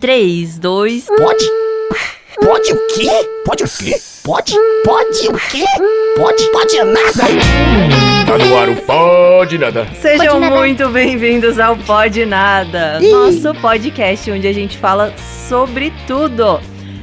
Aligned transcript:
3, 0.00 0.60
2. 0.60 1.06
Pode? 1.06 1.44
Pode 2.40 2.72
o 2.72 2.86
quê? 2.86 3.10
Pode 3.44 3.64
o 3.64 3.66
quê? 3.66 3.96
Pode? 4.22 4.54
Pode 4.84 5.28
o 5.28 5.34
quê? 5.50 5.64
Pode? 6.16 6.50
Pode 6.52 6.78
nada? 6.84 7.24
Tá 8.24 8.38
no 8.38 8.56
ar 8.58 8.68
o 8.68 8.76
Pode 8.76 9.58
Nada. 9.58 9.88
Sejam 10.00 10.34
Pode 10.34 10.40
nada. 10.40 10.56
muito 10.56 10.88
bem-vindos 10.90 11.58
ao 11.58 11.76
Pode 11.78 12.24
Nada, 12.24 13.00
nosso 13.00 13.52
podcast 13.60 14.30
onde 14.30 14.46
a 14.46 14.52
gente 14.52 14.78
fala 14.78 15.12
sobre 15.18 15.92
tudo. 16.06 16.60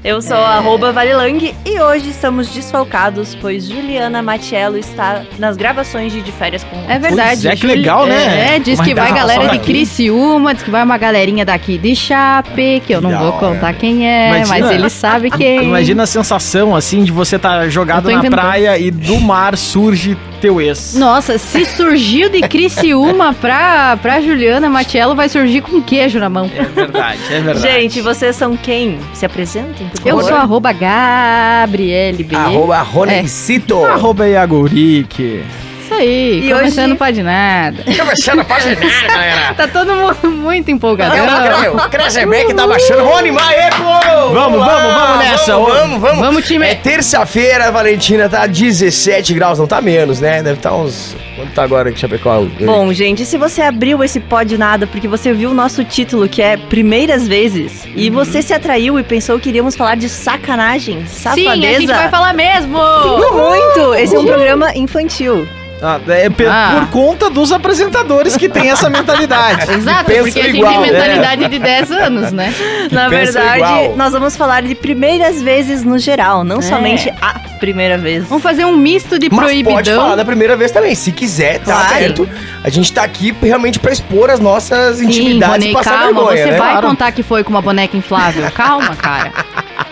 Eu 0.07 0.21
sou 0.21 0.37
a 0.37 0.57
arroba 0.57 0.91
Valilang 0.91 1.55
e 1.65 1.81
hoje 1.81 2.11
estamos 2.11 2.49
desfalcados, 2.49 3.33
pois 3.41 3.67
Juliana 3.67 4.21
Matiello 4.21 4.77
está 4.77 5.23
nas 5.39 5.57
gravações 5.57 6.13
de 6.13 6.21
De 6.21 6.31
Férias 6.31 6.63
com 6.63 6.75
É 6.87 6.99
verdade. 6.99 7.41
Pois 7.41 7.45
é, 7.45 7.55
que 7.55 7.65
legal, 7.65 8.05
né? 8.05 8.55
É, 8.55 8.59
diz 8.59 8.79
que 8.79 8.93
vai 8.93 9.11
galera 9.11 9.47
de. 9.47 9.57
Criciúma, 9.57 10.53
diz 10.53 10.61
que 10.61 10.69
vai 10.69 10.83
uma 10.83 10.99
galerinha 10.99 11.43
daqui 11.43 11.79
de 11.79 11.95
Chape, 11.95 12.83
que 12.85 12.93
eu 12.93 13.01
não 13.01 13.17
vou 13.17 13.31
contar 13.33 13.73
quem 13.73 14.07
é, 14.07 14.27
Imagina- 14.27 14.59
mas 14.67 14.75
ele 14.75 14.89
sabe 14.91 15.31
quem. 15.31 15.63
Imagina 15.63 16.03
a 16.03 16.07
sensação, 16.07 16.75
assim, 16.75 17.03
de 17.03 17.11
você 17.11 17.37
estar 17.37 17.67
jogado 17.69 18.05
Eu 18.07 18.11
tô 18.11 18.11
na 18.11 18.19
inventando. 18.19 18.39
praia 18.41 18.77
e 18.77 18.91
do 18.91 19.19
mar 19.19 19.57
surge 19.57 20.15
teu 20.35 20.61
ex. 20.61 20.95
Nossa, 20.95 21.37
se 21.37 21.65
surgiu 21.65 22.29
de 22.29 22.41
Criciúma 22.41 23.33
pra, 23.33 23.97
pra 24.01 24.21
Juliana 24.21 24.69
Matiello, 24.69 25.15
vai 25.15 25.29
surgir 25.29 25.61
com 25.61 25.81
queijo 25.81 26.19
na 26.19 26.29
mão. 26.29 26.49
É 26.55 26.63
verdade, 26.63 27.19
é 27.29 27.41
verdade. 27.41 27.59
Gente, 27.61 28.01
vocês 28.01 28.35
são 28.35 28.55
quem? 28.55 28.99
Se 29.13 29.25
apresentem, 29.25 29.89
por 29.89 30.07
Eu 30.07 30.21
sou 30.21 30.35
arroba 30.35 30.71
Gabriele 30.71 32.23
B. 32.23 32.35
Arroba 32.35 32.81
Ronicito. 32.81 33.83
Arroba 33.85 34.27
Iagurique. 34.27 35.43
Isso 35.85 35.93
aí, 35.93 36.41
E 36.43 36.51
começando 36.51 36.85
hoje- 36.91 36.97
pode 36.97 37.21
nada. 37.21 37.83
Começando 37.83 38.39
a 38.39 38.43
página, 38.43 38.73
galera. 38.75 39.53
Tá 39.53 39.67
todo 39.67 39.93
mundo 39.95 40.31
muito 40.31 40.71
empolgadão. 40.71 41.75
O 41.75 41.89
Krezebeck 41.89 42.51
tá 42.55 42.65
baixando. 42.65 43.03
Vamos 43.03 43.19
animar 43.19 43.47
aí, 43.49 43.69
pô! 43.69 44.33
Vamos, 44.33 44.59
vamos, 44.65 44.93
vamos 44.93 45.19
nessa. 45.19 45.53
Vamos, 45.53 45.69
vamos, 45.73 45.99
vamos. 46.01 46.19
Vamos, 46.19 46.47
time. 46.47 46.65
É 46.65 46.73
terça-feira, 46.73 47.71
Valentina, 47.71 48.27
tá 48.27 48.47
17 48.47 49.33
graus. 49.35 49.59
Não 49.59 49.67
tá 49.67 49.79
menos, 49.79 50.19
né? 50.19 50.41
Deve 50.41 50.57
estar 50.57 50.73
uns... 50.73 51.15
Quanto 51.35 51.51
tá 51.53 51.63
agora 51.63 51.89
em 51.91 51.95
Chapecó? 51.95 52.41
Bom, 52.61 52.91
gente, 52.91 53.23
se 53.25 53.37
você 53.37 53.61
abriu 53.61 54.03
esse 54.03 54.19
Pode 54.19 54.57
Nada 54.57 54.87
porque 54.87 55.07
você 55.07 55.33
viu 55.33 55.51
o 55.51 55.53
nosso 55.53 55.83
título, 55.83 56.27
que 56.27 56.41
é 56.41 56.57
Primeiras 56.57 57.27
Vezes, 57.27 57.85
e 57.95 58.09
você 58.09 58.41
se 58.41 58.53
atraiu 58.53 58.97
e 58.97 59.03
pensou 59.03 59.37
que 59.39 59.49
iríamos 59.49 59.75
falar 59.75 59.95
de 59.95 60.09
sacanagem, 60.09 61.05
safadeza... 61.05 61.51
Sim, 61.53 61.65
a 61.67 61.79
gente 61.79 61.87
vai 61.87 62.09
falar 62.09 62.33
mesmo. 62.33 62.77
Sinto 62.77 63.33
muito! 63.33 63.93
Esse 63.95 64.15
é 64.15 64.19
um 64.19 64.25
programa 64.25 64.71
infantil. 64.75 65.45
Ah, 65.81 65.99
é 66.07 66.29
Ah. 66.49 66.77
por 66.79 66.89
conta 66.89 67.29
dos 67.29 67.51
apresentadores 67.51 68.37
que 68.37 68.47
têm 68.47 68.69
essa 68.71 68.89
mentalidade. 68.89 69.69
Exato, 69.75 70.05
porque 70.05 70.39
a 70.39 70.43
gente 70.43 70.57
igual, 70.57 70.71
tem 70.71 70.81
né? 70.81 70.91
mentalidade 70.91 71.47
de 71.49 71.59
10 71.59 71.91
anos, 71.91 72.31
né? 72.31 72.53
Na 72.91 73.09
Pensa 73.09 73.39
verdade, 73.39 73.57
igual. 73.57 73.97
nós 73.97 74.13
vamos 74.13 74.35
falar 74.37 74.63
de 74.63 74.73
primeiras 74.73 75.41
vezes 75.41 75.83
no 75.83 75.97
geral, 75.99 76.43
não 76.45 76.59
É. 76.59 76.61
somente 76.61 77.13
a 77.21 77.39
primeira 77.59 77.97
vez. 77.97 78.23
Vamos 78.25 78.41
fazer 78.41 78.63
um 78.65 78.75
misto 78.77 79.19
de 79.19 79.29
Mas 79.29 79.39
pode 79.39 79.63
proibidão. 79.63 80.01
falar 80.01 80.15
da 80.15 80.25
primeira 80.25 80.55
vez 80.55 80.71
também. 80.71 80.95
Se 80.95 81.11
quiser, 81.11 81.59
tá 81.59 81.65
Claro. 81.73 81.93
aberto. 81.95 82.29
A 82.63 82.69
gente 82.69 82.91
tá 82.93 83.03
aqui 83.03 83.35
realmente 83.43 83.77
pra 83.79 83.91
expor 83.91 84.29
as 84.29 84.39
nossas 84.39 84.97
Sim, 84.97 85.05
intimidades 85.07 85.55
Rony, 85.57 85.69
e 85.71 85.73
passar 85.73 85.91
calma, 85.91 86.05
vergonha, 86.13 86.37
você 86.45 86.51
né? 86.51 86.57
vai 86.57 86.71
Claro. 86.71 86.87
contar 86.87 87.11
que 87.11 87.21
foi 87.21 87.43
com 87.43 87.49
uma 87.49 87.61
boneca 87.61 87.95
inflável. 87.97 88.49
Calma, 88.51 88.95
cara. 88.95 89.31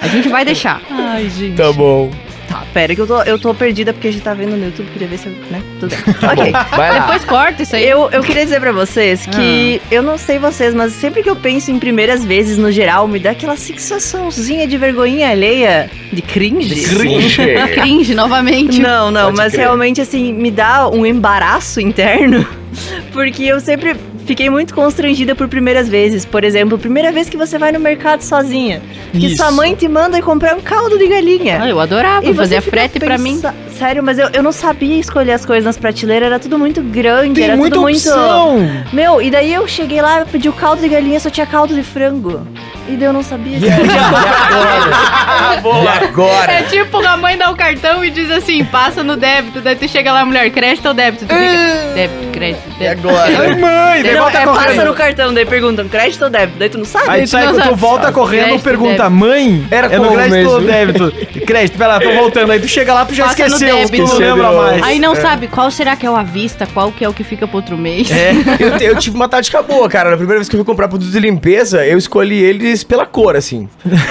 A 0.02 0.08
gente 0.08 0.30
vai 0.30 0.46
deixar. 0.46 0.82
Ai, 0.90 1.30
gente. 1.30 1.56
Tá 1.58 1.72
bom. 1.74 2.10
Pera 2.74 2.96
que 2.96 3.02
eu 3.02 3.06
tô, 3.06 3.22
eu 3.22 3.38
tô 3.38 3.54
perdida 3.54 3.94
porque 3.94 4.08
a 4.08 4.12
gente 4.12 4.24
tá 4.24 4.34
vendo 4.34 4.58
no 4.58 4.66
YouTube, 4.66 4.90
queria 4.92 5.08
ver 5.08 5.20
se 5.20 5.28
eu, 5.28 5.34
né, 5.52 5.62
tudo 5.80 5.96
bem. 5.96 6.16
ok. 6.32 6.52
Vai 6.76 6.92
lá. 6.92 7.00
Depois 7.00 7.24
corta 7.24 7.62
isso 7.62 7.76
aí. 7.76 7.88
Eu, 7.88 8.10
eu 8.12 8.24
queria 8.24 8.44
dizer 8.44 8.60
pra 8.60 8.72
vocês 8.72 9.28
que 9.28 9.80
eu 9.92 10.02
não 10.02 10.18
sei 10.18 10.40
vocês, 10.40 10.74
mas 10.74 10.94
sempre 10.94 11.22
que 11.22 11.30
eu 11.30 11.36
penso 11.36 11.70
em 11.70 11.78
primeiras 11.78 12.26
vezes 12.26 12.58
no 12.58 12.72
geral, 12.72 13.08
me 13.08 13.20
dá 13.20 13.32
aquela 13.32 13.56
sensaçãozinha 13.56 14.66
de 14.68 14.76
vergonhinha 14.78 15.30
alheia, 15.30 15.90
de 16.12 16.22
cringe. 16.22 16.84
Cringe. 16.96 17.38
Cringe 17.76 18.16
novamente. 18.16 18.82
Não, 18.82 19.12
não, 19.12 19.26
Pode 19.26 19.38
mas 19.38 19.52
crer. 19.54 19.66
realmente 19.66 20.02
assim, 20.02 20.34
me 20.34 20.50
dá 20.50 20.90
um 20.90 21.06
embaraço 21.06 21.80
interno, 21.80 22.46
porque 23.14 23.44
eu 23.44 23.60
sempre 23.60 23.96
fiquei 24.26 24.50
muito 24.50 24.74
constrangida 24.74 25.36
por 25.36 25.48
primeiras 25.48 25.88
vezes. 25.88 26.26
Por 26.26 26.44
exemplo, 26.44 26.78
primeira 26.78 27.12
vez 27.12 27.30
que 27.30 27.38
você 27.38 27.58
vai 27.58 27.72
no 27.72 27.80
mercado 27.80 28.22
sozinha, 28.22 28.82
que 29.12 29.28
Isso. 29.28 29.38
sua 29.38 29.52
mãe 29.52 29.76
te 29.76 29.88
manda 29.88 30.22
comprar 30.22 30.56
um 30.56 30.62
caldo 30.62 30.98
de 30.98 31.08
galinha. 31.08 31.60
Ah, 31.62 31.70
eu 31.70 31.80
adorava, 31.80 32.26
E 32.26 32.34
fica 32.34 32.62
frete 32.62 33.00
pra 33.00 33.18
mim. 33.18 33.42
Sério, 33.78 34.04
mas 34.04 34.20
eu, 34.20 34.30
eu 34.34 34.44
não 34.44 34.52
sabia 34.52 34.98
escolher 35.00 35.32
as 35.34 35.46
coisas 35.46 35.66
nas 35.66 35.78
prateleiras, 35.78 36.28
era 36.28 36.40
tudo 36.40 36.58
muito 36.60 36.82
grande, 36.82 37.36
Tem 37.36 37.46
era 37.46 37.56
muita 37.58 37.76
tudo 37.76 37.88
opção. 37.90 38.60
muito. 38.60 38.96
Meu, 38.96 39.22
e 39.22 39.32
daí 39.32 39.54
eu 39.54 39.68
cheguei 39.68 40.02
lá, 40.02 40.20
eu 40.20 40.26
pedi 40.26 40.48
o 40.48 40.54
caldo 40.54 40.82
de 40.82 40.90
galinha, 40.90 41.20
só 41.20 41.30
tinha 41.30 41.46
caldo 41.46 41.74
de 41.74 41.84
frango. 41.84 42.46
E 42.88 42.92
daí 42.98 43.08
eu 43.08 43.14
não 43.14 43.24
sabia. 43.24 43.58
podia 43.60 43.72
comprar. 43.76 44.84
E 45.64 46.06
agora? 46.06 46.52
É 46.52 46.64
tipo 46.64 46.98
a 47.06 47.18
mãe 47.18 47.38
dá 47.38 47.50
o 47.50 47.56
cartão 47.56 48.04
e 48.04 48.10
diz 48.10 48.30
assim, 48.32 48.64
passa 48.66 49.04
no 49.04 49.16
débito, 49.16 49.62
daí 49.62 49.76
tu 49.76 49.88
chega 49.88 50.12
lá, 50.12 50.26
mulher, 50.26 50.50
crédito 50.52 50.88
ou 50.88 50.94
débito? 50.94 51.26
Tu 51.26 51.34
fica, 51.34 51.94
débito, 51.96 52.32
crédito, 52.32 52.62
E 52.76 52.80
débito. 52.80 53.10
agora? 53.10 53.26
Ai, 53.40 53.56
mãe, 53.56 54.04
daí 54.04 54.14
Não, 54.14 54.22
volta 54.24 54.38
é 54.40 54.46
passa 54.46 54.62
correndo. 54.66 54.86
no 54.86 54.94
cartão, 54.94 55.34
daí 55.34 55.46
perguntam 55.46 55.88
crédito 55.88 56.24
ou 56.24 56.30
débito, 56.30 56.60
daí 56.60 56.70
tu 56.70 56.78
não 56.78 56.86
sabe. 56.86 57.06
Aí 57.10 57.22
tu 57.24 57.28
sai 57.30 57.48
tu 57.48 57.56
sabe. 57.56 57.76
volta 57.76 58.12
correndo, 58.12 58.44
Crédito, 58.46 58.64
pergunta, 58.64 58.92
débito. 59.04 59.12
mãe, 59.12 59.68
Era 59.72 59.88
é 59.88 59.98
no 60.00 60.12
crédito 60.12 60.50
ou 60.50 60.62
mesmo? 60.62 60.72
débito? 60.74 61.46
Crédito, 61.46 61.78
pera 61.78 61.88
lá, 61.94 62.00
tô 62.00 62.12
voltando. 62.12 62.52
Aí 62.52 62.60
tu 62.60 62.68
chega 62.68 62.94
lá, 62.94 63.06
tu 63.06 63.14
já 63.14 63.26
Passa 63.26 63.38
no 63.44 63.46
esqueceu, 63.56 63.63
débito. 63.66 64.04
não 64.06 64.18
lembra 64.18 64.52
mais. 64.52 64.84
Aí 64.84 65.00
não 65.00 65.16
sabe 65.16 65.48
qual 65.48 65.70
será 65.72 65.96
que 65.96 66.06
é 66.06 66.10
o 66.10 66.16
à 66.16 66.24
vista, 66.24 66.68
qual 66.74 66.92
que 66.92 67.04
é 67.04 67.10
o 67.10 67.14
que 67.14 67.24
fica 67.24 67.48
pro 67.48 67.58
outro 67.58 67.78
mês. 67.78 68.10
É. 68.12 68.32
Eu, 68.60 68.72
te- 68.78 68.84
eu 68.86 68.96
tive 68.98 69.16
uma 69.16 69.28
tática 69.30 69.62
boa, 69.62 69.88
cara. 69.90 70.10
Na 70.12 70.18
primeira 70.18 70.40
vez 70.40 70.50
que 70.50 70.56
eu 70.56 70.60
fui 70.60 70.66
comprar 70.66 70.88
produtos 70.88 71.14
de 71.14 71.20
limpeza, 71.20 71.86
eu 71.86 71.98
escolhi 71.98 72.42
eles 72.42 72.84
pela 72.84 73.06
cor, 73.06 73.36
assim. 73.36 73.68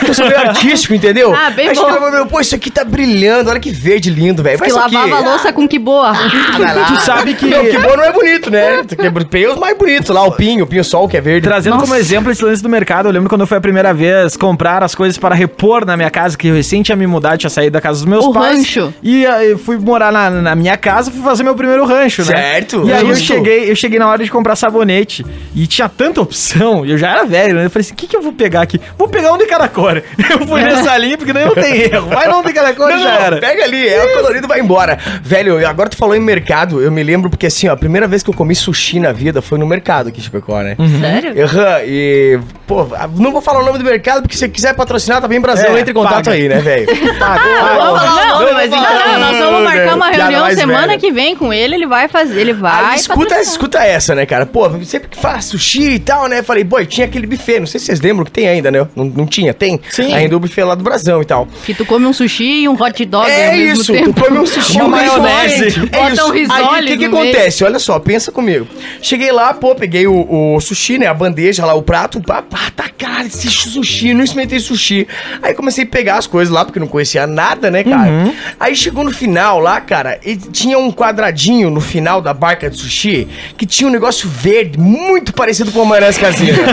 Eu 0.06 0.14
sou 0.14 0.26
meio 0.26 0.38
artístico, 0.48 0.94
entendeu? 0.94 1.34
Ah, 1.34 1.50
bem 1.50 1.68
Aí 1.68 1.74
bom. 1.74 1.84
chegava, 1.86 2.10
meu, 2.10 2.26
pô, 2.26 2.40
isso 2.40 2.54
aqui 2.54 2.70
tá 2.70 2.84
brilhando, 2.84 3.50
olha 3.50 3.60
que 3.60 3.70
verde 3.70 4.10
lindo, 4.10 4.42
velho. 4.42 4.60
que 4.60 4.70
lavava 4.72 5.16
a 5.16 5.20
louça 5.20 5.52
com 5.52 5.66
que 5.68 5.78
boa. 5.78 6.12
Ah. 6.12 6.84
Tu 6.88 7.00
sabe 7.02 7.34
que- 7.34 7.46
Não, 7.46 7.64
que 7.64 7.78
boa 7.78 7.96
não 7.96 8.04
é 8.04 8.12
bonito, 8.12 8.50
né? 8.50 8.82
Tem 9.30 9.46
os 9.46 9.58
mais 9.58 9.76
bonitos 9.76 10.10
lá, 10.10 10.22
o 10.24 10.32
pinho, 10.32 10.64
o 10.64 10.66
pinho 10.66 10.84
sol, 10.84 11.08
que 11.08 11.16
é 11.16 11.20
verde. 11.20 11.46
Trazendo 11.48 11.74
Nossa. 11.74 11.86
como 11.86 11.94
exemplo 11.98 12.30
esse 12.30 12.44
lance 12.44 12.62
do 12.62 12.68
mercado, 12.68 13.08
eu 13.08 13.12
lembro 13.12 13.28
quando 13.28 13.46
foi 13.46 13.58
a 13.58 13.60
primeira 13.60 13.92
vez 13.94 14.36
comprar 14.36 14.82
as 14.82 14.94
coisas 14.94 15.18
para 15.18 15.34
repor 15.34 15.84
na 15.84 15.96
minha 15.96 16.10
casa, 16.10 16.36
que 16.36 16.48
eu 16.48 16.54
recém 16.54 16.82
tinha 16.82 16.96
me 16.96 17.06
mudado, 17.06 17.38
tinha 17.38 17.50
saído 17.50 17.72
da 17.72 17.80
casa 17.80 17.98
dos 18.00 18.06
meus 18.08 18.24
O 18.24 18.32
pais. 18.32 18.56
rancho. 18.58 18.92
E 19.02 19.26
aí 19.42 19.56
fui 19.58 19.76
morar 19.78 20.10
na, 20.12 20.30
na 20.30 20.54
minha 20.54 20.76
casa, 20.76 21.10
fui 21.10 21.22
fazer 21.22 21.42
meu 21.42 21.54
primeiro 21.54 21.84
rancho, 21.84 22.22
né? 22.24 22.36
Certo, 22.36 22.86
E 22.86 22.92
aí 22.92 23.08
eu 23.08 23.16
cheguei, 23.16 23.70
eu 23.70 23.76
cheguei 23.76 23.98
na 23.98 24.08
hora 24.08 24.22
de 24.24 24.30
comprar 24.30 24.56
sabonete 24.56 25.24
e 25.54 25.66
tinha 25.66 25.88
tanta 25.88 26.20
opção, 26.20 26.84
e 26.86 26.90
eu 26.92 26.98
já 26.98 27.10
era 27.10 27.24
velho, 27.24 27.54
né? 27.54 27.66
Eu 27.66 27.70
falei 27.70 27.84
assim, 27.84 27.92
o 27.92 27.96
que, 27.96 28.06
que 28.06 28.16
eu 28.16 28.22
vou 28.22 28.32
pegar 28.32 28.62
aqui? 28.62 28.80
Vou 28.96 29.08
pegar 29.08 29.32
um 29.32 29.38
de 29.38 29.46
cada 29.46 29.68
cor. 29.68 30.02
Eu 30.30 30.46
fui 30.46 30.62
nessa 30.62 30.96
linha, 30.96 31.18
porque 31.18 31.32
daí 31.32 31.44
não 31.44 31.54
tem 31.54 31.74
erro. 31.82 32.08
Vai 32.08 32.26
não 32.28 32.42
de 32.42 32.52
cada 32.52 32.72
cor 32.74 32.88
Não, 32.88 32.96
e 32.98 33.02
já 33.02 33.10
não, 33.12 33.20
era. 33.20 33.36
pega 33.38 33.64
ali, 33.64 33.86
é 33.88 34.04
o 34.04 34.14
colorido 34.14 34.48
vai 34.48 34.60
embora. 34.60 34.98
Velho, 35.22 35.66
agora 35.66 35.88
tu 35.88 35.96
falou 35.96 36.14
em 36.16 36.20
mercado, 36.20 36.80
eu 36.80 36.90
me 36.90 37.02
lembro 37.02 37.28
porque 37.28 37.46
assim, 37.46 37.68
ó, 37.68 37.72
a 37.72 37.76
primeira 37.76 38.06
vez 38.06 38.22
que 38.22 38.30
eu 38.30 38.34
comi 38.34 38.54
sushi 38.54 38.98
na 39.00 39.12
vida 39.12 39.42
foi 39.42 39.58
no 39.58 39.66
mercado 39.66 40.08
aqui 40.08 40.20
em 40.20 40.22
Chapecó, 40.22 40.60
né? 40.62 40.76
Sério? 41.00 41.44
Aham, 41.44 41.78
e, 41.84 42.38
pô, 42.66 42.86
não 43.16 43.32
vou 43.32 43.42
falar 43.42 43.60
o 43.60 43.64
nome 43.66 43.78
do 43.78 43.84
mercado, 43.84 44.22
porque 44.22 44.34
se 44.34 44.40
você 44.40 44.48
quiser 44.48 44.74
patrocinar, 44.74 45.20
tá 45.20 45.28
bem 45.28 45.40
Brasil, 45.40 45.66
É, 45.68 45.80
entre 45.80 45.90
em 45.90 45.94
contato 45.94 46.24
paga. 46.24 46.30
aí, 46.32 46.48
né, 46.48 46.58
velho? 46.60 46.86
Vamos 46.96 47.18
falar 47.18 48.26
não, 48.26 48.36
o 48.36 48.40
nome, 48.40 48.52
mas 48.52 48.70
mas 48.70 48.80
então- 48.80 49.18
não, 49.20 49.31
nós 49.38 49.50
vamos 49.50 49.64
marcar 49.64 49.96
uma 49.96 50.10
reunião 50.10 50.50
semana 50.54 50.86
velha. 50.88 50.98
que 50.98 51.10
vem 51.10 51.36
com 51.36 51.52
ele, 51.52 51.74
ele 51.74 51.86
vai 51.86 52.08
fazer, 52.08 52.40
ele 52.40 52.52
vai. 52.52 52.92
Aí 52.92 52.96
escuta, 52.96 53.40
escuta 53.40 53.78
essa, 53.84 54.14
né, 54.14 54.26
cara? 54.26 54.46
Pô, 54.46 54.68
sempre 54.84 55.08
que 55.08 55.18
faz 55.18 55.46
sushi 55.46 55.92
e 55.94 55.98
tal, 55.98 56.28
né? 56.28 56.42
Falei, 56.42 56.64
pô, 56.64 56.80
e 56.80 56.86
tinha 56.86 57.06
aquele 57.06 57.26
buffet, 57.26 57.60
não 57.60 57.66
sei 57.66 57.80
se 57.80 57.86
vocês 57.86 58.00
lembram 58.00 58.24
que 58.24 58.30
tem 58.30 58.48
ainda, 58.48 58.70
né? 58.70 58.86
Não, 58.94 59.04
não 59.04 59.26
tinha, 59.26 59.52
tem? 59.54 59.80
Sim. 59.90 60.12
Ainda 60.12 60.36
o 60.36 60.40
buffet 60.40 60.64
lá 60.64 60.74
do 60.74 60.84
Brasão 60.84 61.22
e 61.22 61.24
tal. 61.24 61.48
Que 61.64 61.74
tu 61.74 61.84
come 61.84 62.06
um 62.06 62.12
sushi 62.12 62.62
e 62.62 62.68
um 62.68 62.80
hot 62.80 63.04
dog 63.04 63.30
é 63.30 63.48
ao 63.48 63.56
mesmo 63.56 63.82
isso, 63.82 63.92
tempo. 63.92 64.12
tu 64.12 64.22
come 64.22 64.38
um 64.38 64.46
sushi, 64.46 64.76
Uma 64.76 64.84
um 64.84 64.88
maionese. 64.88 65.80
É 65.92 65.96
Bota 65.98 66.12
isso. 66.12 66.24
um 66.24 66.30
risole 66.30 66.62
Aí 66.62 66.84
o 66.84 66.86
que 66.86 66.96
que 66.98 67.04
acontece? 67.04 67.64
Olha 67.64 67.78
só, 67.78 67.98
pensa 67.98 68.30
comigo. 68.30 68.66
Cheguei 69.00 69.32
lá, 69.32 69.54
pô, 69.54 69.74
peguei 69.74 70.06
o, 70.06 70.54
o 70.54 70.60
sushi, 70.60 70.98
né? 70.98 71.06
A 71.06 71.14
bandeja 71.14 71.64
lá, 71.64 71.74
o 71.74 71.82
prato, 71.82 72.20
pá, 72.20 72.42
pá, 72.42 72.70
tá, 72.74 72.88
cara, 72.96 73.26
esse 73.26 73.48
sushi, 73.50 74.14
não 74.14 74.24
experimentei 74.24 74.60
sushi. 74.60 75.06
Aí 75.42 75.54
comecei 75.54 75.84
a 75.84 75.86
pegar 75.86 76.16
as 76.16 76.26
coisas 76.26 76.52
lá, 76.52 76.64
porque 76.64 76.78
não 76.78 76.86
conhecia 76.86 77.26
nada, 77.26 77.70
né, 77.70 77.84
cara? 77.84 78.10
Uhum. 78.10 78.34
Aí 78.58 78.74
chegou 78.76 79.04
no 79.04 79.12
final 79.22 79.60
lá, 79.60 79.80
cara, 79.80 80.18
e 80.24 80.36
tinha 80.36 80.76
um 80.76 80.90
quadradinho 80.90 81.70
no 81.70 81.80
final 81.80 82.20
da 82.20 82.34
barca 82.34 82.68
de 82.68 82.76
sushi 82.76 83.28
que 83.56 83.64
tinha 83.64 83.86
um 83.88 83.92
negócio 83.92 84.28
verde, 84.28 84.76
muito 84.76 85.32
parecido 85.32 85.70
com 85.70 85.82
a 85.82 85.84
maionese 85.84 86.18
caseira. 86.18 86.58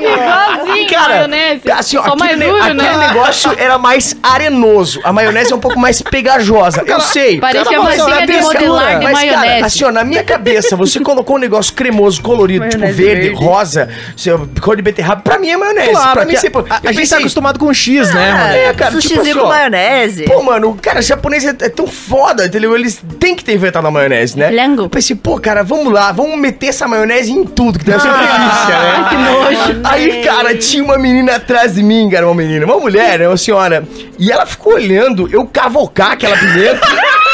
Igualzinho, 0.00 0.88
Cara, 0.90 1.08
maionese. 1.28 1.70
assim, 1.70 1.96
ó, 1.96 2.02
Só 2.04 2.08
aquele, 2.14 2.18
mais 2.24 2.38
ne- 2.38 2.44
duro, 2.46 2.62
aquele 2.62 2.82
né? 2.82 3.06
negócio 3.08 3.52
era 3.58 3.76
mais 3.78 4.16
arenoso. 4.22 5.00
A 5.04 5.12
maionese 5.12 5.52
é 5.52 5.56
um 5.56 5.60
pouco 5.60 5.78
mais 5.78 6.00
pegajosa. 6.00 6.82
Eu 6.86 7.00
sei. 7.00 7.38
Parecia 7.38 7.78
mas 7.80 7.98
massinha 7.98 8.26
de 8.26 8.32
modelar 8.40 8.98
de 8.98 9.04
mas, 9.04 9.12
maionese. 9.12 9.44
Cara, 9.54 9.66
assim, 9.66 9.84
ó, 9.84 9.92
na 9.92 10.04
minha 10.04 10.24
cabeça, 10.24 10.76
você 10.76 10.98
colocou 11.00 11.36
um 11.36 11.38
negócio 11.38 11.74
cremoso, 11.74 12.22
colorido, 12.22 12.68
tipo 12.68 12.80
verde, 12.86 13.28
verde. 13.28 13.34
rosa, 13.44 13.88
seu- 14.16 14.48
cor 14.62 14.76
de 14.76 14.82
beterraba. 14.82 15.20
Pra 15.20 15.38
mim 15.38 15.50
é 15.50 15.56
maionese. 15.56 15.90
Claro, 15.90 16.12
pra 16.12 16.24
mim 16.24 16.36
sempre. 16.36 16.62
a, 16.70 16.74
a 16.74 16.76
gente 16.78 16.82
tá 16.82 16.92
pensei, 16.94 17.18
acostumado 17.18 17.58
com 17.58 17.72
X, 17.72 18.12
né? 18.14 18.30
Ah, 18.30 18.36
mano? 18.38 18.54
é, 18.54 18.72
cara, 18.72 18.90
tipo 18.90 19.02
sushizinho 19.02 19.20
assim, 19.22 19.34
com 19.34 19.46
ó. 19.46 19.48
maionese. 19.48 20.24
Pô, 20.24 20.42
mano, 20.42 20.69
o 20.70 20.74
cara 20.74 21.02
japonês 21.02 21.44
é, 21.44 21.50
é 21.50 21.68
tão 21.68 21.86
foda, 21.86 22.46
entendeu? 22.46 22.74
Eles 22.74 23.02
têm 23.18 23.34
que 23.34 23.44
ter 23.44 23.54
inventado 23.54 23.86
a 23.86 23.90
maionese, 23.90 24.38
né? 24.38 24.50
Flango. 24.50 24.82
Eu 24.82 24.88
pensei, 24.88 25.16
pô, 25.16 25.38
cara, 25.38 25.62
vamos 25.62 25.92
lá, 25.92 26.12
vamos 26.12 26.38
meter 26.38 26.68
essa 26.68 26.86
maionese 26.86 27.32
em 27.32 27.44
tudo, 27.44 27.78
que 27.78 27.84
deve 27.84 28.00
ser 28.00 28.08
uma 28.08 28.18
delícia, 28.18 28.78
né? 28.78 29.06
que 29.08 29.16
nojo. 29.16 29.80
Aí, 29.84 30.22
cara, 30.22 30.56
tinha 30.56 30.82
uma 30.82 30.98
menina 30.98 31.36
atrás 31.36 31.74
de 31.74 31.82
mim, 31.82 32.08
cara, 32.10 32.26
uma 32.26 32.34
menina, 32.34 32.64
uma 32.64 32.78
mulher, 32.78 33.18
né, 33.18 33.28
uma 33.28 33.36
senhora. 33.36 33.84
E 34.18 34.30
ela 34.30 34.46
ficou 34.46 34.74
olhando 34.74 35.28
eu 35.32 35.46
cavocar 35.46 36.12
aquela 36.12 36.36
pimenta. 36.36 36.80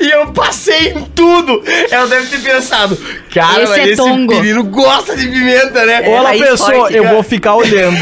e 0.00 0.10
eu 0.10 0.26
passei 0.28 0.88
em 0.88 1.04
tudo. 1.14 1.62
Ela 1.90 2.06
deve 2.06 2.26
ter 2.26 2.40
pensado, 2.50 2.96
cara, 3.32 3.62
Esse 3.62 3.80
é 3.80 3.84
esse 3.88 3.96
tongo. 3.96 4.34
menino 4.34 4.64
gosta 4.64 5.16
de 5.16 5.26
pimenta, 5.28 5.84
né? 5.84 6.02
Ou 6.06 6.16
ela 6.16 6.30
pensou, 6.32 6.74
forte, 6.74 6.96
eu 6.96 7.02
cara. 7.04 7.14
vou 7.14 7.22
ficar 7.22 7.54
olhando. 7.56 7.98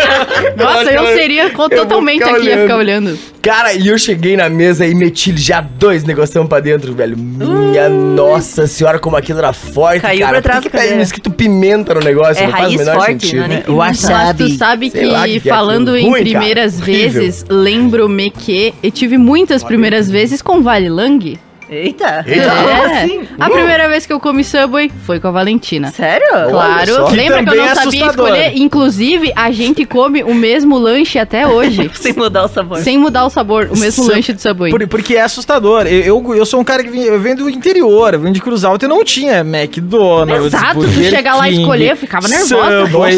Nossa, 0.56 0.90
eu 0.92 1.06
seria 1.16 1.50
co- 1.50 1.64
Eu 1.70 1.70
totalmente 1.70 2.22
aqui, 2.22 2.32
ia 2.32 2.38
olhando. 2.40 2.62
ficar 2.62 2.76
olhando. 2.76 3.18
Cara, 3.42 3.72
e 3.72 3.88
eu 3.88 3.98
cheguei 3.98 4.36
na 4.36 4.48
mesa 4.50 4.86
e 4.86 4.94
meti 4.94 5.34
já 5.36 5.60
dois 5.62 6.04
negocinhos 6.04 6.46
pra 6.46 6.60
dentro, 6.60 6.92
velho. 6.92 7.16
Minha 7.16 7.88
nossa 7.88 8.66
senhora, 8.66 8.98
como 8.98 9.16
aquilo 9.16 9.38
era 9.38 9.52
forte, 9.52 10.02
Caiu 10.02 10.20
cara. 10.20 10.32
pra 10.32 10.42
trás 10.42 10.56
Por 10.58 10.70
que, 10.70 10.76
que 10.78 10.88
tá 10.88 10.96
escrito 11.00 11.30
pimenta 11.30 11.94
no 11.94 12.00
negócio? 12.00 12.42
É 12.42 12.46
não 12.46 12.52
faz 12.52 12.64
o 12.64 12.66
raiz 12.66 12.78
menor 12.78 12.94
forte, 12.96 13.10
sentido. 13.26 13.36
não 13.38 13.44
é 13.44 13.48
nem 13.66 13.76
Mas 13.76 13.98
tu 14.36 14.48
sabe 14.58 14.92
lá 15.06 15.26
que, 15.26 15.40
que 15.40 15.48
é 15.48 15.52
falando 15.52 15.96
em 15.96 16.02
Ruim, 16.02 16.12
cara. 16.12 16.22
primeiras 16.24 16.80
Horrível. 16.80 17.22
vezes, 17.22 17.44
lembro-me 17.48 18.30
que 18.30 18.74
eu 18.82 18.90
tive 18.90 19.16
muitas 19.16 19.64
primeiras 19.64 20.10
vezes 20.10 20.42
com 20.42 20.60
Vale 20.62 20.90
Lang. 20.90 21.38
Eita. 21.70 22.24
Eita. 22.26 22.50
Como 22.50 22.68
É. 22.68 23.02
assim? 23.02 23.28
A 23.38 23.48
primeira 23.48 23.88
vez 23.88 24.04
que 24.06 24.12
eu 24.12 24.18
comi 24.18 24.42
Subway 24.42 24.90
foi 25.06 25.20
com 25.20 25.28
a 25.28 25.30
Valentina. 25.30 25.90
Sério? 25.92 26.26
Claro. 26.50 27.06
Que 27.06 27.14
lembra 27.16 27.44
que 27.44 27.50
eu 27.50 27.54
não 27.56 27.64
é 27.64 27.74
sabia 27.74 27.88
assustador. 27.88 28.26
escolher? 28.28 28.52
Inclusive, 28.58 29.32
a 29.36 29.50
gente 29.52 29.84
come 29.84 30.22
o 30.24 30.34
mesmo 30.34 30.76
lanche 30.78 31.18
até 31.18 31.46
hoje. 31.46 31.90
Sem 31.94 32.12
mudar 32.12 32.44
o 32.44 32.48
sabor. 32.48 32.78
sem 32.78 32.98
mudar 32.98 33.24
o 33.24 33.30
sabor, 33.30 33.68
o 33.70 33.78
mesmo 33.78 34.02
Sub- 34.04 34.14
lanche 34.14 34.32
do 34.32 34.40
Subway. 34.40 34.70
Por- 34.72 34.86
porque 34.88 35.14
é 35.16 35.20
assustador. 35.22 35.86
Eu, 35.86 36.00
eu, 36.24 36.34
eu 36.34 36.46
sou 36.46 36.60
um 36.60 36.64
cara 36.64 36.82
que 36.82 36.90
vem, 36.90 37.02
eu 37.02 37.20
venho 37.20 37.36
do 37.36 37.50
interior, 37.50 38.14
eu 38.14 38.20
venho 38.20 38.34
de 38.34 38.40
Cruz 38.40 38.64
Alta 38.64 38.86
e 38.86 38.88
não 38.88 39.04
tinha 39.04 39.40
McDonald's. 39.40 40.46
Exato, 40.46 40.80
tu 40.80 40.88
chegar 41.04 41.36
lá 41.36 41.48
e 41.48 41.60
escolher, 41.60 41.92
eu 41.92 41.96
ficava 41.96 42.26
nervosa. 42.28 42.86
Subway. 42.86 43.16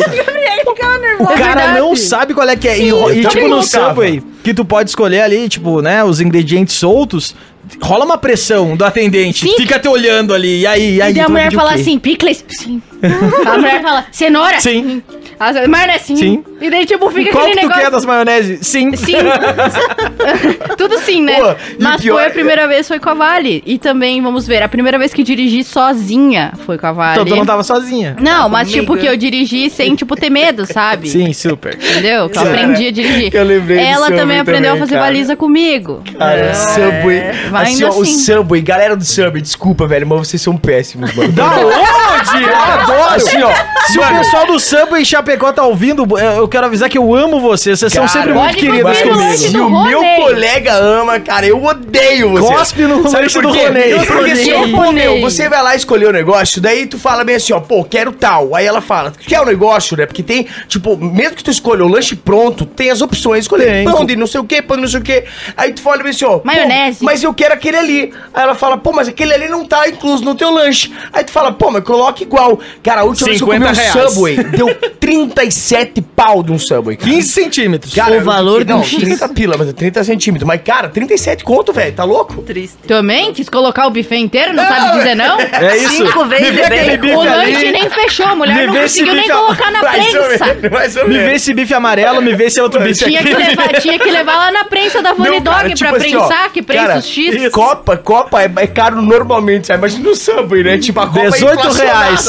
Ficava 0.74 1.22
O 1.22 1.26
cara 1.38 1.72
não 1.80 1.94
sabe 1.96 2.34
qual 2.34 2.48
é 2.48 2.56
que 2.56 2.68
é. 2.68 2.78
E, 2.78 2.90
ro- 2.90 3.10
e, 3.12 3.22
também 3.22 3.44
tipo, 3.44 3.48
no. 3.48 3.62
Subway, 3.62 4.22
que 4.42 4.52
tu 4.54 4.64
pode 4.64 4.90
escolher 4.90 5.20
ali, 5.22 5.48
tipo, 5.48 5.80
né, 5.80 6.02
os 6.04 6.20
ingredientes 6.20 6.74
soltos, 6.74 7.34
rola 7.80 8.04
uma 8.04 8.18
pressão 8.18 8.76
do 8.76 8.84
atendente. 8.84 9.46
Sim. 9.46 9.56
Fica 9.56 9.78
te 9.78 9.88
olhando 9.88 10.34
ali. 10.34 10.60
E 10.60 10.66
aí, 10.66 10.96
e 10.96 11.02
aí? 11.02 11.14
E 11.14 11.20
a 11.20 11.28
mulher 11.28 11.52
fala 11.52 11.74
assim, 11.74 11.98
picles? 11.98 12.44
Sim. 12.48 12.82
A 13.46 13.58
mulher 13.58 13.82
fala, 13.82 14.06
cenoura? 14.12 14.60
Sim. 14.60 15.02
A 15.42 15.68
maionese? 15.68 16.04
Sim. 16.04 16.16
Sim. 16.16 16.44
E 16.60 16.70
daí, 16.70 16.86
tipo, 16.86 17.10
fica 17.10 17.30
Qual 17.32 17.44
que 17.44 17.50
aquele 17.50 17.60
tu 17.60 17.68
negócio... 17.68 17.82
quer 17.82 17.90
das 17.90 18.04
maionese? 18.04 18.58
Sim. 18.62 18.94
Sim. 18.96 19.16
Tudo 20.76 20.98
sim, 20.98 21.22
né? 21.22 21.36
Pô, 21.40 21.54
Mas 21.78 22.00
pior 22.00 22.14
foi 22.14 22.24
a 22.24 22.26
é- 22.26 22.30
primeira 22.30 22.68
vez, 22.68 22.88
foi 22.88 22.98
com 22.98 23.10
a 23.10 23.14
Vale. 23.14 23.62
E 23.66 23.78
também, 23.78 24.20
vamos 24.22 24.46
ver, 24.46 24.62
a 24.62 24.68
primeira 24.68 24.98
vez 24.98 25.12
que 25.12 25.22
dirigi 25.22 25.64
sozinha 25.64 26.52
foi 26.64 26.78
com 26.78 26.86
a 26.86 26.92
Vale. 26.92 27.12
Então 27.20 27.24
tu 27.24 27.36
não 27.36 27.46
tava 27.46 27.62
sozinha. 27.62 28.16
Não, 28.20 28.48
mas 28.48 28.68
comigo. 28.68 28.80
tipo 28.86 28.96
que 28.96 29.06
eu 29.06 29.16
dirigi 29.16 29.68
sem, 29.70 29.94
tipo, 29.94 30.14
ter 30.16 30.30
medo, 30.30 30.66
sabe? 30.66 31.08
Sim, 31.08 31.32
super. 31.32 31.74
Entendeu? 31.74 32.28
Que 32.28 32.38
eu 32.38 32.42
aprendi 32.42 32.86
a 32.86 32.90
dirigir. 32.92 33.34
eu 33.34 33.44
lembrei 33.44 33.78
Ela 33.78 34.06
Subway 34.06 34.18
também 34.20 34.40
aprendeu 34.40 34.70
também, 34.70 34.82
a 34.82 34.86
fazer 34.86 34.94
cara. 34.94 35.06
baliza 35.06 35.36
comigo. 35.36 36.02
Cara, 36.18 36.54
Subway. 36.54 37.22
vai 37.50 37.64
Assim, 37.64 37.84
ó, 37.84 37.88
o 37.90 38.02
assim. 38.02 38.18
Subway, 38.18 38.62
galera 38.62 38.96
do 38.96 39.04
Subway, 39.04 39.40
desculpa, 39.42 39.86
velho, 39.86 40.06
mas 40.06 40.18
vocês 40.28 40.40
são 40.40 40.56
péssimos, 40.56 41.14
mano. 41.14 41.32
Da 41.32 41.44
onde? 41.56 42.44
Eu 42.44 42.56
adoro. 42.56 43.14
Assim, 43.14 43.42
ó, 43.42 43.52
Se 43.86 43.98
o 43.98 44.02
pessoal 44.18 44.46
do 44.46 44.58
Subway 44.60 45.02
em 45.02 45.04
Chapecó 45.32 45.52
tá 45.52 45.64
ouvindo, 45.64 46.06
eu 46.18 46.46
quero 46.46 46.66
avisar 46.66 46.88
que 46.88 46.98
eu 46.98 47.14
amo 47.14 47.40
vocês. 47.40 47.78
Vocês 47.78 47.92
são 47.92 48.06
Cara, 48.06 48.20
sempre 48.20 48.34
muito 48.34 48.56
queridos 48.56 49.00
comigo. 49.00 49.32
Se 49.38 49.56
o 49.56 49.84
meu 49.84 50.02
colega 50.16 50.74
ama, 50.74 51.18
cara, 51.20 51.46
eu 51.46 51.62
odeio 51.62 52.30
você. 52.30 52.52
Cospe 52.52 52.82
no 52.82 53.02
lanche 53.02 53.40
do? 53.40 53.48
Ronei. 53.48 53.94
Porque 54.06 54.30
assim, 54.32 54.52
ó, 54.52 54.60
Ronei. 54.60 54.72
pô, 54.74 54.92
meu, 54.92 55.20
você 55.20 55.48
vai 55.48 55.62
lá 55.62 55.74
escolher 55.74 56.08
o 56.08 56.12
negócio, 56.12 56.60
daí 56.60 56.86
tu 56.86 56.98
fala 56.98 57.24
bem 57.24 57.36
assim, 57.36 57.52
ó, 57.52 57.60
pô, 57.60 57.82
quero 57.84 58.12
tal. 58.12 58.54
Aí 58.54 58.66
ela 58.66 58.80
fala, 58.80 59.12
quer 59.26 59.40
o 59.40 59.44
negócio, 59.46 59.96
né? 59.96 60.04
Porque 60.04 60.22
tem, 60.22 60.46
tipo, 60.68 60.96
mesmo 60.96 61.36
que 61.36 61.44
tu 61.44 61.50
escolha 61.50 61.84
o 61.84 61.88
lanche 61.88 62.14
pronto, 62.14 62.66
tem 62.66 62.90
as 62.90 63.00
opções 63.00 63.38
de 63.38 63.44
escolher 63.44 63.66
Tem. 63.66 63.84
pão 63.84 64.04
de 64.04 64.16
não 64.16 64.26
sei 64.26 64.40
o 64.40 64.44
que, 64.44 64.60
pão 64.60 64.76
de 64.76 64.82
não 64.82 64.88
sei 64.88 65.00
o 65.00 65.02
que. 65.02 65.24
Aí 65.56 65.72
tu 65.72 65.80
fala 65.80 66.02
bem 66.02 66.10
assim, 66.10 66.24
ó, 66.24 66.38
pô, 66.38 66.46
Maionese. 66.46 67.02
mas 67.02 67.22
eu 67.22 67.32
quero 67.32 67.54
aquele 67.54 67.76
ali. 67.76 68.12
Aí 68.34 68.42
ela 68.42 68.54
fala, 68.54 68.76
pô, 68.76 68.92
mas 68.92 69.08
aquele 69.08 69.32
ali 69.32 69.48
não 69.48 69.64
tá 69.64 69.88
incluso 69.88 70.24
no 70.24 70.34
teu 70.34 70.50
lanche. 70.50 70.92
Aí 71.12 71.24
tu 71.24 71.30
fala, 71.30 71.52
pô, 71.52 71.70
mas 71.70 71.82
coloca 71.84 72.22
igual. 72.22 72.60
Cara, 72.82 73.00
a 73.00 73.04
última 73.04 73.28
vez 73.28 73.38
que 73.38 73.44
eu 73.44 73.48
comi 73.48 73.74
50 73.74 73.98
um. 73.98 74.08
Subway, 74.10 74.36
deu 74.36 74.68
37 75.16 76.00
pau 76.16 76.42
de 76.42 76.52
um 76.52 76.58
Subway. 76.58 76.96
cara. 76.96 77.10
15 77.10 77.28
centímetros. 77.28 77.94
Cara, 77.94 78.16
O 78.16 78.20
valor 78.22 78.64
não, 78.64 78.80
do 78.80 78.86
X. 78.86 78.98
30 78.98 79.28
pila, 79.28 79.56
mas 79.58 79.68
é 79.68 79.72
30 79.72 80.04
centímetros. 80.04 80.46
Mas, 80.46 80.60
cara, 80.62 80.88
37 80.88 81.44
conto, 81.44 81.72
velho, 81.72 81.92
tá 81.92 82.04
louco? 82.04 82.40
Triste. 82.42 82.78
Também? 82.86 83.32
Quis 83.32 83.48
colocar 83.48 83.86
o 83.86 83.90
buffet 83.90 84.16
inteiro, 84.16 84.52
não 84.54 84.66
sabe 84.66 84.98
dizer 84.98 85.14
não? 85.14 85.38
É 85.40 85.76
isso. 85.76 85.96
Cinco 86.06 86.24
vezes 86.26 86.50
Me 86.52 86.60
é 86.60 86.96
bife 86.96 87.14
O 87.14 87.22
lanche 87.22 87.70
nem 87.72 87.90
fechou, 87.90 88.26
a 88.26 88.34
mulher 88.34 88.54
Me 88.56 88.66
não 88.66 88.74
conseguiu 88.74 89.14
nem 89.14 89.28
colocar 89.28 89.70
na 89.70 89.82
Mais 89.82 90.14
ou 90.14 90.22
prensa. 90.24 90.44
menos, 90.46 90.70
mais 90.70 90.96
ou 90.96 91.02
Me 91.08 91.14
menos. 91.14 91.28
vê 91.30 91.34
esse 91.36 91.54
bife 91.54 91.74
amarelo, 91.74 92.22
me 92.22 92.34
vê 92.34 92.44
esse 92.44 92.60
outro 92.60 92.80
bife 92.80 93.04
Tinha 93.04 93.20
aqui. 93.20 93.28
que, 93.28 93.36
levar, 93.42 93.68
tinha 93.80 93.98
que 93.98 94.10
levar 94.10 94.36
lá 94.36 94.50
na 94.52 94.64
prensa 94.64 95.02
da 95.02 95.12
Vani 95.12 95.36
Não, 95.36 95.42
cara, 95.42 95.62
Dog 95.68 95.74
tipo 95.74 95.90
pra 95.90 95.98
assim, 95.98 96.16
ó, 96.16 96.26
prensar, 96.26 96.52
que 96.52 96.62
prensa 96.62 96.86
cara, 96.86 96.98
os 96.98 97.06
X. 97.06 97.34
isso. 97.34 97.50
Copa, 97.50 97.96
Copa 97.96 98.42
é, 98.42 98.50
é 98.56 98.66
caro 98.66 99.02
normalmente, 99.02 99.66
sabe? 99.66 99.78
Imagina 99.80 100.08
no 100.08 100.16
Subway, 100.16 100.62
né? 100.64 100.78
Tipo, 100.78 101.00
a 101.00 101.06
Copa 101.06 101.30
18 101.30 101.68
é 101.80 101.84
reais. 101.84 102.26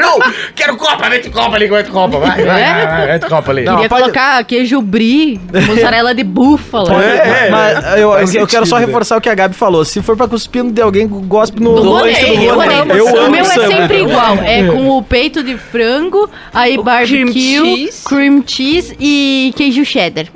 Não, 0.00 0.18
quero 0.54 0.76
Copa, 0.76 1.08
mete 1.08 1.30
Copa 1.30 1.56
ali, 1.56 1.68
mete 1.70 1.90
Copa, 2.20 2.26
vai, 2.36 2.44
vai, 2.44 2.62
vai, 2.74 2.86
vai, 2.86 3.06
mete 3.06 3.26
Copa 3.28 3.50
ali. 3.50 3.64
Não, 3.64 3.74
Queria 3.74 3.88
pode- 3.88 4.02
colocar 4.02 4.44
queijo 4.44 4.80
brie, 4.82 5.40
mussarela 5.66 6.14
de 6.14 6.24
búfalo. 6.24 6.88
É, 7.00 7.50
Mas 7.50 7.84
eu, 7.94 7.98
eu, 7.98 8.12
faz 8.12 8.34
eu 8.34 8.46
quero 8.46 8.66
só 8.66 8.76
sentido, 8.76 8.80
né? 8.80 8.86
reforçar 8.86 9.16
o 9.16 9.20
que 9.20 9.28
a 9.28 9.34
Gabi 9.34 9.54
falou. 9.54 9.84
Se 9.84 10.00
for 10.02 10.16
pra 10.16 10.26
cuspir 10.28 10.62
no 10.64 10.72
de 10.72 10.80
alguém, 10.82 11.06
gospe 11.06 11.60
no 11.60 11.72
lanche 11.74 12.20
Ronei, 12.20 12.36
do 12.36 12.42
eu 12.44 12.60
amo. 12.60 12.92
Eu 12.92 13.04
o 13.06 13.18
amo 13.18 13.30
meu 13.30 13.40
é 13.42 13.44
sempre 13.44 14.00
igual. 14.02 14.36
É 14.38 14.66
com 14.66 14.90
o 14.98 15.02
peito 15.02 15.42
de 15.42 15.56
frango, 15.56 16.28
aí 16.52 16.78
O 16.78 16.82
barbecue, 16.82 17.24
cream 17.24 17.32
cheese. 17.32 18.04
cream 18.04 18.42
cheese 18.46 18.96
e 19.00 19.52
queijo 19.56 19.84
cheddar. 19.84 20.26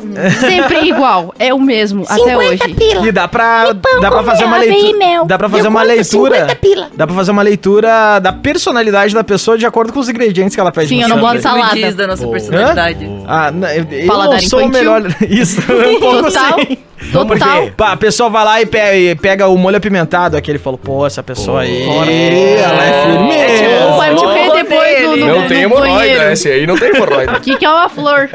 Sempre 0.40 0.88
igual. 0.88 1.34
É 1.38 1.52
o 1.52 1.58
mesmo 1.60 2.04
até 2.08 2.36
hoje. 2.36 2.62
E 3.04 3.12
dá 3.12 3.26
pra, 3.28 3.72
dá 3.72 4.10
pra 4.10 4.22
fazer 4.22 4.44
uma 4.44 4.56
ave 4.56 4.66
e 4.66 4.70
leitura. 4.70 4.98
mel. 4.98 5.24
Dá 5.24 5.38
pra 5.38 5.48
fazer 5.48 5.66
Eu 5.66 5.70
uma 5.70 5.80
conto 5.80 5.88
leitura. 5.92 6.34
50 6.34 6.56
pila. 6.56 6.88
Dá 6.94 7.06
pra 7.06 7.16
fazer 7.16 7.30
uma 7.30 7.42
leitura 7.42 8.18
da 8.18 8.32
personalidade 8.32 9.14
da 9.14 9.24
pessoa 9.24 9.56
de 9.58 9.66
acordo 9.66 9.92
com 9.92 10.00
os 10.00 10.08
ingredientes 10.08 10.54
que 10.54 10.60
ela 10.60 10.72
pede. 10.72 10.88
Sim, 10.88 10.96
no 10.96 11.02
eu 11.02 11.08
não 11.08 11.18
boto 11.20 11.40
salada. 11.40 11.71
Diz 11.74 11.94
da 11.94 12.06
nossa 12.06 12.26
personalidade. 12.26 13.08
Ah, 13.26 13.50
não, 13.50 13.68
eu, 13.68 14.06
Paladar 14.06 14.40
não 14.42 14.48
sou 14.48 14.64
o 14.64 14.68
melhor. 14.68 15.02
Isso, 15.28 15.60
um 15.60 16.00
pouco 16.00 16.22
Total. 16.24 16.60
assim. 16.60 16.78
Total. 17.12 17.70
Pá, 17.76 17.92
a 17.92 17.96
pessoa 17.96 18.30
vai 18.30 18.44
lá 18.44 18.60
e 18.62 18.66
pe- 18.66 18.94
e 19.10 19.14
pega, 19.16 19.48
o 19.48 19.58
molho 19.58 19.76
apimentado, 19.76 20.36
aquele 20.36 20.58
falou, 20.58 20.78
pô, 20.78 21.04
essa 21.06 21.22
pessoa 21.22 21.62
aí, 21.62 21.82
ela 21.82 22.84
é 22.84 23.02
firme. 23.06 23.82
Ou 23.84 23.96
vai 23.96 24.12
morrer 24.12 24.42
Tipo, 24.42 24.54
depois 24.54 25.02
no, 25.02 25.16
no, 25.16 25.26
Não 25.26 25.42
no 25.42 25.48
tem 25.48 25.62
hemorroida, 25.62 26.32
esse 26.32 26.48
aí 26.48 26.66
não 26.66 26.76
tem 26.76 26.90
hemorroida. 26.90 27.32
O 27.32 27.40
que, 27.42 27.56
que 27.56 27.64
é 27.64 27.68
uma 27.70 27.88
flor? 27.88 28.30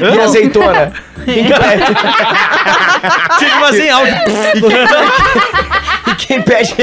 E 0.00 0.20
azeitona? 0.20 0.92
Fica 3.38 3.66
assim, 3.68 3.88
alto. 3.90 4.10
Quem 6.18 6.42
pede... 6.42 6.74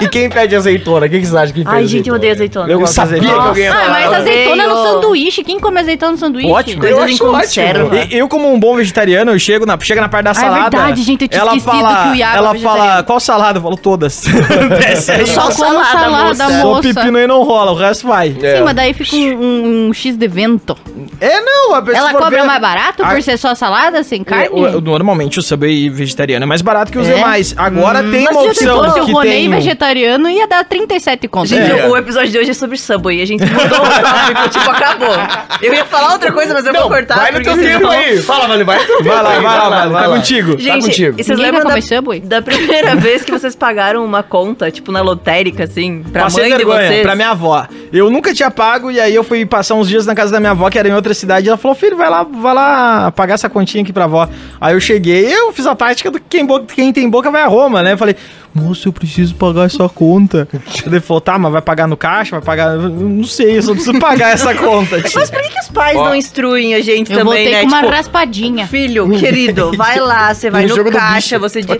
E 0.00 0.08
quem 0.08 0.28
pede 0.28 0.56
azeitona? 0.56 1.06
O 1.06 1.10
que 1.10 1.18
que 1.20 1.26
vocês 1.26 1.34
acham 1.34 1.54
que 1.54 1.64
pede 1.64 1.76
Ai, 1.76 1.86
gente, 1.86 2.08
eu 2.08 2.14
odeio 2.14 2.32
azeitona? 2.32 2.72
Eu 2.72 2.78
gosto 2.80 2.90
de 2.92 2.96
sabia 2.96 3.16
azeitona. 3.18 3.42
que 3.42 3.48
alguém 3.48 3.64
ia 3.64 3.72
Ah, 3.72 3.74
falar. 3.76 3.90
mas 3.90 4.12
azeitona 4.14 4.66
no 4.66 4.82
sanduíche. 4.82 5.44
Quem 5.44 5.60
come 5.60 5.80
azeitona 5.80 6.12
no 6.12 6.18
sanduíche? 6.18 6.50
Ótimo. 6.50 6.84
Eu 6.84 7.02
acho 7.02 7.24
ótimo. 7.26 7.94
E- 8.10 8.16
Eu, 8.16 8.28
como 8.28 8.52
um 8.52 8.58
bom 8.58 8.76
vegetariano, 8.76 9.30
eu 9.32 9.38
chego 9.38 9.66
na, 9.66 9.78
chega 9.80 10.00
na 10.00 10.08
parte 10.08 10.24
da 10.24 10.30
Ah, 10.30 10.32
é 10.32 10.34
salada. 10.34 10.62
verdade, 10.76 11.02
gente, 11.02 11.22
eu 11.22 11.28
tinha 11.28 11.40
ela 11.40 11.56
esquecido 11.56 11.82
fala, 11.82 12.02
que 12.04 12.08
o 12.10 12.14
Iago 12.14 12.34
é 12.34 12.38
Ela 12.38 12.54
fala, 12.56 13.02
qual 13.02 13.20
salada? 13.20 13.58
Eu 13.58 13.62
falo 13.62 13.76
todas. 13.76 14.22
Desce 14.78 15.12
aí. 15.12 15.20
Eu 15.20 15.26
Só 15.26 15.50
Só 15.50 15.64
como 15.66 15.84
salada, 15.84 15.92
salada, 15.92 16.24
moça. 16.28 16.44
moça. 16.48 16.60
Só 16.62 16.78
o 16.78 16.82
pepino 16.82 17.18
aí 17.18 17.26
não 17.26 17.42
rola, 17.42 17.72
o 17.72 17.74
resto 17.74 18.06
vai. 18.06 18.34
É. 18.42 18.56
Sim, 18.58 18.62
mas 18.64 18.74
daí 18.74 18.94
fica 18.94 19.16
um, 19.16 19.92
X 19.92 20.16
de 20.16 20.28
vento. 20.28 20.76
É, 21.20 21.40
não. 21.40 21.74
a 21.74 21.82
pessoa 21.82 22.10
Ela 22.10 22.18
cobra 22.18 22.40
ver- 22.40 22.46
mais 22.46 22.60
barato 22.60 23.02
A- 23.02 23.08
por 23.08 23.22
ser 23.22 23.36
só 23.36 23.54
salada, 23.54 24.02
sem 24.02 24.22
carne? 24.24 24.46
É, 24.46 24.50
o- 24.50 24.78
o- 24.78 24.80
normalmente 24.80 25.38
o 25.38 25.42
Subway 25.42 25.88
vegetariano 25.88 26.42
é 26.42 26.46
mais 26.46 26.60
barato 26.62 26.90
que 26.92 26.98
os 26.98 27.08
É? 27.08 27.14
Demais. 27.50 27.54
Agora 27.58 28.02
tem 28.02 28.24
Mas 28.24 28.36
uma 28.36 28.42
se 28.42 28.48
opção 28.48 28.84
fosse 28.84 29.00
o 29.00 29.06
que 29.06 29.12
Ronei 29.12 29.32
tem... 29.32 29.50
vegetariano, 29.50 30.28
ia 30.30 30.46
dar 30.46 30.64
37 30.64 31.28
conto. 31.28 31.48
Gente, 31.48 31.70
É. 31.70 31.86
o 31.88 31.96
episódio 31.96 32.30
de 32.30 32.38
hoje 32.38 32.50
é 32.50 32.54
sobre 32.54 32.76
Subway. 32.78 33.20
A 33.22 33.26
gente 33.26 33.44
mudou 33.44 33.64
o 33.64 33.68
tópico, 33.68 34.48
tipo, 34.50 34.70
acabou. 34.70 35.14
Eu 35.60 35.74
ia 35.74 35.84
falar 35.84 36.12
outra 36.12 36.32
coisa, 36.32 36.54
mas 36.54 36.64
eu 36.66 36.72
vou 36.72 36.88
cortar. 36.88 37.16
vai 37.16 37.32
no 37.32 37.42
teu 37.42 37.54
tempo 37.56 37.78
senão- 37.78 37.90
aí. 37.90 38.18
Fala, 38.22 38.46
Vale, 38.48 38.64
vai 38.64 38.78
Vai 38.78 39.22
lá, 39.22 39.30
aí. 39.30 39.40
vai 39.42 39.58
lá, 39.58 39.68
vai 39.68 39.88
lá, 39.88 40.02
tá 40.02 40.08
contigo. 40.08 40.52
Tá 40.56 40.58
Gente, 40.62 40.86
contigo. 40.86 41.20
e 41.20 41.24
vocês 41.24 41.38
Ninguém 41.38 41.52
lembram 41.52 41.70
da, 41.74 41.80
Subway? 41.80 42.20
da 42.20 42.42
primeira 42.42 42.94
vez 42.96 43.22
que 43.24 43.30
vocês 43.32 43.54
pagaram 43.56 44.04
uma 44.04 44.22
conta, 44.22 44.70
tipo, 44.70 44.92
na 44.92 45.00
lotérica, 45.00 45.64
assim, 45.64 46.02
pra 46.12 46.22
Passei 46.24 46.42
mãe 46.42 46.50
de 46.52 46.56
vergonha, 46.58 46.86
vocês? 46.88 47.02
pra 47.02 47.14
minha 47.16 47.30
avó. 47.30 47.66
Eu 47.92 48.10
nunca 48.10 48.32
tinha 48.34 48.50
pago 48.50 48.90
e 48.90 49.00
aí 49.00 49.14
eu 49.14 49.22
fui 49.24 49.44
passar 49.46 49.74
uns 49.74 49.88
dias 49.88 50.06
na 50.06 50.14
casa 50.14 50.32
da 50.32 50.40
minha 50.40 50.52
avó, 50.52 50.68
que 50.70 50.78
era 50.78 50.88
em 50.88 50.94
outra 50.94 51.12
cidade. 51.14 51.46
E 51.46 51.48
ela 51.48 51.58
falou, 51.58 51.74
filho, 51.76 51.96
vai 51.96 52.08
lá, 52.08 52.22
vai 52.24 52.54
lá 52.54 53.10
pagar 53.12 53.34
essa 53.34 53.48
continha 53.48 53.82
aqui 53.82 53.92
pra 53.92 54.04
avó. 54.04 54.28
Aí 54.60 54.74
eu 54.74 54.80
cheguei, 54.80 55.32
eu 55.32 55.52
fiz 55.52 55.66
a 55.66 55.74
tática 55.74 56.10
do 56.10 56.20
quem, 56.20 56.46
quem 56.74 56.92
tem 56.92 57.08
boca 57.08 57.30
vai 57.32 57.42
a 57.42 57.48
Roma, 57.48 57.82
né? 57.82 57.92
Eu 57.92 57.98
falei, 57.98 58.16
moço, 58.54 58.88
eu 58.88 58.92
preciso 58.92 59.34
pagar 59.34 59.66
essa 59.66 59.88
conta. 59.88 60.48
Ele 60.86 61.00
falou, 61.00 61.20
tá, 61.20 61.38
mas 61.38 61.52
vai 61.52 61.62
pagar 61.62 61.86
no 61.86 61.96
caixa? 61.96 62.36
Vai 62.36 62.44
pagar. 62.44 62.74
Eu 62.74 62.88
Não 62.90 63.24
sei, 63.24 63.58
eu 63.58 63.62
só 63.62 63.72
preciso 63.72 63.98
pagar 63.98 64.32
essa 64.32 64.54
conta, 64.56 65.00
tio. 65.00 65.18
Mas 65.20 65.30
por 65.30 65.40
que, 65.42 65.48
que 65.50 65.60
os 65.60 65.68
pais 65.68 65.96
Ó. 65.96 66.04
não 66.04 66.14
instruem 66.14 66.74
a 66.74 66.80
gente 66.80 67.10
Eu 67.12 67.18
também, 67.18 67.24
voltei 67.44 67.52
né? 67.52 67.60
com 67.62 67.66
uma 67.68 67.78
Tipo, 67.82 67.90
raspadinha. 67.92 68.66
Filho, 68.66 69.08
querido, 69.18 69.72
vai 69.76 69.98
lá, 69.98 70.32
você 70.34 70.50
vai 70.50 70.66
No 70.66 70.76
no, 70.76 70.90
caixa, 70.90 71.38
você 71.38 71.60
diz. 71.62 71.76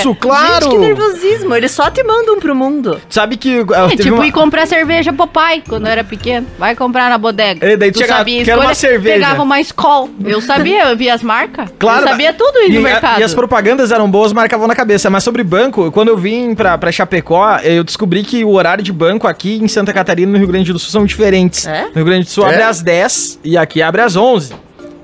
Isso, 0.00 0.14
claro. 0.16 0.64
Gente, 0.64 0.72
que 0.72 0.78
nervosismo. 0.78 1.54
Eles 1.54 1.70
só 1.70 1.90
te 1.90 2.02
mandam 2.02 2.38
pro 2.40 2.54
mundo. 2.54 3.00
Sabe 3.08 3.36
que. 3.36 3.48
eu 3.50 3.66
É, 3.74 3.96
tipo, 3.96 4.14
uma- 4.14 4.26
ir 4.26 4.32
comprar 4.32 4.66
cerveja 4.66 5.12
pro 5.12 5.26
pai 5.26 5.62
quando 5.66 5.86
eu 5.86 5.92
era 5.92 6.04
pequeno. 6.04 6.46
Vai 6.58 6.74
comprar 6.74 7.08
na 7.10 7.18
bodega. 7.18 7.64
É, 7.66 7.76
daí 7.76 7.90
tu 7.92 7.98
chega- 7.98 8.16
sabia 8.16 8.44
quero 8.44 8.60
uma 8.60 8.74
cerveja. 8.74 9.14
Pegava 9.14 9.42
uma 9.42 9.60
Skol. 9.60 10.10
Eu 10.24 10.40
sabia, 10.40 10.90
eu 10.90 10.96
via 10.96 11.14
as 11.14 11.22
marcas. 11.22 11.68
Claro, 11.78 12.02
eu 12.04 12.08
sabia 12.08 12.32
tudo 12.32 12.58
e, 12.60 12.72
no 12.74 12.80
mercado. 12.82 13.20
e 13.20 13.22
as 13.22 13.34
propagandas 13.34 13.90
eram 13.92 14.10
boas, 14.10 14.32
marcavam 14.32 14.66
na 14.66 14.74
cabeça. 14.74 15.08
Mas 15.10 15.24
sobre 15.24 15.42
banco, 15.42 15.83
quando 15.92 16.08
eu 16.08 16.16
vim 16.16 16.54
pra, 16.54 16.76
pra 16.78 16.90
Chapecó, 16.92 17.58
eu 17.62 17.82
descobri 17.84 18.22
que 18.22 18.44
o 18.44 18.50
horário 18.52 18.82
de 18.82 18.92
banco 18.92 19.26
aqui 19.26 19.56
em 19.62 19.68
Santa 19.68 19.92
Catarina 19.92 20.30
e 20.30 20.32
no 20.32 20.38
Rio 20.38 20.48
Grande 20.48 20.72
do 20.72 20.78
Sul 20.78 20.90
são 20.90 21.04
diferentes. 21.04 21.66
É? 21.66 21.84
No 21.86 21.94
Rio 21.94 22.04
Grande 22.04 22.24
do 22.24 22.30
Sul 22.30 22.44
É? 22.46 22.50
abre 22.50 22.62
às 22.62 22.80
10 22.82 23.40
e 23.44 23.56
aqui 23.58 23.80
abre 23.82 24.02
às 24.02 24.16
11. 24.16 24.52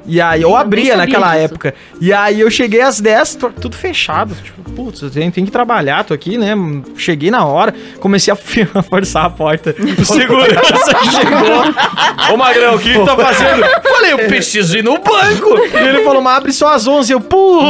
E 0.06 0.18
aí, 0.20 0.42
eu 0.42 0.49
nem 0.49 0.58
abria 0.58 0.96
naquela 0.96 1.32
disso. 1.34 1.44
época. 1.44 1.75
E 2.00 2.12
aí 2.12 2.40
eu 2.40 2.50
cheguei 2.50 2.80
às 2.80 3.00
10, 3.00 3.34
tô- 3.37 3.50
tudo 3.50 3.76
fechado. 3.76 4.34
Tipo, 4.42 4.62
putz, 4.72 5.02
eu 5.02 5.10
tenho, 5.10 5.30
tenho 5.30 5.46
que 5.46 5.52
trabalhar, 5.52 6.02
tô 6.04 6.14
aqui, 6.14 6.37
né? 6.38 6.54
Cheguei 6.96 7.30
na 7.30 7.44
hora, 7.44 7.72
comecei 8.00 8.32
a, 8.32 8.37
forçar 8.82 9.26
a 9.26 9.30
porta. 9.30 9.75
O 9.78 10.04
segurança 10.04 10.75
chegou. 11.12 12.32
Ô 12.34 12.37
Magrão, 12.37 12.75
o 12.75 12.78
que 12.78 12.94
tu 12.94 13.04
tá 13.04 13.14
fazendo? 13.14 13.62
Falei, 13.82 14.12
eu 14.12 14.18
preciso 14.20 14.76
ir 14.78 14.82
no 14.82 14.94
banco. 14.99 15.58
E 15.80 15.88
ele 15.88 16.02
falou, 16.02 16.22
mas 16.22 16.38
abre 16.38 16.52
só 16.52 16.72
às 16.75 16.88
11. 16.88 17.12
Eu, 17.12 17.20
pô. 17.20 17.60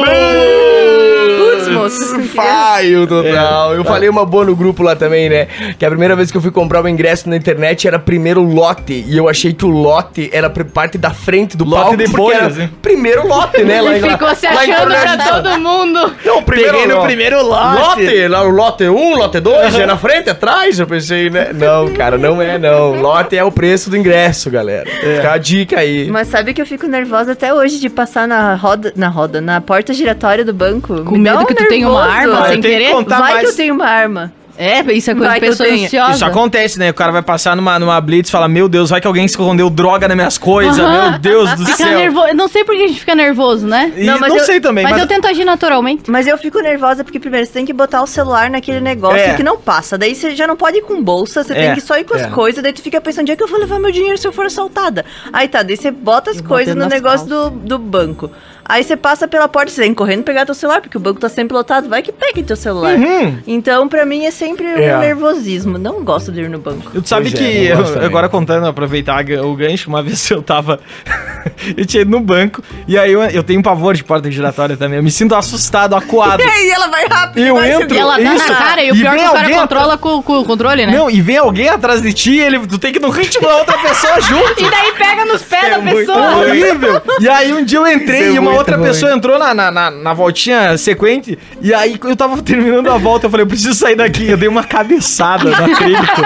Putz, 1.79 2.13
moço. 2.13 2.21
Faio 2.35 3.07
total. 3.07 3.75
É. 3.75 3.79
Eu 3.79 3.85
falei 3.85 4.09
uma 4.09 4.25
boa 4.25 4.45
no 4.45 4.55
grupo 4.57 4.83
lá 4.83 4.95
também, 4.97 5.29
né? 5.29 5.47
Que 5.79 5.85
a 5.85 5.89
primeira 5.89 6.15
vez 6.17 6.31
que 6.31 6.37
eu 6.37 6.41
fui 6.41 6.51
comprar 6.51 6.83
o 6.85 6.89
ingresso 6.89 7.29
na 7.29 7.37
internet 7.37 7.87
era 7.87 7.99
primeiro 7.99 8.43
lote. 8.43 9.05
E 9.07 9.17
eu 9.17 9.29
achei 9.29 9.53
que 9.53 9.65
o 9.65 9.69
lote 9.71 10.29
era 10.33 10.49
parte 10.51 10.99
da 10.99 11.11
frente 11.11 11.57
do 11.57 11.65
Lote 11.65 11.83
palco. 11.83 11.97
depois, 11.97 12.15
porque 12.17 12.33
era 12.33 12.47
assim. 12.47 12.69
Primeiro 12.83 13.27
lote, 13.27 13.63
né? 13.63 13.81
Lá, 13.91 13.95
Ele 13.97 14.07
em- 14.07 14.11
ficou 14.11 14.35
se 14.35 14.47
lá 14.47 14.67
em 14.67 14.73
achando 14.73 14.89
pra 15.17 15.43
todo 15.43 15.61
mundo. 15.61 16.13
Não, 16.25 16.39
o 16.39 16.43
primeiro 16.43 16.73
Peguei 16.73 16.87
no 16.89 16.95
lote. 16.97 17.07
primeiro 17.07 17.43
lote. 17.47 17.81
Lote, 18.05 18.29
lá 18.29 18.43
o 18.43 18.51
lote 18.51 18.85
1, 18.89 19.15
lote 19.17 19.41
2, 19.41 19.75
é 19.79 19.87
na 19.87 19.97
frente, 19.97 20.31
atrás, 20.31 20.79
eu 20.79 20.87
pensei, 20.87 21.31
né? 21.31 21.51
Não, 21.55 21.89
cara, 21.93 22.19
não 22.19 22.41
é 22.43 22.59
não. 22.59 23.01
Lote 23.01 23.37
é 23.37 23.45
o 23.45 23.51
preço 23.51 23.91
do 23.91 23.97
ingresso, 23.97 24.51
galera. 24.51 24.89
Fica 24.91 25.33
a 25.33 25.39
dica 25.39 25.79
aí. 25.81 26.09
Mas 26.11 26.29
sabe 26.29 26.53
que 26.55 26.61
eu 26.61 26.67
fico 26.67 26.87
nervosa 26.87 27.33
até 27.33 27.53
hoje 27.55 27.79
de 27.81 27.89
passar 27.89 28.27
na 28.29 28.55
roda, 28.55 28.93
na 28.97 29.09
roda, 29.09 29.41
na 29.41 29.61
porta 29.61 29.93
giratória 29.93 30.45
do 30.45 30.53
banco. 30.53 31.05
Com 31.05 31.13
Me 31.17 31.21
medo 31.21 31.41
um 31.41 31.45
que 31.47 31.55
tu 31.55 31.60
tenha 31.69 31.89
uma 31.89 32.07
nervoso. 32.07 32.21
arma 32.37 32.39
Ah, 32.47 32.49
sem 32.49 32.61
que 32.61 32.69
querer. 32.69 32.91
contar 32.93 33.19
Vai 33.19 33.33
mais. 33.33 33.41
que 33.45 33.53
eu 33.53 33.57
tenho 33.57 33.75
uma 33.75 33.87
arma. 33.87 34.33
É, 34.59 34.81
isso 34.93 35.11
é 35.11 35.15
coisa 35.15 35.29
Vai 35.31 35.41
de 35.41 35.47
que 35.47 35.53
pessoa 35.53 35.71
ansiosa. 35.73 36.13
Isso 36.13 36.25
acontece, 36.27 36.79
né? 36.79 36.91
O 36.91 36.95
cara 36.95 37.11
vai 37.11 37.23
passar 37.23 37.57
numa, 37.57 37.79
numa 37.79 37.99
blitz 37.99 38.29
e 38.29 38.33
fala: 38.33 38.47
Meu 38.47 38.69
Deus, 38.69 38.91
vai 38.91 39.01
que 39.01 39.07
alguém 39.07 39.25
escondeu 39.25 39.71
droga 39.71 40.07
nas 40.07 40.15
minhas 40.15 40.37
coisas, 40.37 40.79
Aham. 40.79 41.13
meu 41.13 41.19
Deus 41.19 41.51
do 41.55 41.65
Fica 41.65 41.79
céu. 41.79 41.97
nervoso. 41.97 42.27
Eu 42.29 42.35
não 42.35 42.47
sei 42.47 42.63
por 42.63 42.75
que 42.77 42.83
a 42.83 42.87
gente 42.89 43.01
fica 43.01 43.15
nervoso, 43.15 43.67
né? 43.67 43.91
E 43.97 44.05
Não, 44.05 44.15
não, 44.15 44.21
mas 44.21 44.35
eu- 44.35 44.45
sei 44.45 44.61
também, 44.61 44.85
Mas, 44.85 44.93
mas, 44.93 45.01
eu 45.01 45.09
tento 45.09 45.27
agir 45.27 45.47
naturalmente. 45.47 46.11
Mas 46.11 46.27
eu 46.27 46.37
fico 46.37 46.61
nervosa 46.61 47.03
porque 47.03 47.19
primeiro 47.19 47.47
você 47.47 47.53
tem 47.55 47.65
que 47.65 47.73
botar 47.73 48.03
o 48.03 48.07
celular 48.07 48.51
naquele 48.51 48.81
negócio 48.81 49.17
É. 49.19 49.33
que 49.33 49.43
não 49.43 49.57
passa. 49.57 49.97
Daí 49.97 50.15
você 50.15 50.37
já 50.37 50.47
não 50.47 50.57
pode 50.57 50.77
ir 50.77 50.83
com 50.83 51.03
bolsa, 51.03 51.43
você 51.43 51.55
É. 51.55 51.57
tem 51.57 51.75
que 51.77 51.81
só 51.81 51.97
ir 51.97 52.05
com 52.05 52.15
as 52.15 52.23
É. 52.25 52.27
coisas. 52.29 52.63
Daí 52.63 52.75
tu 52.75 52.83
fica 52.83 53.01
pensando, 53.01 53.23
onde 53.23 53.33
é 53.33 53.37
que 53.37 53.43
eu 53.43 53.49
vou 53.49 53.59
levar 53.59 53.79
meu 53.79 53.91
dinheiro 53.91 54.19
se 54.19 54.29
eu 54.29 54.33
for 54.33 54.45
assaltada? 54.45 55.07
Aí 55.33 55.49
tá, 55.49 55.63
daí 55.63 55.75
você 55.79 55.91
bota 55.91 56.31
as 56.33 56.41
coisas 56.43 56.75
no 56.77 56.85
negócio 56.85 57.27
do, 57.27 57.49
do 57.49 57.79
banco. 57.79 58.31
Aí 58.71 58.85
você 58.85 58.97
passa 58.97 59.27
pela 59.29 59.49
porta, 59.49 59.71
você 59.71 59.83
tem 59.83 59.91
que 59.91 59.97
correndo 59.97 60.23
pegar 60.23 60.47
teu 60.47 60.55
celular, 60.55 60.81
porque 60.81 60.97
o 60.97 61.01
banco 61.01 61.19
tá 61.21 61.29
sempre 61.29 61.55
lotado. 61.57 61.89
Vai 61.89 62.03
que 62.03 62.13
pegue 62.13 62.43
teu 62.43 62.57
celular. 62.57 62.95
Uhum. 62.95 63.39
Então, 63.47 63.89
pra 63.89 64.05
mim, 64.07 64.25
é 64.27 64.31
sempre 64.31 64.67
É. 64.67 64.97
um 64.97 65.01
nervosismo. 65.01 65.77
Não 65.79 66.05
gosto 66.05 66.31
de 66.33 66.41
ir 66.43 66.49
no 66.49 66.59
banco. 66.59 66.91
Tu 66.93 67.09
sabe 67.09 67.31
Pois 67.31 67.35
é, 67.43 67.47
que, 67.47 67.75
gosto 67.75 67.99
eu- 67.99 68.05
agora 68.07 68.29
contando, 68.29 68.67
aproveitar 68.67 69.25
o 69.45 69.55
gancho, 69.57 69.89
uma 69.89 70.03
vez 70.05 70.31
eu 70.31 70.43
tava. 70.43 70.79
eu 71.77 71.85
tinha 71.85 72.03
ido 72.03 72.11
no 72.11 72.21
banco, 72.21 72.63
e 72.87 72.99
aí 72.99 73.13
eu, 73.13 73.23
eu 73.23 73.43
tenho 73.43 73.63
pavor 73.63 73.95
de 73.95 74.05
porta 74.05 74.31
giratória 74.31 74.77
também. 74.77 74.99
Eu 74.99 75.03
me 75.03 75.11
sinto 75.11 75.35
assustado, 75.35 75.95
acuado. 75.97 76.41
E 76.51 76.53
aí 76.63 76.71
ela 76.71 76.87
vai 76.89 77.07
rápido. 77.07 77.39
Eu 77.47 77.55
vai 77.57 77.73
entro- 77.73 77.95
E 77.95 77.99
ela 77.99 78.15
tá 78.17 78.35
Isso. 78.35 78.49
na 78.53 78.57
cara, 78.57 78.83
e 78.85 78.91
o 78.93 78.95
E 78.95 79.01
pior 79.01 79.13
é 79.15 79.17
vem 79.17 79.21
que 79.25 79.29
o 79.29 79.33
cara 79.33 79.45
alguém 79.47 79.59
controla 79.61 79.99
com, 79.99 80.23
com 80.23 80.39
o 80.41 80.45
controle, 80.45 80.87
né? 80.87 80.93
Não, 80.97 81.11
e 81.11 81.21
vem 81.21 81.37
alguém 81.39 81.69
atrás 81.69 82.03
de 82.03 82.13
ti, 82.13 82.39
ele, 82.39 82.59
tu 82.67 82.79
tem 82.79 82.93
que 82.93 82.99
ir 82.99 83.03
no 83.03 83.11
ritmo 83.11 83.47
da 83.47 83.57
outra 83.57 83.79
pessoa 83.79 84.21
junto. 84.21 84.61
E 84.63 84.71
daí 84.71 84.93
pega 84.97 85.25
nos 85.25 85.43
pés 85.43 85.65
é 85.65 85.71
da 85.71 85.79
pessoa. 85.81 86.37
horrível. 86.39 87.03
E 87.21 87.29
aí 87.29 87.53
um 87.53 87.65
dia 87.65 87.79
eu 87.79 87.87
entrei 87.89 88.23
é 88.23 88.33
e 88.33 88.39
uma 88.39 88.51
outra 88.61 88.79
pessoa 88.79 89.13
entrou 89.13 89.39
na, 89.39 89.53
na, 89.53 89.71
na, 89.71 89.91
na 89.91 90.13
voltinha 90.13 90.77
sequente. 90.79 91.39
E 91.61 91.75
aí 91.75 91.99
eu 92.03 92.17
tava 92.17 92.41
terminando 92.43 92.89
a 92.91 92.97
volta, 92.97 93.27
eu 93.27 93.31
falei, 93.31 93.45
eu 93.45 93.49
preciso 93.49 93.75
sair 93.75 93.97
daqui. 93.97 94.29
Eu 94.29 94.37
dei 94.37 94.49
uma 94.49 94.65
cabeçada 94.65 95.51
no 95.51 95.73
acrílico. 95.73 96.23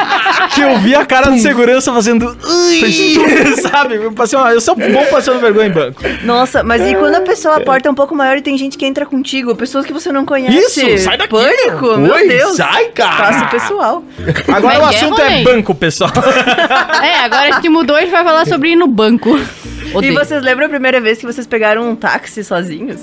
que 0.54 0.60
eu 0.60 0.78
vi 0.78 0.94
a 0.94 1.04
cara 1.04 1.30
de 1.30 1.40
segurança 1.40 1.92
fazendo. 1.92 2.36
Sabe? 3.62 3.96
Eu, 3.96 4.12
passei 4.12 4.38
uma, 4.38 4.52
eu 4.52 4.60
sou 4.60 4.74
bom 4.76 5.04
passando 5.10 5.40
vergonha 5.40 5.68
em 5.68 5.72
banco. 5.72 6.02
Nossa, 6.22 6.62
mas 6.62 6.82
e 6.82 6.94
quando 6.94 7.14
a 7.14 7.20
pessoa 7.20 7.56
a 7.56 7.60
porta 7.60 7.88
é 7.88 7.92
um 7.92 7.94
pouco 7.94 8.14
maior 8.14 8.36
e 8.36 8.42
tem 8.42 8.56
gente 8.58 8.76
que 8.76 8.84
entra 8.84 9.06
contigo, 9.06 9.54
pessoas 9.54 9.86
que 9.86 9.92
você 9.92 10.12
não 10.12 10.24
conhece? 10.24 10.84
Isso, 10.84 11.04
sai 11.04 11.16
daqui, 11.16 11.30
Pânico, 11.30 11.96
meu 11.96 12.14
Oi, 12.14 12.28
Deus. 12.28 12.56
sai, 12.56 12.86
cara. 12.86 13.30
Espaço 13.30 13.50
pessoal. 13.50 14.04
Agora 14.48 14.78
o 14.78 14.82
Mas 14.82 14.94
é, 14.94 14.98
assunto 14.98 15.20
é 15.20 15.28
Ronei? 15.28 15.44
banco, 15.44 15.74
pessoal. 15.74 16.10
É, 17.02 17.24
agora 17.24 17.48
a 17.48 17.52
gente 17.52 17.68
mudou, 17.68 17.96
a 17.96 18.00
gente 18.00 18.10
vai 18.10 18.24
falar 18.24 18.46
sobre 18.46 18.70
ir 18.70 18.76
no 18.76 18.86
banco. 18.86 19.38
E 19.94 19.96
Odeio. 19.98 20.14
vocês 20.14 20.42
lembram 20.42 20.66
a 20.66 20.68
primeira 20.68 21.00
vez 21.00 21.18
que 21.18 21.26
vocês 21.26 21.46
pegaram 21.46 21.88
um 21.90 21.94
táxi 21.96 22.42
sozinhos? 22.44 23.00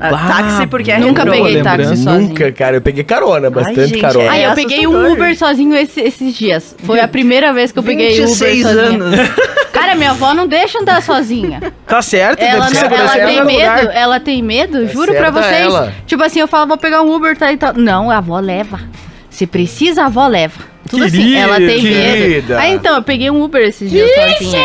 Ah, 0.00 0.10
Ah, 0.12 0.28
táxi 0.42 0.66
porque 0.66 0.92
é 0.92 0.98
Nunca 0.98 1.24
retrô. 1.24 1.42
peguei 1.44 1.62
táxi 1.62 1.96
sozinho. 1.96 2.28
Nunca, 2.28 2.52
cara. 2.52 2.76
Eu 2.76 2.80
peguei 2.82 3.02
carona, 3.02 3.50
bastante 3.50 3.86
gente, 3.88 4.00
carona. 4.00 4.30
Aí 4.30 4.42
É 4.42 4.46
eu 4.50 4.54
peguei 4.54 4.86
um. 4.86 5.12
Uber 5.12 5.36
sozinho 5.36 5.74
esse- 5.74 6.00
esses 6.00 6.34
dias. 6.36 6.76
Foi 6.84 7.00
a 7.00 7.08
primeira 7.08 7.52
vez 7.52 7.72
que 7.72 7.78
eu 7.78 7.82
peguei 7.82 8.12
Uber 8.14 8.26
26 8.26 8.62
sozinha. 8.62 8.82
anos. 8.84 9.14
Cara, 9.72 9.94
minha 9.94 10.10
avó 10.10 10.34
não 10.34 10.46
deixa 10.46 10.78
andar 10.80 11.02
sozinha. 11.02 11.60
Tá 11.86 12.02
certo, 12.02 12.40
Ela, 12.42 12.68
não, 12.68 12.80
ela 12.82 13.10
tem 13.14 13.44
medo, 13.44 13.50
lugar. 13.52 13.96
ela 13.96 14.20
tem 14.20 14.42
medo, 14.42 14.86
juro 14.88 15.14
pra 15.14 15.30
vocês. 15.30 15.62
ela. 15.66 15.92
Tipo 16.06 16.22
assim, 16.22 16.40
eu 16.40 16.48
falo, 16.48 16.66
vou 16.68 16.76
pegar 16.76 17.00
um 17.02 17.12
Uber, 17.14 17.36
tá 17.36 17.50
e 17.52 17.56
tal. 17.56 17.72
Não, 17.74 18.10
a 18.10 18.18
avó 18.18 18.38
leva. 18.40 18.80
Se 19.30 19.46
precisa, 19.46 20.02
a 20.02 20.06
avó 20.06 20.26
leva. 20.26 20.60
Tudo 20.90 21.04
assim, 21.04 21.18
Querida, 21.18 21.38
ela 21.38 21.56
tem 21.56 21.80
querida. 21.80 21.98
medo. 22.00 22.56
Aí 22.58 22.72
então, 22.74 22.94
eu 22.96 23.02
peguei 23.02 23.30
um 23.30 23.42
Uber 23.42 23.62
esses 23.62 23.90
dias 23.90 24.10
sozinha. 24.14 24.58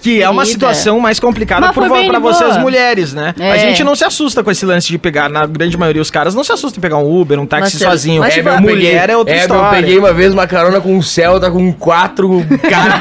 Que 0.00 0.22
é 0.22 0.28
uma 0.28 0.44
situação 0.44 0.98
mais 1.00 1.18
complicada 1.20 1.68
de 1.68 2.18
vocês 2.20 2.56
mulheres, 2.58 3.12
né? 3.12 3.34
A 3.38 3.56
É. 3.56 3.58
gente 3.58 3.82
não 3.84 3.94
se 3.96 4.04
assusta 4.04 4.42
com 4.44 4.50
esse 4.50 4.64
lance 4.64 4.88
de 4.88 4.98
pegar, 4.98 5.28
na 5.28 5.46
grande 5.46 5.76
maioria 5.76 6.00
os 6.02 6.10
caras 6.10 6.34
não 6.34 6.44
se 6.44 6.52
assustam 6.52 6.78
em 6.78 6.82
pegar 6.82 6.96
um 6.98 7.20
Uber, 7.20 7.38
um 7.40 7.46
táxi 7.46 7.78
sozinho. 7.78 8.20
mas, 8.20 8.34
é, 8.36 8.42
tipo, 8.42 8.60
mulher 8.60 9.10
é 9.10 9.16
outra 9.16 9.34
é, 9.34 9.38
história. 9.38 9.76
eu 9.76 9.82
peguei 9.82 9.98
uma 9.98 10.12
vez 10.12 10.32
uma 10.32 10.46
carona 10.46 10.80
com 10.80 10.96
um 10.96 11.02
Celta 11.02 11.50
com 11.50 11.72
quatro 11.72 12.44
caras. 12.70 13.00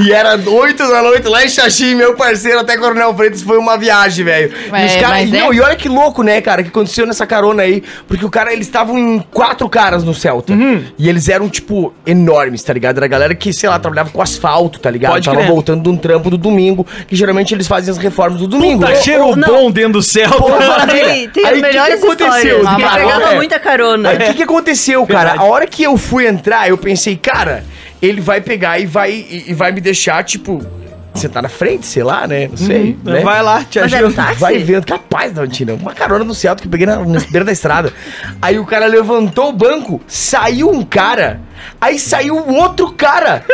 e 0.00 0.12
era 0.12 0.36
oito 0.36 0.86
da 0.88 1.02
noite 1.02 1.28
lá 1.28 1.44
em 1.44 1.48
Xaxim, 1.48 1.94
meu 1.94 2.14
parceiro, 2.14 2.60
até 2.60 2.76
Coronel 2.76 3.14
Freitas, 3.14 3.42
foi 3.42 3.58
uma 3.58 3.76
viagem, 3.76 4.24
velho. 4.24 4.52
E 4.52 4.66
os 4.66 4.70
caras. 4.96 5.08
mas 5.08 5.30
e, 5.32 5.36
é? 5.36 5.40
não, 5.40 5.52
e 5.52 5.60
olha 5.60 5.76
que 5.76 5.88
louco, 5.88 6.22
né, 6.22 6.40
cara, 6.40 6.62
que 6.62 6.68
aconteceu 6.68 7.06
nessa 7.06 7.26
carona 7.26 7.62
aí. 7.62 7.82
Porque 8.06 8.24
o 8.24 8.30
cara, 8.30 8.52
eles 8.52 8.66
estavam 8.66 8.98
em 8.98 9.18
quatro 9.30 9.68
caras 9.68 10.04
no 10.04 10.14
Celta. 10.14 10.52
Uhum. 10.52 10.84
E 10.98 11.08
eles 11.08 11.28
eram, 11.28 11.48
tipo, 11.48 11.92
enormes, 12.06 12.62
tá 12.62 12.72
ligado? 12.72 12.96
Era 12.98 13.06
a 13.06 13.08
galera 13.08 13.34
que, 13.34 13.52
sei 13.52 13.68
lá, 13.68 13.78
trabalhava 13.78 14.10
com 14.10 14.22
asfalto, 14.22 14.78
tá 14.78 14.90
ligado? 14.90 15.12
Pode 15.12 15.24
Tava 15.26 15.41
crer. 15.42 15.52
voltando 15.52 15.82
de 15.82 15.88
um 15.88 15.96
trampo 15.96 16.30
do 16.30 16.38
domingo, 16.38 16.86
que 17.06 17.14
geralmente 17.14 17.54
eles 17.54 17.66
fazem 17.66 17.90
as 17.90 17.98
reformas 17.98 18.40
do 18.40 18.46
domingo. 18.46 18.84
Né? 18.84 18.96
cheiro 18.96 19.26
ou- 19.26 19.36
bom 19.36 19.70
dentro 19.70 19.94
do 19.94 20.02
céu. 20.02 20.30
Porra, 20.30 20.86
Tem, 20.86 21.28
tem 21.28 21.44
Aí, 21.44 21.50
as 21.50 21.56
que 21.56 21.62
melhores 21.62 22.00
que 22.00 22.06
aconteceu? 22.06 22.58
histórias. 22.58 22.68
Porque 22.68 22.98
pegava 22.98 23.24
é. 23.32 23.36
muita 23.36 23.58
carona. 23.58 24.08
Aí 24.10 24.16
o 24.16 24.20
que, 24.20 24.34
que 24.34 24.42
aconteceu, 24.42 25.06
cara? 25.06 25.30
Verdade. 25.30 25.38
A 25.38 25.44
hora 25.44 25.66
que 25.66 25.82
eu 25.82 25.96
fui 25.96 26.26
entrar, 26.26 26.68
eu 26.68 26.78
pensei, 26.78 27.16
cara, 27.16 27.64
ele 28.00 28.20
vai 28.20 28.40
pegar 28.40 28.78
e 28.78 28.86
vai, 28.86 29.10
e, 29.12 29.44
e 29.48 29.54
vai 29.54 29.72
me 29.72 29.80
deixar, 29.80 30.22
tipo, 30.24 30.60
sentar 31.14 31.42
na 31.42 31.48
frente, 31.48 31.86
sei 31.86 32.02
lá, 32.02 32.26
né? 32.26 32.48
Não 32.48 32.56
sei. 32.56 32.96
né? 33.04 33.20
Vai 33.20 33.42
lá, 33.42 33.64
te 33.64 33.78
Mas 33.80 33.92
era 33.92 34.04
um 34.04 34.08
ajuda. 34.08 34.22
táxi? 34.22 34.40
Vai 34.40 34.58
vendo, 34.58 34.86
capaz, 34.86 35.32
Valentina. 35.32 35.74
Uma 35.74 35.92
carona 35.92 36.24
no 36.24 36.34
Celta 36.34 36.62
que 36.62 36.68
eu 36.68 36.70
peguei 36.70 36.86
na, 36.86 36.96
na 37.04 37.20
beira 37.20 37.44
da 37.44 37.52
estrada. 37.52 37.92
Aí 38.40 38.58
o 38.58 38.64
cara 38.64 38.86
levantou 38.86 39.50
o 39.50 39.52
banco, 39.52 40.00
saiu 40.06 40.70
um 40.70 40.82
cara, 40.82 41.40
aí 41.80 41.98
saiu 41.98 42.36
outro 42.48 42.92
cara. 42.92 43.44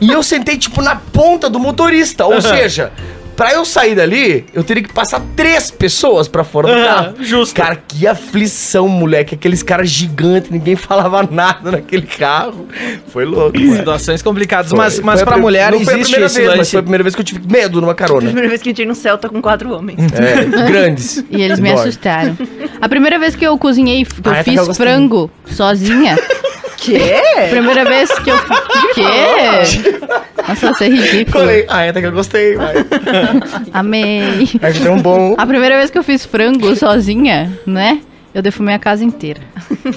e 0.00 0.10
eu 0.10 0.22
sentei, 0.22 0.56
tipo, 0.58 0.82
na 0.82 0.96
ponta 0.96 1.48
do 1.48 1.58
motorista. 1.58 2.26
Ou 2.26 2.40
seja, 2.40 2.92
pra 3.36 3.52
eu 3.52 3.64
sair 3.64 3.94
dali, 3.94 4.44
eu 4.54 4.62
teria 4.64 4.82
que 4.82 4.92
passar 4.92 5.20
três 5.36 5.70
pessoas 5.70 6.28
pra 6.28 6.44
fora 6.44 6.68
do 6.68 6.84
carro. 6.84 7.14
justo. 7.20 7.54
Cara, 7.54 7.76
que 7.76 8.06
aflição, 8.06 8.88
moleque. 8.88 9.34
Aqueles 9.34 9.62
caras 9.62 9.88
gigantes, 9.90 10.50
ninguém 10.50 10.76
falava 10.76 11.26
nada 11.30 11.70
naquele 11.72 12.06
carro. 12.06 12.66
Foi 13.08 13.24
louco, 13.24 13.58
mano. 13.58 13.76
Situações 13.76 14.22
complicadas, 14.22 14.70
Foi. 14.70 14.78
mas, 14.78 14.98
mas 15.00 15.14
Foi 15.14 15.22
a 15.22 15.26
pra 15.26 15.34
pri- 15.34 15.42
mulher 15.42 15.72
não 15.72 15.80
foi 15.80 15.94
a 15.94 15.96
existe 15.96 16.10
primeira 16.12 16.26
esse 16.26 16.36
vez, 16.36 16.48
mas 16.48 16.58
lance. 16.58 16.70
foi 16.70 16.78
a 16.80 16.82
primeira 16.82 17.02
vez 17.04 17.14
que 17.14 17.20
eu 17.20 17.24
tive 17.24 17.40
medo 17.50 17.80
numa 17.80 17.94
carona. 17.94 18.22
Primeira 18.26 18.48
vez 18.48 18.62
que 18.62 18.68
eu 18.68 18.70
entrei 18.72 18.86
num 18.86 18.94
Celta 18.94 19.28
com 19.28 19.40
quatro 19.42 19.70
homens. 19.72 19.98
É, 20.14 20.66
grandes. 20.68 21.24
E 21.30 21.42
eles 21.42 21.58
me 21.60 21.70
assustaram. 21.70 22.36
A 22.80 22.88
primeira 22.88 23.18
vez 23.18 23.34
que 23.36 23.44
eu 23.46 23.56
cozinhei, 23.58 24.04
que 24.04 24.28
eu 24.28 24.32
Ah, 24.32 24.42
que 24.44 24.50
eu 24.50 24.64
fiz 24.66 24.76
frango 24.76 25.30
sozinha. 25.46 26.16
Quê? 26.84 27.22
Primeira 27.50 27.84
vez 27.84 28.10
que 28.18 28.30
eu. 28.30 28.36
Quê? 28.94 29.98
Nossa, 30.46 30.74
você 30.74 30.84
é 30.84 30.88
ridículo. 30.88 31.44
Falei, 31.44 31.66
ah, 31.68 31.88
até 31.88 32.00
que 32.00 32.06
eu 32.06 32.12
gostei, 32.12 32.56
vai. 32.56 32.74
Amei. 33.72 34.46
Tem 34.82 34.90
um 34.90 35.00
bom. 35.00 35.34
A 35.38 35.46
primeira 35.46 35.76
vez 35.78 35.90
que 35.90 35.98
eu 35.98 36.02
fiz 36.02 36.24
frango 36.24 36.76
sozinha, 36.76 37.58
né? 37.66 38.00
Eu 38.34 38.42
defumei 38.42 38.74
a 38.74 38.78
casa 38.78 39.04
inteira. 39.04 39.40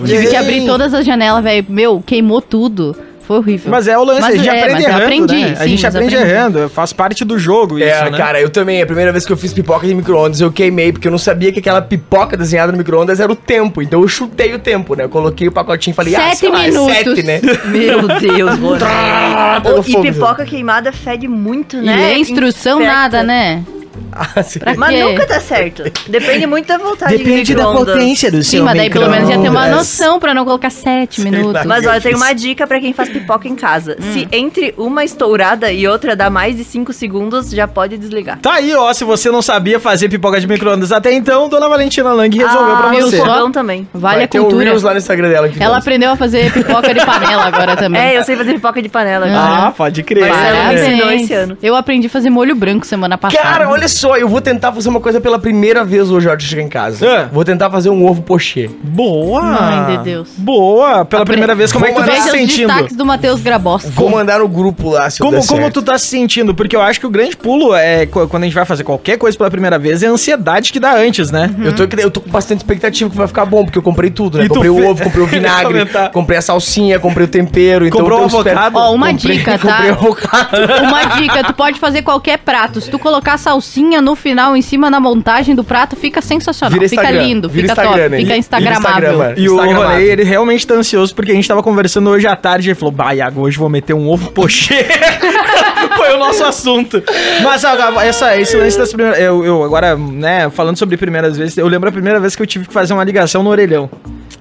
Tive 0.05 0.27
que 0.27 0.35
abrir 0.35 0.65
todas 0.65 0.93
as 0.93 1.05
janelas, 1.05 1.43
velho. 1.43 1.65
Meu, 1.67 2.03
queimou 2.05 2.41
tudo. 2.41 2.95
Foi 3.27 3.37
horrível. 3.39 3.69
Mas 3.69 3.89
é 3.89 3.97
o 3.97 4.05
lance, 4.05 4.21
Mas 4.21 4.35
a 4.35 4.37
gente 4.37 4.47
é, 4.49 4.61
aprende 4.63 4.83
errando, 4.83 5.03
aprendi, 5.03 5.35
né? 5.35 5.51
a 5.51 5.55
sim, 5.63 5.69
gente 5.69 5.83
mas 5.83 5.95
aprende 5.95 6.15
aprendi. 6.15 6.33
errando, 6.33 6.69
faz 6.69 6.93
parte 6.93 7.25
do 7.25 7.37
jogo 7.37 7.77
É, 7.77 7.91
isso, 7.91 8.11
né? 8.11 8.17
cara, 8.17 8.39
eu 8.39 8.49
também. 8.49 8.81
A 8.81 8.85
primeira 8.85 9.11
vez 9.11 9.25
que 9.25 9.33
eu 9.33 9.35
fiz 9.37 9.53
pipoca 9.53 9.85
de 9.85 9.93
micro-ondas, 9.93 10.39
eu 10.39 10.49
queimei, 10.49 10.93
porque 10.93 11.09
eu 11.09 11.11
não 11.11 11.17
sabia 11.17 11.51
que 11.51 11.59
aquela 11.59 11.81
pipoca 11.81 12.37
desenhada 12.37 12.71
no 12.71 12.77
micro-ondas 12.77 13.19
era 13.19 13.29
o 13.29 13.35
tempo. 13.35 13.81
Então 13.81 14.01
eu 14.01 14.07
chutei 14.07 14.53
o 14.53 14.59
tempo, 14.59 14.95
né? 14.95 15.03
Eu 15.03 15.09
coloquei 15.09 15.45
o 15.47 15.51
pacotinho 15.51 15.91
e 15.91 15.95
falei, 15.95 16.15
ah, 16.15 16.21
Sete 16.29 16.37
sei 16.37 16.49
lá, 16.49 16.63
é 16.65 16.69
minutos. 16.69 16.95
sete, 16.95 17.23
né? 17.23 17.41
Meu 17.67 18.07
Deus, 18.07 18.51
Ah, 18.83 19.59
Rony. 19.61 19.63
pegou 19.63 19.79
Oh, 19.79 20.07
e 20.07 20.11
pipoca 20.13 20.45
queimada 20.45 20.91
fede 20.93 21.27
muito, 21.27 21.75
E 21.77 21.81
né? 21.81 21.95
lê 21.97 22.17
instrução 22.19 22.77
Infecta. 22.79 22.95
nada, 22.97 23.23
né? 23.23 23.63
Ah, 24.11 24.41
sim. 24.43 24.59
Mas 24.77 24.99
nunca 24.99 25.25
dá 25.25 25.39
certo. 25.39 25.83
Depende 26.07 26.45
muito 26.47 26.67
da 26.67 26.77
voltagem 26.77 27.17
Depende 27.17 27.55
da 27.55 27.65
potência 27.65 28.31
do 28.31 28.43
Sim, 28.43 28.57
seu 28.57 28.65
mas 28.65 28.77
daí 28.77 28.89
pelo 28.89 29.09
menos 29.09 29.29
ia 29.29 29.37
ter 29.39 29.49
uma 29.49 29.67
noção 29.67 30.19
pra 30.19 30.33
não 30.33 30.43
colocar 30.45 30.69
sete 30.69 31.21
minutos. 31.21 31.65
Mas 31.65 31.83
Eu 31.83 31.91
olha, 31.91 32.01
tem 32.01 32.11
fiz. 32.13 32.21
uma 32.21 32.33
dica 32.33 32.65
pra 32.67 32.79
quem 32.79 32.93
faz 32.93 33.09
pipoca 33.09 33.47
em 33.47 33.55
casa. 33.55 33.95
Hum. 33.99 34.13
Se 34.13 34.27
entre 34.31 34.73
uma 34.77 35.03
estourada 35.03 35.71
e 35.71 35.87
outra 35.87 36.15
dá 36.15 36.29
mais 36.29 36.55
de 36.57 36.63
5 36.63 36.91
segundos, 36.93 37.49
já 37.51 37.67
pode 37.67 37.97
desligar. 37.97 38.39
Tá 38.39 38.53
aí, 38.53 38.73
ó, 38.75 38.91
se 38.93 39.03
você 39.03 39.29
não 39.31 39.41
sabia 39.41 39.79
fazer 39.79 40.09
pipoca 40.09 40.39
de 40.39 40.47
micro-ondas 40.47 40.91
até 40.91 41.13
então, 41.13 41.49
Dona 41.49 41.67
Valentina 41.69 42.11
Lang 42.13 42.35
resolveu 42.37 42.75
ah, 42.75 42.77
pra 42.77 42.93
você. 42.99 43.17
fogão 43.17 43.51
também. 43.51 43.87
Vale 43.93 44.15
Vai 44.15 44.23
a 44.23 44.27
cultura. 44.27 44.77
Lá 44.77 44.91
no 44.93 44.97
Instagram 44.99 45.29
dela. 45.29 45.49
que 45.49 45.61
Ela 45.61 45.73
faz. 45.73 45.83
aprendeu 45.83 46.11
a 46.11 46.15
fazer 46.15 46.51
pipoca 46.53 46.93
de 46.93 47.05
panela 47.05 47.45
agora 47.45 47.75
também. 47.77 48.01
É, 48.01 48.17
eu 48.17 48.23
sei 48.23 48.35
fazer 48.35 48.53
pipoca 48.53 48.81
de 48.81 48.89
panela. 48.89 49.25
Ah, 49.27 49.55
agora. 49.57 49.71
pode 49.71 50.03
crer. 50.03 50.27
Mas 50.29 50.45
ela 50.45 50.67
me 50.67 50.75
ensinou 50.75 51.11
esse 51.11 51.33
ano. 51.33 51.57
Eu 51.61 51.75
aprendi 51.75 52.07
a 52.07 52.09
fazer 52.09 52.29
molho 52.29 52.55
branco 52.55 52.85
semana 52.85 53.17
passada. 53.17 53.41
Cara, 53.43 53.69
olha 53.69 53.86
só, 53.87 54.15
eu 54.17 54.27
vou 54.27 54.41
tentar 54.41 54.71
fazer 54.71 54.89
uma 54.89 54.99
coisa 54.99 55.19
pela 55.21 55.39
primeira 55.39 55.83
vez 55.83 56.09
hoje, 56.11 56.27
de 56.37 56.43
chegar 56.45 56.61
em 56.61 56.67
casa. 56.69 57.05
É. 57.05 57.25
Vou 57.31 57.43
tentar 57.45 57.69
fazer 57.69 57.89
um 57.89 58.05
ovo 58.05 58.21
pochê. 58.21 58.69
Boa! 58.83 59.41
Mãe 59.41 59.97
de 59.97 60.03
Deus. 60.03 60.29
Boa! 60.37 61.05
Pela 61.05 61.21
Apre- 61.23 61.33
primeira 61.33 61.55
vez, 61.55 61.71
como 61.71 61.85
é 61.85 61.89
que 61.91 61.95
tu 61.95 62.05
tá 62.05 62.11
se 62.13 62.19
os 62.19 62.31
sentindo? 62.31 62.67
destaques 62.67 62.95
do 62.95 63.05
Matheus 63.05 63.41
Grabosta. 63.41 63.89
Vou 63.89 64.09
mandar 64.09 64.39
no 64.39 64.47
grupo 64.47 64.89
lá, 64.89 65.09
se 65.09 65.21
eu 65.21 65.25
Como, 65.25 65.39
der 65.39 65.47
como 65.47 65.61
certo. 65.61 65.73
tu 65.75 65.81
tá 65.81 65.97
se 65.97 66.07
sentindo? 66.07 66.53
Porque 66.53 66.75
eu 66.75 66.81
acho 66.81 66.99
que 66.99 67.05
o 67.07 67.09
grande 67.09 67.35
pulo 67.37 67.73
é 67.73 68.05
co- 68.05 68.27
quando 68.27 68.43
a 68.43 68.45
gente 68.45 68.55
vai 68.55 68.65
fazer 68.65 68.83
qualquer 68.83 69.17
coisa 69.17 69.37
pela 69.37 69.49
primeira 69.49 69.77
vez 69.79 70.03
é 70.03 70.07
a 70.07 70.11
ansiedade 70.11 70.71
que 70.71 70.79
dá 70.79 70.95
antes, 70.95 71.31
né? 71.31 71.49
Eu 71.63 71.73
tô, 71.73 71.83
eu 71.99 72.11
tô 72.11 72.21
com 72.21 72.29
bastante 72.29 72.59
expectativa 72.59 73.09
que 73.09 73.15
vai 73.17 73.27
ficar 73.27 73.45
bom, 73.45 73.63
porque 73.63 73.77
eu 73.77 73.83
comprei 73.83 74.09
tudo, 74.09 74.37
né? 74.37 74.45
E 74.45 74.47
tu 74.47 74.53
comprei 74.55 74.69
o 74.69 74.89
ovo, 74.89 75.03
comprei 75.03 75.23
o 75.23 75.27
vinagre, 75.27 75.73
Comentar. 75.79 76.11
comprei 76.11 76.37
a 76.37 76.41
salsinha, 76.41 76.99
comprei 76.99 77.25
o 77.25 77.29
tempero. 77.29 77.85
Então 77.85 77.99
Comprou 78.01 78.19
eu 78.19 78.23
o 78.25 78.27
espero- 78.27 78.49
avocado? 78.59 78.77
Ó, 78.77 78.93
uma 78.93 79.11
Comprei- 79.11 79.37
dica, 79.37 79.51
tá? 79.57 79.67
Comprei 79.73 79.91
o 79.91 79.93
avocado. 79.93 80.57
Uma 80.83 81.03
dica, 81.19 81.43
tu 81.43 81.53
pode 81.53 81.79
fazer 81.79 82.01
qualquer 82.01 82.37
prato. 82.39 82.81
Se 82.81 82.89
tu 82.89 82.97
colocar 82.99 83.37
salsinha 83.37 83.76
no 83.83 84.15
final, 84.15 84.55
em 84.55 84.61
cima 84.61 84.89
na 84.89 84.99
montagem 84.99 85.55
do 85.55 85.63
prato, 85.63 85.95
fica 85.95 86.21
sensacional. 86.21 86.73
Vira 86.73 86.89
fica 86.89 87.03
Instagram, 87.03 87.23
lindo, 87.23 87.49
vira 87.49 87.69
fica 87.69 87.81
Instagram, 87.81 88.03
top, 88.03 88.09
né? 88.09 88.17
fica 88.17 88.37
instagramável. 88.37 89.11
Instagram, 89.11 89.33
E 89.37 89.49
o. 89.49 89.57
Rolê, 89.57 90.11
ele 90.11 90.23
realmente 90.23 90.65
tá 90.65 90.75
ansioso 90.75 91.13
porque 91.13 91.31
a 91.31 91.35
gente 91.35 91.47
tava 91.47 91.61
conversando 91.61 92.09
hoje 92.09 92.27
à 92.27 92.35
tarde 92.35 92.67
e 92.67 92.71
ele 92.71 92.79
falou: 92.79 92.91
Bah, 92.91 93.13
Iago, 93.13 93.41
hoje 93.41 93.57
vou 93.57 93.69
meter 93.69 93.93
um 93.93 94.07
ovo 94.07 94.31
pochê. 94.31 94.85
Foi 95.95 96.13
o 96.13 96.17
nosso 96.17 96.43
assunto. 96.43 97.03
Mas 97.43 97.63
agora, 97.63 98.05
essa, 98.05 98.37
esse 98.39 98.55
lance 98.55 98.77
das 98.77 98.91
primeiras. 98.91 99.19
Eu, 99.19 99.43
eu 99.43 99.63
agora, 99.63 99.95
né, 99.95 100.49
falando 100.49 100.77
sobre 100.77 100.97
primeiras 100.97 101.37
vezes, 101.37 101.57
eu 101.57 101.67
lembro 101.67 101.89
a 101.89 101.91
primeira 101.91 102.19
vez 102.19 102.35
que 102.35 102.41
eu 102.41 102.47
tive 102.47 102.67
que 102.67 102.73
fazer 102.73 102.93
uma 102.93 103.03
ligação 103.03 103.43
no 103.43 103.49
orelhão. 103.49 103.89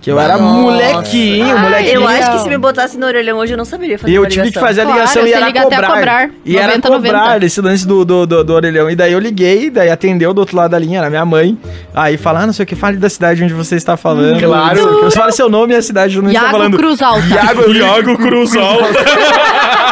Que 0.07 0.13
eu 0.13 0.21
era 0.21 0.39
molequinho, 0.39 1.51
Ah, 1.57 1.63
molequinho. 1.63 1.95
Eu 1.95 2.07
acho 2.07 2.31
que 2.31 2.39
se 2.39 2.49
me 2.49 2.57
botasse 2.57 2.97
no 2.97 3.07
orelhão 3.07 3.39
hoje 3.39 3.55
eu 3.55 3.57
não 3.59 3.65
saberia 3.65 3.99
fazer 3.99 4.13
E 4.13 4.15
eu 4.15 4.23
uma 4.23 4.29
tive 4.29 4.53
que 4.53 4.59
fazer 4.61 4.83
a 4.83 4.85
Claro, 4.85 4.99
ligação 5.01 5.23
e 5.25 5.29
você 5.31 5.35
era 5.35 5.47
liga 5.47 5.61
até 5.63 5.75
cobrar. 5.75 5.95
cobrar. 5.95 6.31
E 6.45 6.57
era 6.57 6.67
90, 6.79 6.89
cobrar 6.89 7.19
90. 7.31 7.45
esse 7.47 7.61
lance 7.61 7.85
do, 7.89 8.05
do, 8.05 8.25
do, 8.25 8.45
do 8.45 8.53
orelhão. 8.55 8.89
E 8.89 8.95
daí 8.95 9.13
eu 9.13 9.19
liguei, 9.19 9.69
daí 9.69 9.91
atendeu 9.91 10.33
do 10.33 10.39
outro 10.39 10.57
lado 10.57 10.71
da 10.71 10.79
linha, 10.79 11.01
era 11.01 11.11
minha 11.11 11.25
mãe. 11.25 11.59
Aí 11.93 12.17
fala, 12.17 12.43
ah, 12.43 12.47
não 12.47 12.53
sei 12.53 12.63
o 12.63 12.67
que, 12.69 12.77
fale 12.77 12.99
da 12.99 13.11
cidade 13.11 13.43
onde 13.43 13.53
você 13.53 13.75
está 13.75 13.97
falando. 13.97 14.39
Claro. 14.39 15.01
Você 15.03 15.19
fala 15.19 15.33
seu 15.33 15.49
nome 15.49 15.75
e 15.75 15.77
a 15.77 15.83
cidade 15.83 16.17
onde 16.21 16.29
você 16.29 16.35
está 16.37 16.43
Iago 16.47 16.57
falando. 16.57 16.77
Cruz 16.77 17.03
Alta. 17.03 17.27
Iago, 17.27 17.73
Iago 17.73 18.17
Cruz 18.19 18.57
Alta. 18.57 18.87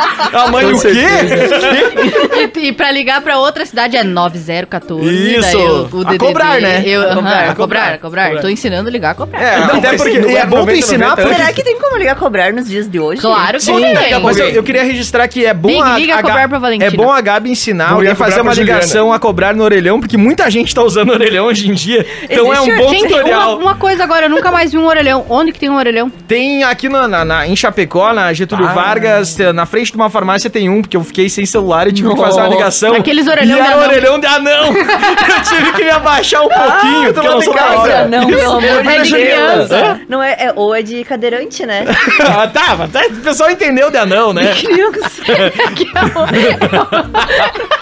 a 0.32 0.50
mãe, 0.50 0.64
Com 0.70 0.76
o 0.78 0.80
quê? 0.80 2.58
E, 2.60 2.68
e 2.68 2.72
pra 2.72 2.90
ligar 2.90 3.20
pra 3.20 3.38
outra 3.38 3.64
cidade 3.66 3.96
é 3.96 4.04
9014. 4.04 5.36
Isso. 5.36 5.40
daí 5.52 5.56
o- 5.66 5.88
o 5.92 6.00
A 6.00 6.04
DDD. 6.04 6.18
cobrar, 6.18 6.60
né? 6.60 6.82
Eu, 6.86 7.02
A 7.10 7.14
cobrar, 7.14 7.30
a 7.30 7.50
a 7.50 7.54
cobrar, 7.54 7.92
a 7.94 7.98
cobrar. 7.98 8.24
cobrar. 8.28 8.40
Tô 8.42 8.48
ensinando 8.48 8.88
a 8.88 8.92
ligar 8.92 9.10
a 9.10 9.14
cobrar. 9.14 9.40
É, 9.42 9.58
Não, 9.66 9.76
até 9.76 9.96
porque 9.96 10.18
é 10.18 10.46
bom 10.46 10.56
tu 10.56 10.60
90, 10.60 10.78
ensinar 10.78 11.08
90, 11.10 11.22
porque... 11.28 11.36
Será 11.40 11.52
que 11.52 11.62
tem 11.62 11.78
como 11.78 11.96
ligar 11.96 12.14
cobrar 12.16 12.52
nos 12.52 12.68
dias 12.68 12.88
de 12.88 12.98
hoje? 12.98 13.20
Claro 13.20 13.58
que 13.58 13.64
Sim, 13.64 13.80
tem. 13.80 14.20
mas 14.20 14.38
eu, 14.38 14.48
eu 14.48 14.62
queria 14.62 14.82
registrar 14.84 15.26
que 15.28 15.44
é 15.44 15.54
bom 15.54 15.68
Liga, 15.68 15.84
a, 15.84 15.98
liga 15.98 16.14
a 16.16 16.22
cobrar 16.22 16.48
pra 16.48 16.58
Valentina. 16.58 16.86
É 16.86 16.90
bom 16.90 17.10
a 17.10 17.20
Gabi 17.20 17.50
ensinar 17.50 17.92
alguém 17.92 18.10
a 18.10 18.14
fazer 18.14 18.40
uma 18.40 18.54
ligação 18.54 19.12
a 19.12 19.18
cobrar 19.18 19.54
no 19.54 19.62
orelhão, 19.64 20.00
porque 20.00 20.16
muita 20.16 20.50
gente 20.50 20.74
tá 20.74 20.82
usando 20.82 21.10
orelhão 21.10 21.46
hoje 21.46 21.68
em 21.68 21.74
dia. 21.74 22.06
Então 22.22 22.52
é 22.52 22.60
um 22.60 22.64
Existe 22.66 22.78
bom 22.82 22.90
Gente, 22.90 23.02
uma, 23.06 23.16
tutorial. 23.18 23.58
uma 23.58 23.74
coisa 23.74 24.04
agora, 24.04 24.26
eu 24.26 24.30
nunca 24.30 24.50
mais 24.50 24.72
vi 24.72 24.78
um 24.78 24.86
orelhão. 24.86 25.24
Onde 25.28 25.52
que 25.52 25.58
tem 25.58 25.68
um 25.70 25.76
orelhão? 25.76 26.10
Tem 26.28 26.62
aqui 26.64 26.88
na, 26.88 27.06
na- 27.08 27.24
na- 27.24 27.46
em 27.46 27.54
Chapecó, 27.56 28.12
na 28.12 28.32
Getúlio 28.32 28.66
Ah. 28.66 28.72
Vargas, 28.72 29.36
na 29.54 29.66
frente 29.66 29.89
de 29.92 29.96
uma 29.96 30.10
farmácia 30.10 30.50
tem 30.50 30.68
um, 30.68 30.82
porque 30.82 30.96
eu 30.96 31.04
fiquei 31.04 31.28
sem 31.28 31.46
celular 31.46 31.86
e 31.88 31.92
tive 31.92 32.10
que 32.10 32.16
fazer 32.16 32.40
uma 32.40 32.44
Nossa. 32.44 32.56
ligação. 32.56 32.94
Aqueles 32.94 33.26
orelhão 33.26 33.58
e 33.58 33.62
de 33.62 33.66
era 33.66 33.76
anão. 33.76 33.88
orelhão 33.88 34.20
de 34.20 34.26
anão. 34.26 34.66
eu 34.76 35.42
tive 35.48 35.72
que 35.72 35.84
me 35.84 35.90
abaixar 35.90 36.42
um 36.42 36.48
pouquinho, 36.48 37.04
eu 37.06 37.14
tô 37.14 37.20
porque 37.20 37.26
eu 37.28 37.32
não 37.32 37.42
sou 37.42 37.54
casa. 37.54 38.08
Não, 38.08 38.26
pelo 38.26 38.50
amor 38.52 38.64
É 38.64 38.98
de 38.98 39.02
de 39.08 39.14
Deus. 39.14 39.20
criança. 39.22 40.00
Não 40.08 40.22
é, 40.22 40.32
é- 40.32 40.52
ou 40.56 40.74
é 40.74 40.82
de 40.82 41.04
cadeirante, 41.04 41.64
né? 41.66 41.84
ah, 42.26 42.46
tá, 42.48 42.76
mas 42.78 42.90
tá, 42.90 43.00
o 43.08 43.16
pessoal 43.16 43.50
entendeu 43.50 43.90
de 43.90 43.96
anão, 43.98 44.32
né? 44.32 44.54
Criança. 44.54 45.22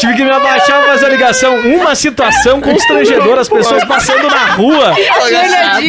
Tive 0.00 0.14
que 0.14 0.24
me 0.24 0.30
abaixar 0.30 0.80
pra 0.80 0.92
fazer 0.92 1.06
a 1.06 1.08
ligação. 1.10 1.56
Uma 1.56 1.94
situação 1.94 2.58
constrangedora, 2.58 3.42
as 3.42 3.48
pessoas 3.50 3.84
passando 3.84 4.28
na 4.28 4.46
rua. 4.54 4.94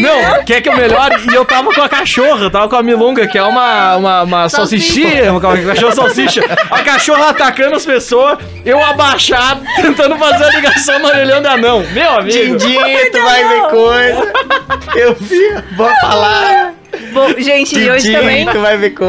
Não, 0.02 0.43
quer 0.43 0.60
que 0.62 0.67
eu 0.67 0.76
melhore? 0.76 1.15
E 1.32 1.34
eu 1.34 1.45
tava 1.45 1.74
com 1.74 1.82
a 1.82 1.88
cachorra, 1.88 2.43
eu 2.43 2.52
tava 2.52 2.67
com 2.67 2.76
a 2.76 2.84
milonga, 2.84 3.26
que 3.26 3.38
é 3.38 3.43
uma, 3.43 3.95
uma, 3.95 4.24
uma 4.24 4.50
salsichinha, 4.50 5.32
uma 5.32 5.39
cachorra 5.39 5.95
salsicha. 5.95 6.41
A 6.69 6.84
cachorra 6.84 7.30
atacando 7.30 7.76
as 7.78 7.86
pessoas, 7.86 8.38
eu 8.65 8.84
abaixado, 8.84 9.63
tentando 9.82 10.17
fazer 10.17 10.43
a 10.43 10.50
ligação 10.50 11.00
no 11.00 11.08
orelhão 11.08 11.41
de 11.41 11.47
anão. 11.47 11.86
Meu 11.93 12.12
amigo. 12.12 12.58
Dindito, 12.58 13.21
vai 13.24 13.47
ver 13.47 13.62
coisa. 13.69 14.34
Eu 14.95 15.15
vi, 15.15 15.54
vou 15.78 15.89
falar. 16.02 16.70
Bom, 17.12 17.30
gente, 17.39 17.78
e 17.78 17.89
hoje 17.89 18.12
também 18.12 18.45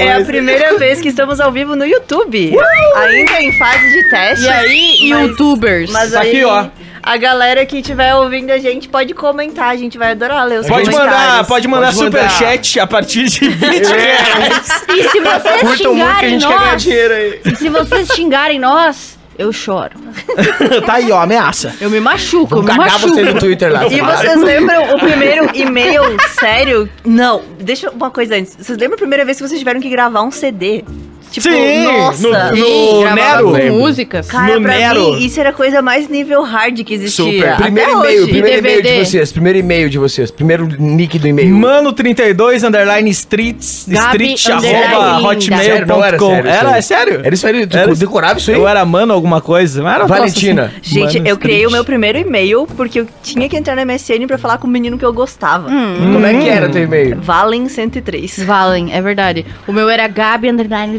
é 0.01 0.13
a 0.13 0.25
primeira 0.25 0.77
vez 0.79 1.01
que 1.01 1.09
estamos 1.09 1.41
ao 1.41 1.51
vivo 1.53 1.77
no 1.77 1.87
YouTube. 1.87 2.53
Ainda 2.97 3.41
em 3.43 3.53
fase 3.59 3.91
de 3.91 4.11
teste. 4.11 4.45
E 4.45 4.49
aí, 4.49 5.09
mas- 5.11 5.29
youtubers? 5.29 5.91
Mas 5.91 6.13
Tá 6.13 6.21
aí, 6.21 6.31
aqui, 6.31 6.45
ó. 6.45 6.67
a 7.03 7.17
galera 7.17 7.65
que 7.67 7.79
estiver 7.79 8.15
ouvindo 8.15 8.51
a 8.51 8.59
gente 8.59 8.89
pode 8.89 9.15
comentar, 9.15 9.71
a 9.71 9.77
gente 9.77 9.97
vai 9.99 10.11
adorar 10.13 10.47
ler 10.47 10.61
os 10.61 10.67
Pode 10.67 10.91
comentários. 10.91 11.21
mandar, 11.23 11.45
pode 11.47 11.69
mandar 11.69 11.87
Pode 11.95 12.05
mandar. 12.05 12.29
superchat 12.31 12.81
a 12.81 12.87
partir 12.87 13.25
de 13.25 13.49
20 13.49 13.87
reais. 13.87 14.85
E 14.89 15.09
se 15.09 15.21
vocês 15.21 15.61
Curtam 15.61 15.95
muito 15.95 16.19
que 16.19 16.27
a 16.27 16.29
xingarem 16.29 16.31
gente 16.31 16.47
quer 16.47 16.59
ganhar 16.59 16.73
nós, 16.73 16.83
dinheiro 16.83 17.15
aí. 17.15 17.41
e 17.45 17.57
se 17.57 17.69
vocês 17.69 18.09
xingarem 18.09 18.59
nós, 18.59 19.19
eu 19.39 19.53
choro. 19.53 19.93
tá 20.87 20.95
aí, 20.95 21.11
ó, 21.11 21.21
ameaça. 21.21 21.75
Eu 21.81 21.91
me 21.91 22.01
machuco, 22.01 22.55
eu 22.55 22.63
Vou 22.63 22.63
me 22.63 22.69
cagar 22.69 22.93
machuco. 22.93 23.15
você 23.15 23.23
no 23.23 23.39
Twitter 23.39 23.73
lá. 23.73 23.87
E 23.87 24.01
vocês 24.01 24.43
lembram 24.43 24.95
o 24.95 24.99
primeiro 24.99 25.51
e-mail 25.55 26.03
sério? 26.39 26.89
Não, 27.05 27.43
deixa 27.59 27.91
uma 27.91 28.11
coisa 28.11 28.37
antes. 28.37 28.57
Vocês 28.57 28.79
lembram 28.79 28.95
a 28.95 28.99
primeira 28.99 29.25
vez 29.25 29.39
que 29.39 29.47
vocês 29.47 29.59
tiveram 29.59 29.81
que 29.81 29.89
gravar 29.89 30.23
um 30.23 30.31
CD? 30.31 30.85
Tipo, 31.33 31.49
Sim, 31.49 31.85
nossa. 31.85 32.51
no- 32.51 32.57
Sim, 32.57 33.01
gravava 33.03 33.53
Nero. 33.59 33.75
músicas. 33.75 34.27
Cara, 34.29 34.55
no 34.57 34.63
pra 34.63 34.75
Nero. 34.77 35.13
mim, 35.15 35.25
isso 35.25 35.41
era 35.41 35.51
a 35.51 35.53
coisa 35.53 35.81
mais 35.83 36.09
nível 36.09 36.43
hard 36.43 36.83
que 36.85 36.95
existia. 36.95 37.25
Super. 37.25 37.57
Primeiro 37.57 37.91
e-mail, 37.99 38.29
primeiro 38.29 38.59
e-mail 38.59 38.83
de 38.83 39.05
vocês. 39.05 39.33
Primeiro 39.33 39.59
e-mail 39.59 39.91
de 39.91 39.99
vocês. 39.99 40.31
Primeiro 40.31 40.69
nick 40.79 41.19
do 41.19 41.27
e-mail. 41.27 41.55
Mano 41.57 41.93
32 41.93 42.63
underline 42.63 43.09
streets 43.11 43.87
Gabi, 43.89 44.35
street 44.35 44.65
arroba 44.65 45.29
hotmail.com. 45.29 46.35
Era 46.35 46.51
Era, 46.51 46.79
é 46.79 46.83
sério? 46.83 47.21
Era 47.25 47.35
isso 47.35 47.47
aí? 47.47 47.67
Tu 47.67 47.77
Era- 47.77 47.95
decorava 47.95 48.39
isso 48.39 48.51
aí? 48.51 48.57
Eu 48.57 48.69
era 48.69 48.85
mano 48.85 49.13
alguma 49.13 49.41
coisa. 49.41 49.83
mas 49.83 49.95
Era 49.95 50.07
Valentina. 50.07 50.65
assim. 50.65 50.95
Gente, 50.95 51.17
Mano 51.19 51.29
eu 51.29 51.37
criei 51.39 51.59
Street. 51.59 51.71
o 51.71 51.73
meu 51.73 51.85
primeiro 51.85 52.19
e-mail 52.19 52.67
porque 52.77 53.01
eu 53.01 53.07
tinha 53.23 53.49
que 53.49 53.57
entrar 53.57 53.75
na 53.75 53.83
MSN 53.85 54.27
pra 54.27 54.39
falar 54.39 54.59
com 54.59 54.67
o 54.67 54.71
menino 54.71 54.99
que 54.99 55.05
eu 55.05 55.13
gostava. 55.13 55.69
Como 55.69 56.27
é 56.27 56.35
que 56.35 56.49
era 56.49 56.69
teu 56.69 56.83
e-mail? 56.83 57.19
Valen 57.21 57.69
103. 57.69 58.43
Valem, 58.45 58.93
é 58.95 59.01
verdade. 59.01 59.45
O 59.67 59.73
meu 59.73 59.89
era 59.89 60.07
Gabi 60.09 60.51
underline 60.51 60.97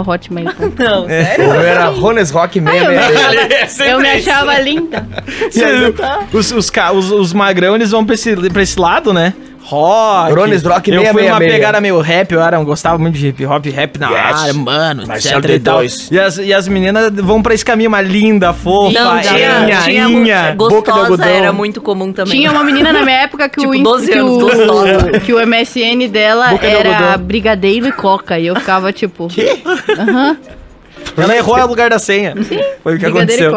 hotmail. 0.00 0.48
Não, 0.78 1.08
É. 1.08 1.24
sério? 1.24 1.46
O 1.46 1.50
meu 1.52 1.60
era 1.62 1.86
Rones 1.86 2.30
Rock 2.30 2.58
eu 2.58 2.64
me 2.64 2.70
666. 2.70 3.80
É 3.80 3.92
Eu 3.92 3.98
achava 4.18 4.58
linda. 4.58 5.06
Você- 5.50 5.94
Os, 6.32 6.52
os, 6.52 6.70
ca- 6.70 6.92
os, 6.92 7.10
os 7.10 7.32
magrão, 7.32 7.74
eles 7.74 7.90
vão 7.90 8.04
pra 8.04 8.14
esse, 8.14 8.34
pra 8.50 8.62
esse 8.62 8.78
lado, 8.78 9.12
né? 9.12 9.32
Rock. 9.68 10.32
Rones 10.34 10.62
Rock 10.62 10.90
Eu 10.90 11.00
fui 11.02 11.04
uma 11.10 11.12
666. 11.20 11.52
pegada 11.52 11.80
meio 11.80 12.00
rap, 12.00 12.32
eu 12.32 12.40
era, 12.40 12.56
eu 12.56 12.64
gostava 12.64 12.98
muito 12.98 13.18
de 13.18 13.28
hip 13.28 13.44
hop, 13.46 13.66
rap 13.66 13.98
na 13.98 14.08
Yes. 14.10 14.40
área, 14.40 14.54
mano, 14.54 15.06
Marcelo 15.06 15.38
etc 15.44 15.50
e 15.56 15.60
tal. 15.60 15.80
D2. 15.82 16.08
E 16.12 16.18
as, 16.20 16.38
e 16.38 16.54
as 16.54 16.68
meninas 16.68 17.12
vão 17.14 17.42
pra 17.42 17.52
esse 17.54 17.64
caminho, 17.64 17.88
uma 17.88 18.00
linda, 18.00 18.52
fofa, 18.54 18.92
Não, 18.98 19.20
tinha, 19.20 19.60
inha, 19.66 19.82
tinha 19.82 20.08
inha. 20.08 20.54
boca 20.56 20.90
de 20.92 20.98
gostosa, 21.00 21.26
era 21.26 21.52
muito 21.52 21.80
comum 21.82 22.12
também. 22.12 22.38
Tinha 22.38 22.50
uma 22.50 22.64
menina 22.64 22.92
na 22.92 23.02
minha 23.02 23.18
época 23.24 23.48
que, 23.48 23.60
Tipo, 23.60 23.70
o, 23.72 23.74
ins- 23.74 23.82
12 23.84 24.06
que, 24.12 24.18
anos, 24.18 24.30
o, 24.30 24.40
gostosa. 24.40 25.20
que 25.20 25.32
o 25.34 25.46
MSN 25.46 26.08
dela 26.10 26.48
Boca 26.48 26.66
era 26.66 27.16
brigadeiro 27.18 27.86
e 27.88 27.92
coca. 27.92 28.38
E 28.38 28.46
eu 28.46 28.56
ficava 28.56 28.92
tipo. 28.92 29.28
Aham. 29.98 30.36
Ela 31.22 31.36
errou 31.36 31.58
o 31.58 31.66
lugar 31.66 31.90
da 31.90 31.98
senha. 31.98 32.34
Foi 32.82 32.96
o 32.96 32.98
que 32.98 33.06
aconteceu. 33.06 33.52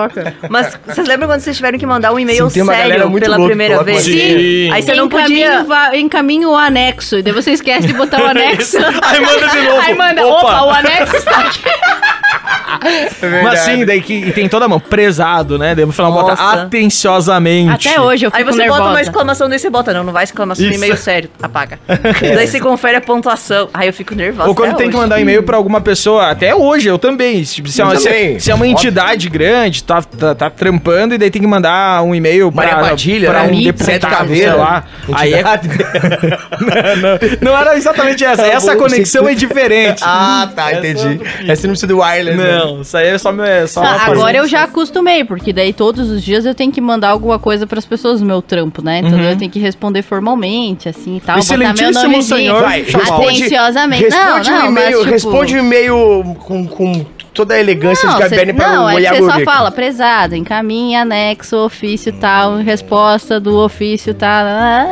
Mas 0.49 0.77
vocês 0.85 1.07
lembram 1.07 1.27
quando 1.29 1.41
vocês 1.41 1.55
tiveram 1.55 1.77
que 1.77 1.85
mandar 1.85 2.11
um 2.13 2.19
e-mail 2.19 2.47
Sim, 2.49 2.53
tem 2.55 2.63
uma 2.63 2.73
galera 2.73 2.93
sério 2.95 3.09
muito 3.09 3.23
pela 3.23 3.45
primeira 3.45 3.83
vez? 3.83 4.05
uma- 4.07 4.13
Sim. 4.13 4.71
Aí 4.71 4.81
você 4.81 4.93
não 4.93 5.07
podia. 5.09 5.65
encaminho 5.93 6.49
o 6.49 6.55
anexo. 6.57 7.17
E 7.17 7.21
daí 7.23 7.33
você 7.33 7.51
esquece 7.51 7.87
de 7.87 7.93
botar 7.93 8.21
o 8.21 8.25
anexo. 8.31 8.77
Aí 8.77 9.21
manda 9.21 9.47
de 9.47 9.61
novo. 9.61 9.81
Aí 9.81 9.93
manda, 9.95 10.25
Opa. 10.27 10.39
opa, 10.41 10.63
o 10.65 10.69
anexo 10.71 11.15
está 11.17 11.39
aqui. 11.41 11.61
Mas 13.43 13.59
sim, 13.59 13.85
daí 13.85 14.01
que 14.01 14.13
e 14.13 14.31
tem 14.31 14.47
toda 14.49 14.65
a 14.65 14.67
mão, 14.67 14.79
prezado, 14.79 15.57
né? 15.57 15.75
Daí 15.75 15.85
no 15.85 15.91
final 15.91 16.11
bota 16.11 16.33
atenciosamente. 16.33 17.87
Até 17.89 17.99
hoje 18.01 18.25
eu 18.25 18.31
Aí 18.33 18.39
fico 18.43 18.53
você 18.53 18.59
nervosa. 18.59 18.79
bota 18.81 18.91
uma 18.93 19.01
exclamação 19.01 19.49
daí 19.49 19.59
você 19.59 19.69
bota, 19.69 19.93
não, 19.93 20.03
não 20.03 20.13
vai 20.13 20.23
exclamação 20.23 20.65
no 20.65 20.71
Isso. 20.71 20.79
e-mail 20.79 20.97
sério, 20.97 21.29
apaga. 21.41 21.79
daí 21.87 22.47
você 22.47 22.59
confere 22.59 22.97
a 22.97 23.01
pontuação. 23.01 23.69
Aí 23.73 23.87
eu 23.87 23.93
fico 23.93 24.15
nervosa. 24.15 24.49
Ou 24.49 24.55
quando 24.55 24.75
tem 24.75 24.89
que 24.89 24.95
hoje. 24.95 25.03
mandar 25.03 25.19
e-mail 25.19 25.43
pra 25.43 25.57
alguma 25.57 25.81
pessoa, 25.81 26.29
até 26.29 26.55
hoje, 26.55 26.87
eu 26.87 26.97
também. 26.97 27.41
Tipo, 27.43 27.69
se, 27.69 27.81
é 27.81 27.83
uma, 27.83 27.93
Eu 27.93 27.99
se- 27.99 28.07
também. 28.09 28.39
se 28.39 28.51
é 28.51 28.55
uma 28.55 28.67
entidade 28.67 29.29
grande, 29.29 29.83
tá, 29.83 30.01
tá, 30.01 30.35
tá 30.35 30.49
trampando 30.49 31.13
e 31.13 31.17
daí 31.17 31.29
tem 31.31 31.41
que 31.41 31.47
mandar 31.47 32.01
um 32.03 32.13
e-mail 32.15 32.51
pra, 32.51 32.63
Maria 32.65 32.89
Padilha, 32.89 33.29
pra 33.29 33.43
né? 33.43 33.51
um 33.51 33.55
Sete 33.55 33.63
deputado, 34.01 34.11
Caveira. 34.17 34.51
sei 34.51 34.59
lá. 34.59 34.83
Aí 35.13 35.33
é, 35.33 35.39
Entidade. 35.41 35.69
não, 37.41 37.51
não 37.51 37.57
era 37.59 37.75
exatamente 37.77 38.23
essa. 38.23 38.45
Essa 38.45 38.73
bom, 38.73 38.79
conexão 38.83 39.27
é 39.27 39.33
diferente. 39.35 40.01
Ah, 40.05 40.49
tá, 40.55 40.73
entendi. 40.73 41.19
Essa 41.47 41.67
não 41.67 41.71
precisa 41.73 41.87
do 41.87 41.99
wireless, 41.99 42.37
né? 42.37 42.40
Não, 42.43 42.81
isso 42.81 42.95
aí 42.97 43.07
é 43.07 43.17
só, 43.17 43.31
meu- 43.31 43.45
é 43.45 43.67
só 43.67 43.81
Ah, 43.81 43.83
uma 43.83 44.01
agora 44.03 44.37
eu 44.37 44.47
já 44.47 44.63
acostumei, 44.63 45.23
porque 45.23 45.51
daí 45.53 45.73
todos 45.73 46.09
os 46.09 46.23
dias 46.23 46.45
eu 46.45 46.53
tenho 46.55 46.71
que 46.71 46.81
mandar 46.81 47.09
alguma 47.09 47.37
coisa 47.39 47.65
pras 47.67 47.85
pessoas 47.85 48.21
no 48.21 48.27
meu 48.27 48.41
trampo, 48.41 48.83
né? 48.83 48.99
Então 48.99 49.17
Uhum. 49.17 49.23
eu 49.29 49.37
tenho 49.37 49.49
que 49.51 49.59
responder 49.59 50.01
formalmente, 50.01 50.89
assim 50.89 51.17
e 51.17 51.19
tal. 51.21 51.39
Excelentíssimo 51.39 52.21
senhor, 52.21 52.61
Vai, 52.63 52.81
responde- 52.83 53.27
Atenciosamente. 53.37 54.03
Responde 54.03 54.49
não, 54.49 54.57
um 54.57 54.59
não, 54.61 54.67
e-mail, 54.67 54.89
mas, 54.91 54.99
tipo, 54.99 55.11
responde 55.11 55.55
um 55.55 55.59
e-mail 55.59 56.35
com, 56.39 56.67
com 56.67 57.05
toda 57.33 57.53
a 57.55 57.59
elegância 57.59 58.07
Não, 58.07 58.19
de 58.19 58.53
pra 58.53 58.67
não, 58.69 58.85
o 58.85 58.89
é 58.89 58.95
olhar 58.95 59.13
você 59.13 59.19
só 59.21 59.27
Burger. 59.27 59.45
fala, 59.45 59.71
prezado, 59.71 60.35
encaminha, 60.35 61.01
anexo, 61.01 61.57
ofício 61.57 62.11
tal, 62.13 62.57
resposta 62.57 63.39
do 63.39 63.57
ofício 63.57 64.13
tal, 64.13 64.45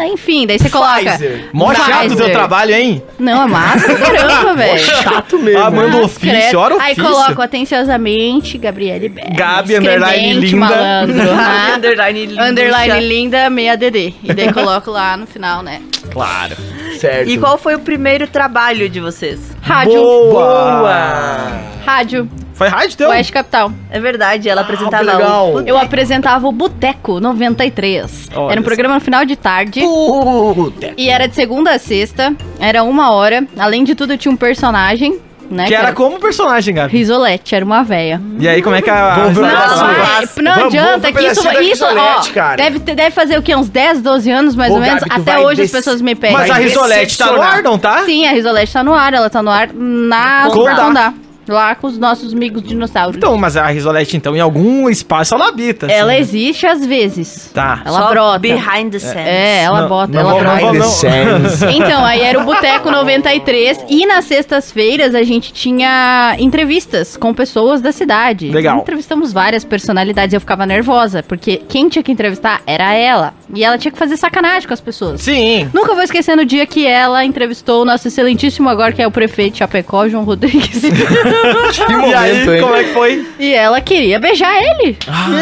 enfim, 0.04 0.48
daí 0.48 0.58
você 0.58 0.70
coloca. 0.70 1.00
Pfizer. 1.12 1.50
Mó 1.54 1.74
chato 1.74 2.12
o 2.12 2.16
teu 2.16 2.32
trabalho, 2.32 2.74
hein? 2.74 3.04
Não, 3.18 3.44
é 3.44 3.48
massa, 3.48 3.94
caramba, 3.96 4.54
velho. 4.56 4.80
Chato 4.80 5.40
mesmo. 5.40 5.62
Ah, 5.64 5.70
manda 5.72 5.98
ofício, 5.98 6.60
ora 6.60 6.76
Aí 6.80 6.94
ofício. 6.94 7.04
coloco 7.04 7.42
atenciosamente, 7.42 8.58
Gabriele 8.58 9.10
Berg. 9.10 9.36
Gabi, 9.36 9.76
underline, 9.76 10.34
linda. 10.40 10.58
malandro. 10.58 11.30
ah, 11.32 11.76
Underline 11.76 12.26
linda. 12.26 12.44
Underline 12.44 13.08
linda, 13.08 13.50
meia 13.50 13.76
DD. 13.76 14.14
E 14.24 14.34
daí 14.34 14.52
coloco 14.54 14.92
lá 14.92 15.18
no 15.18 15.28
final, 15.28 15.62
né? 15.62 15.82
Claro. 16.12 16.56
Certo. 17.00 17.30
E 17.30 17.38
qual 17.38 17.58
foi 17.58 17.76
o 17.76 17.80
primeiro 17.80 18.28
trabalho 18.28 18.90
de 18.90 19.00
vocês? 19.00 19.40
Rádio. 19.62 20.02
Boa! 20.02 21.62
Rádio. 21.86 22.30
Foi 22.54 22.68
rádio 22.68 22.98
teu? 22.98 23.10
Oeste 23.10 23.32
Capital. 23.32 23.72
É 23.90 24.02
verdade, 24.02 24.50
ela 24.50 24.62
apresentava 24.62 25.06
que 25.06 25.12
legal. 25.12 25.54
o... 25.54 25.62
Eu 25.62 25.78
apresentava 25.78 26.46
o 26.46 26.52
Boteco 26.52 27.22
93. 27.22 28.30
Olha 28.36 28.52
era 28.52 28.60
um 28.60 28.64
programa 28.66 28.96
no 28.96 29.00
final 29.00 29.24
de 29.24 29.38
tarde. 29.38 29.80
Puta. 29.80 30.92
E 30.98 31.10
era 31.10 31.26
de 31.26 31.36
segunda 31.36 31.72
a 31.72 31.80
sexta. 31.80 32.36
Era 32.60 32.84
uma 32.84 33.12
hora. 33.12 33.48
Além 33.58 33.86
de 33.86 33.96
tudo, 33.96 34.18
tinha 34.18 34.30
um 34.30 34.36
personagem, 34.36 35.18
né? 35.50 35.66
Que 35.66 35.74
era 35.76 35.94
como 35.94 36.20
personagem, 36.20 36.74
Gabi. 36.76 36.92
Risolete, 36.98 37.56
era 37.56 37.66
uma 37.66 37.84
véia. 37.84 38.22
E 38.40 38.48
aí, 38.48 38.62
como 38.62 38.76
é 38.76 38.82
que 38.82 38.90
a... 38.90 39.16
Vamos 39.16 39.38
Não, 39.38 39.50
Vamos- 39.50 40.36
não 40.38 40.54
vamos 40.56 40.66
adianta 40.76 41.10
um 41.10 41.14
que 41.14 41.20
isso, 41.26 41.40
isso 41.42 41.48
ó, 41.86 41.90
Risolete, 41.90 42.32
cara. 42.32 42.56
deve, 42.56 42.80
ter- 42.80 42.96
deve 42.96 43.12
fazer 43.12 43.38
o 43.38 43.42
quê? 43.42 43.56
Uns 43.56 43.70
10, 43.70 44.02
12 44.02 44.32
anos 44.32 44.56
mais 44.56 44.72
Ô, 44.72 44.76
ou 44.76 44.82
menos. 44.82 45.04
Gabi, 45.04 45.22
Até 45.22 45.40
hoje 45.40 45.62
as 45.64 45.72
pessoas 45.72 46.02
me 46.02 46.16
pedem. 46.16 46.36
Mas 46.38 46.50
a 46.50 46.56
Risolete 46.56 47.18
tá 47.18 47.32
no 47.32 47.42
ar, 47.42 47.64
não 47.64 47.78
tá? 47.78 48.04
Sim, 48.06 48.28
a 48.28 48.32
Risolete 48.32 48.72
tá 48.72 48.84
no 48.84 48.94
ar, 48.94 49.14
ela 49.14 49.30
tá 49.30 49.42
no 49.44 49.50
ar 49.50 49.70
na 49.74 50.48
Condá. 50.52 50.76
Condá. 50.76 51.14
Lá 51.50 51.74
com 51.76 51.88
os 51.88 51.98
nossos 51.98 52.34
amigos 52.34 52.62
dinossauros. 52.64 53.18
Então, 53.18 53.36
mas 53.38 53.58
a 53.58 53.66
Risolete, 53.68 54.16
então, 54.16 54.36
em 54.36 54.40
algum 54.40 54.90
espaço 54.90 55.34
ela 55.34 55.48
habita. 55.50 55.88
assim. 55.88 55.96
ela 55.96 56.16
existe 56.16 56.66
às 56.68 56.86
vezes. 56.86 57.50
Tá. 57.54 57.82
Ela 57.84 58.00
Só 58.02 58.10
brota. 58.12 58.40
behind 58.40 58.92
the 58.92 59.00
scenes. 59.00 59.28
É, 59.28 59.64
ela 59.64 59.82
Não, 59.82 59.90
bota, 59.90 60.12
não 60.14 60.20
ela 60.32 60.40
brota. 60.40 60.58
Behind 60.58 60.82
the 60.82 60.88
scenes. 60.88 61.62
Então, 61.64 62.06
aí 62.06 62.22
era 62.22 62.40
o 62.40 62.44
Boteco 62.44 62.92
93 62.92 63.86
e 63.90 64.06
nas 64.06 64.26
sextas-feiras 64.26 65.16
a 65.16 65.24
gente 65.24 65.52
tinha 65.52 66.36
entrevistas 66.40 67.18
com 67.18 67.34
pessoas 67.34 67.82
da 67.82 67.92
cidade. 67.92 68.52
Legal. 68.52 68.80
Entrevistamos 68.80 69.34
várias 69.34 69.64
personalidades 69.64 70.34
e 70.34 70.36
eu 70.36 70.40
ficava 70.42 70.66
nervosa, 70.66 71.24
porque 71.24 71.58
quem 71.68 71.90
tinha 71.90 72.04
que 72.04 72.12
entrevistar 72.12 72.62
era 72.68 72.94
ela. 72.94 73.34
E 73.54 73.64
ela 73.64 73.78
tinha 73.78 73.92
que 73.92 73.98
fazer 73.98 74.16
sacanagem 74.18 74.68
com 74.68 74.74
as 74.74 74.82
pessoas. 74.82 75.22
Sim. 75.22 75.68
Nunca 75.74 75.94
vou 75.96 76.04
esquecer 76.04 76.36
no 76.36 76.46
dia 76.46 76.66
que 76.68 76.86
ela 76.86 77.26
entrevistou 77.26 77.82
o 77.82 77.86
nosso 77.86 78.08
excelentíssimo 78.08 78.70
agora, 78.70 78.92
que 78.92 79.02
é 79.02 79.08
o 79.08 79.12
prefeito 79.12 79.58
Chapecó, 79.58 80.08
João 80.08 80.24
Rodrigues. 80.24 80.82
Que 81.74 81.92
E 81.92 81.96
momento, 81.96 82.18
aí, 82.18 82.50
hein? 82.56 82.62
como 82.62 82.76
é 82.76 82.84
que 82.84 82.94
foi? 82.94 83.28
e 83.40 83.54
ela 83.54 83.80
queria 83.82 84.20
beijar 84.20 84.52
ele. 84.62 84.98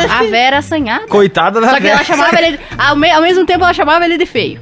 A 0.10 0.24
Vera 0.24 0.58
assanhada. 0.58 1.08
Coitada 1.08 1.60
da 1.62 1.70
Só 1.70 1.78
que 1.80 1.88
ela 1.88 1.98
velha. 1.98 2.06
chamava 2.06 2.42
ele. 2.42 2.60
Ao, 2.78 2.96
me- 2.96 3.10
ao 3.12 3.22
mesmo 3.22 3.46
tempo, 3.46 3.64
ela 3.64 3.74
chamava 3.74 4.06
ele 4.06 4.18
de 4.18 4.26
feio. 4.26 4.60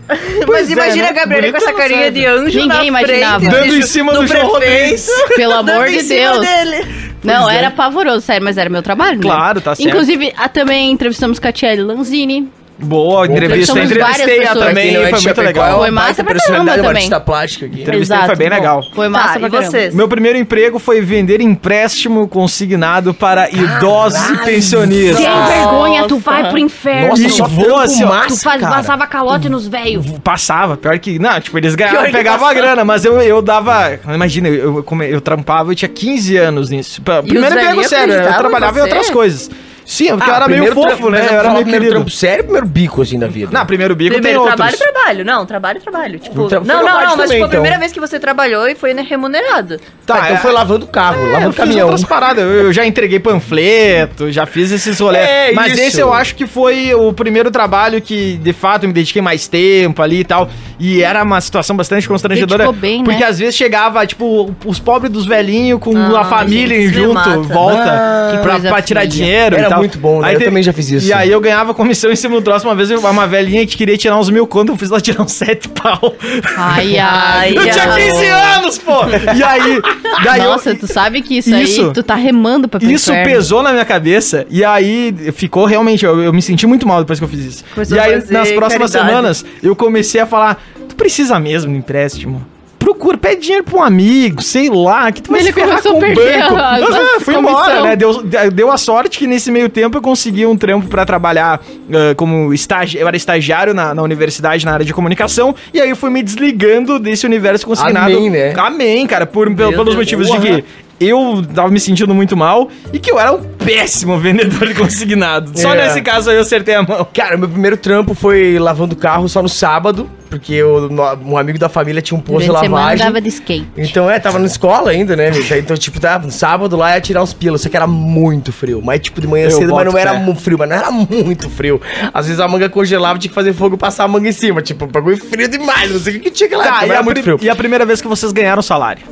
Mas 0.47 0.69
é, 0.69 0.73
imagina 0.73 1.03
né? 1.03 1.09
a 1.09 1.13
Gabriela 1.13 1.51
com 1.51 1.57
essa 1.57 1.73
carinha 1.73 2.11
de 2.11 2.25
anjo 2.25 2.45
Ninguém 2.59 2.67
na 2.67 2.85
imaginava. 2.85 3.39
frente. 3.39 3.51
Dando 3.51 3.75
em 3.75 3.81
cima 3.81 4.13
do 4.13 4.25
João 4.27 4.47
Rodrigues. 4.47 5.07
Pelo 5.35 5.53
amor 5.53 5.65
Dando 5.65 5.85
em 5.87 5.97
de 5.97 6.03
cima 6.03 6.31
Deus. 6.31 6.39
dele. 6.45 6.85
Não, 7.23 7.49
era 7.49 7.71
pavoroso, 7.71 8.21
sério, 8.21 8.43
mas 8.43 8.55
era 8.57 8.69
meu 8.69 8.83
trabalho, 8.83 9.15
né? 9.17 9.21
Claro, 9.23 9.59
tá 9.59 9.73
certo. 9.73 9.87
Inclusive, 9.89 10.31
a- 10.37 10.47
também 10.47 10.91
entrevistamos 10.91 11.39
Catiele 11.39 11.81
Lanzini. 11.81 12.47
Boa 12.77 13.25
entrevista. 13.25 13.79
Entrevistei 13.79 14.37
ela 14.39 14.47
pessoas. 14.47 14.67
também, 14.67 14.95
é 14.95 15.03
de 15.05 15.09
foi 15.11 15.21
muito 15.21 15.41
legal. 15.41 15.79
Foi 15.79 15.91
massa 15.91 16.23
pra 16.23 16.35
caramba 16.35 16.63
uma 16.63 16.73
também. 16.75 16.87
artista 16.89 17.19
plástica 17.21 17.65
aqui. 17.67 17.81
Entrevistei, 17.81 18.17
foi 18.25 18.35
bem 18.35 18.49
bom. 18.49 18.55
legal. 18.55 18.83
Foi 18.93 19.07
massa 19.07 19.33
Tá, 19.33 19.39
pra 19.39 19.49
caramba. 19.49 19.71
vocês? 19.71 19.95
Meu 19.95 20.07
primeiro 20.09 20.37
emprego 20.37 20.77
foi 20.77 20.99
vender 21.01 21.39
empréstimo 21.39 22.27
consignado 22.27 23.13
para 23.13 23.49
idosos 23.49 24.29
e 24.29 24.37
pensionistas. 24.45 25.17
Sem 25.17 25.45
vergonha, 25.45 26.03
tu 26.07 26.17
vai 26.17 26.49
pro 26.49 26.57
inferno. 26.57 27.07
Nossa, 27.09 27.29
só 27.29 27.47
vou 27.47 27.77
assim, 27.77 28.03
massa, 28.03 28.35
tu 28.35 28.41
faz, 28.43 28.61
passava 28.61 29.07
calote 29.07 29.47
nos 29.47 29.67
velhos. 29.67 30.05
Passava, 30.23 30.75
pior 30.75 30.99
que. 30.99 31.17
Não, 31.17 31.39
tipo, 31.39 31.57
eles 31.57 31.75
ganhavam, 31.75 32.11
pegavam 32.11 32.47
a 32.47 32.53
grana, 32.53 32.83
mas 32.83 33.05
eu, 33.05 33.21
eu 33.21 33.41
dava. 33.41 33.97
Imagina, 34.13 34.49
eu, 34.49 34.83
eu, 34.89 35.01
eu 35.03 35.21
trampava, 35.21 35.71
eu 35.71 35.75
tinha 35.75 35.89
15 35.89 36.37
anos 36.37 36.69
nisso. 36.69 37.01
Primeiro 37.01 37.55
emprego 37.57 37.83
sério, 37.87 38.13
eu 38.13 38.19
acreditavam 38.19 38.31
em 38.35 38.37
trabalhava 38.37 38.79
em 38.79 38.81
outras 38.81 39.09
coisas. 39.09 39.49
Sim, 39.85 40.07
porque 40.17 40.29
eu 40.29 40.33
Ah, 40.33 40.37
era 40.37 40.47
meio 40.47 40.73
fofo, 40.73 40.87
trampo, 40.87 41.09
né? 41.11 41.19
mas 41.21 41.31
Eu 41.31 41.37
era 41.39 41.49
meio 41.49 41.61
primeiro 41.61 41.83
querido. 41.85 41.95
trampo 42.01 42.09
sério 42.09 42.43
primeiro 42.43 42.65
bico, 42.67 43.01
assim, 43.03 43.19
da 43.19 43.27
vida? 43.27 43.51
Não, 43.53 43.65
primeiro 43.65 43.95
bico 43.95 44.13
Primeiro, 44.13 44.39
tem 44.39 44.47
trabalho, 44.47 44.71
outros. 44.75 44.91
trabalho. 44.93 45.25
Não, 45.25 45.45
trabalho, 45.45 45.79
trabalho. 45.81 46.19
Tipo, 46.19 46.43
Um 46.43 46.47
trampo 46.47 46.67
não, 46.67 46.75
não, 46.83 46.83
não, 46.85 46.99
mas 47.01 47.11
também, 47.11 47.27
tipo, 47.27 47.45
a 47.45 47.49
primeira 47.49 47.75
então. 47.75 47.79
vez 47.79 47.91
que 47.91 47.99
você 47.99 48.19
trabalhou 48.19 48.67
e 48.67 48.73
foi 48.75 48.93
né, 48.95 49.05
remunerado. 49.07 49.79
Tá, 50.05 50.17
então 50.25 50.35
é- 50.35 50.39
foi 50.39 50.51
lavando 50.51 50.85
o 50.85 50.87
carro, 50.87 51.19
É, 51.19 51.23
eu 51.27 51.31
lavando 51.31 51.49
o 51.49 51.53
fiz 51.53 51.59
caminhão. 51.63 51.87
outras 51.87 52.03
paradas. 52.03 52.43
Eu, 52.43 52.49
eu 52.65 52.73
já 52.73 52.85
entreguei 52.85 53.19
panfleto, 53.19 54.31
já 54.31 54.45
fiz 54.45 54.71
esses 54.71 54.99
rolês. 54.99 55.23
É, 55.27 55.51
Mas 55.53 55.73
isso. 55.73 55.81
esse 55.81 55.99
eu 55.99 56.13
acho 56.13 56.35
que 56.35 56.45
foi 56.47 56.93
o 56.93 57.13
primeiro 57.13 57.51
trabalho 57.51 58.01
que, 58.01 58.37
de 58.37 58.53
fato, 58.53 58.83
eu 58.83 58.87
me 58.87 58.93
dediquei 58.93 59.21
mais 59.21 59.47
tempo 59.47 60.01
ali 60.01 60.21
e 60.21 60.23
tal. 60.25 60.49
E 60.79 61.01
era 61.01 61.23
uma 61.23 61.39
situação 61.39 61.75
bastante 61.75 62.07
constrangedora. 62.07 62.71
Bem, 62.71 62.99
né? 62.99 63.03
Porque 63.05 63.23
às 63.23 63.39
vezes 63.39 63.55
chegava, 63.55 64.05
tipo, 64.05 64.53
os 64.65 64.79
pobres 64.79 65.11
dos 65.11 65.25
velhinhos 65.25 65.79
com 65.79 65.95
Ah, 65.95 66.21
a 66.21 66.25
família 66.25 66.81
gente, 66.81 66.93
junto, 66.93 67.13
mata. 67.13 67.37
volta, 67.39 67.83
Ah, 67.91 68.39
pra, 68.41 68.59
pra 68.59 68.81
tirar 68.81 69.01
feia. 69.01 69.09
dinheiro 69.11 69.55
e 69.55 69.59
Era 69.59 69.69
tal. 69.69 69.79
muito 69.79 69.97
bom, 69.97 70.21
né? 70.21 70.33
Eu 70.35 70.39
te- 70.39 70.45
também 70.45 70.61
já 70.63 70.73
fiz 70.73 70.89
isso. 70.91 71.07
E 71.07 71.13
aí 71.13 71.31
eu 71.31 71.39
ganhava 71.39 71.73
comissão 71.73 72.11
em 72.11 72.15
cima 72.15 72.35
do 72.35 72.41
troço. 72.41 72.67
Uma 72.67 72.75
vez 72.75 72.89
eu- 72.91 72.99
uma 72.99 73.27
velhinha 73.27 73.65
que 73.65 73.77
queria 73.77 73.97
tirar 73.97 74.17
uns 74.19 74.29
mil 74.29 74.45
conto, 74.47 74.71
eu 74.73 74.77
fiz 74.77 74.89
ela 74.91 74.99
tirar 74.99 75.21
uns 75.23 75.31
sete 75.31 75.69
pau. 75.69 76.13
Ai, 76.57 76.97
ai. 76.99 77.49
Eu 77.57 77.61
tinha 77.71 77.91
ai. 77.91 78.03
15 78.11 78.25
anos, 78.25 78.77
pô! 78.77 79.03
E 79.35 79.43
aí, 79.43 79.81
daí 80.23 80.39
eu- 80.41 80.45
Nossa, 80.45 80.75
tu 80.75 80.87
sabe 80.87 81.21
que 81.21 81.37
isso, 81.37 81.53
Isso. 81.55 81.85
aí, 81.87 81.93
tu 81.93 82.03
tá 82.03 82.15
remando 82.15 82.67
pra 82.67 82.79
isso 82.83 83.11
inferno. 83.11 83.31
pesou 83.33 83.63
na 83.63 83.71
minha 83.71 83.85
cabeça 83.85 84.45
e 84.49 84.63
aí 84.63 85.13
ficou 85.33 85.65
realmente. 85.65 86.05
Eu, 86.05 86.21
eu 86.21 86.33
me 86.33 86.41
senti 86.41 86.65
muito 86.67 86.87
mal 86.87 86.99
depois 86.99 87.19
que 87.19 87.25
eu 87.25 87.29
fiz 87.29 87.39
isso. 87.45 87.63
Começou 87.73 87.97
e 87.97 87.99
aí, 87.99 88.15
nas 88.29 88.51
próximas 88.51 88.91
caridade. 88.91 89.07
semanas, 89.07 89.45
eu 89.63 89.75
comecei 89.75 90.19
a 90.21 90.25
falar: 90.25 90.61
tu 90.95 90.97
precisa 90.97 91.39
mesmo 91.39 91.71
de 91.71 91.77
empréstimo? 91.77 92.45
Procura, 92.79 93.17
pede 93.17 93.41
dinheiro 93.41 93.63
pra 93.63 93.79
um 93.79 93.83
amigo, 93.83 94.43
sei 94.43 94.69
lá, 94.69 95.11
que 95.11 95.19
tu 95.19 95.31
vai 95.31 95.39
Ele 95.39 95.47
se 95.47 95.53
ferrar 95.53 95.81
começou 95.81 95.93
com 95.93 95.97
o 96.05 96.15
banco. 96.15 96.55
a- 96.55 96.77
Mas, 96.79 96.95
ah, 96.95 97.19
fui 97.19 97.35
embora, 97.35 97.81
né? 97.81 97.95
Deu, 97.95 98.21
deu 98.51 98.71
a 98.71 98.77
sorte 98.77 99.17
que 99.17 99.25
nesse 99.25 99.49
meio 99.49 99.69
tempo 99.69 99.97
eu 99.97 100.01
consegui 100.03 100.45
um 100.45 100.55
trampo 100.55 100.87
pra 100.87 101.03
trabalhar 101.03 101.59
ah, 101.91 102.13
como 102.15 102.53
estágio. 102.53 102.99
Eu 102.99 103.07
era 103.07 103.17
estagiário 103.17 103.73
na, 103.73 103.95
na 103.95 104.03
universidade, 104.03 104.63
na 104.65 104.73
área 104.73 104.85
de 104.85 104.93
comunicação, 104.93 105.55
e 105.73 105.81
aí 105.81 105.89
eu 105.89 105.95
fui 105.95 106.11
me 106.11 106.21
desligando 106.21 106.99
desse 106.99 107.25
universo 107.25 107.65
consignado. 107.65 108.13
Amém, 108.15 108.29
né? 108.29 108.53
Amém, 108.55 109.07
cara, 109.07 109.25
por, 109.25 109.47
pel- 109.55 109.69
pelos 109.71 109.85
Deus. 109.85 109.95
motivos 109.95 110.29
de 110.29 110.37
que 110.39 110.63
eu 110.99 111.43
tava 111.55 111.69
me 111.69 111.79
sentindo 111.79 112.13
muito 112.13 112.37
mal 112.37 112.69
e 112.93 112.99
que 112.99 113.11
eu 113.11 113.19
era 113.19 113.33
um 113.33 113.41
péssimo 113.41 114.17
vendedor 114.21 114.67
de 114.67 114.75
consignado. 114.75 115.49
Só 115.59 115.73
É. 115.73 115.87
nesse 115.87 116.03
caso 116.03 116.29
aí 116.29 116.35
eu 116.35 116.41
acertei 116.43 116.75
a 116.75 116.83
mão. 116.83 117.05
Cara, 117.13 117.35
meu 117.35 117.49
primeiro 117.49 117.77
trampo 117.77 118.13
foi 118.13 118.59
lavando 118.59 118.93
o 118.93 118.97
carro 118.97 119.27
só 119.27 119.41
no 119.41 119.49
sábado, 119.49 120.07
porque 120.39 120.53
eu, 120.53 120.89
no- 120.89 121.31
um 121.31 121.37
amigo 121.37 121.57
da 121.57 121.69
família 121.69 122.01
tinha 122.01 122.17
um 122.17 122.21
posto 122.21 122.41
de 122.41 122.47
Durante 122.47 122.63
semana 122.65 122.83
lavagem. 122.83 123.05
dava 123.05 123.21
de 123.21 123.29
skate. 123.29 123.67
Então, 123.77 124.09
é, 124.09 124.19
tava 124.19 124.37
na 124.39 124.45
escola 124.45 124.91
ainda, 124.91 125.15
né? 125.15 125.31
meu? 125.31 125.57
Então, 125.59 125.77
tipo, 125.77 125.99
tava 125.99 126.25
no 126.25 126.31
sábado 126.31 126.75
lá 126.75 126.93
ia 126.95 127.01
tirar 127.01 127.23
uns 127.23 127.33
pilas, 127.33 127.61
só 127.61 127.69
que 127.69 127.75
era 127.77 127.87
muito 127.87 128.51
frio. 128.51 128.81
Mas, 128.83 128.99
tipo, 128.99 129.21
de 129.21 129.27
manhã 129.27 129.45
Eu 129.45 129.51
cedo, 129.51 129.73
mas 129.73 129.85
não 129.91 129.97
era 129.97 130.13
muito 130.15 130.41
frio, 130.41 130.57
mas 130.57 130.69
não 130.69 130.75
era 130.75 130.91
muito 130.91 131.49
frio. 131.49 131.79
Às 132.13 132.25
vezes 132.27 132.39
a 132.39 132.47
manga 132.47 132.67
congelava, 132.69 133.17
tinha 133.17 133.29
que 133.29 133.35
fazer 133.35 133.53
fogo 133.53 133.75
e 133.75 133.77
passar 133.77 134.03
a 134.03 134.07
manga 134.07 134.27
em 134.27 134.31
cima. 134.33 134.61
Tipo, 134.61 134.85
bagulho 134.87 135.17
frio 135.17 135.47
demais, 135.47 135.91
não 135.91 135.99
sei 135.99 136.17
o 136.17 136.19
que 136.19 136.25
que 136.25 136.31
tinha 136.31 136.49
que 136.49 136.55
lá. 136.55 136.63
Tá, 136.65 136.85
e 136.85 136.89
era 136.89 136.99
a, 136.99 137.03
muito 137.03 137.21
frio. 137.23 137.37
e 137.41 137.49
a 137.49 137.55
primeira 137.55 137.85
vez 137.85 138.01
que 138.01 138.07
vocês 138.07 138.31
ganharam 138.31 138.61
salário? 138.61 139.03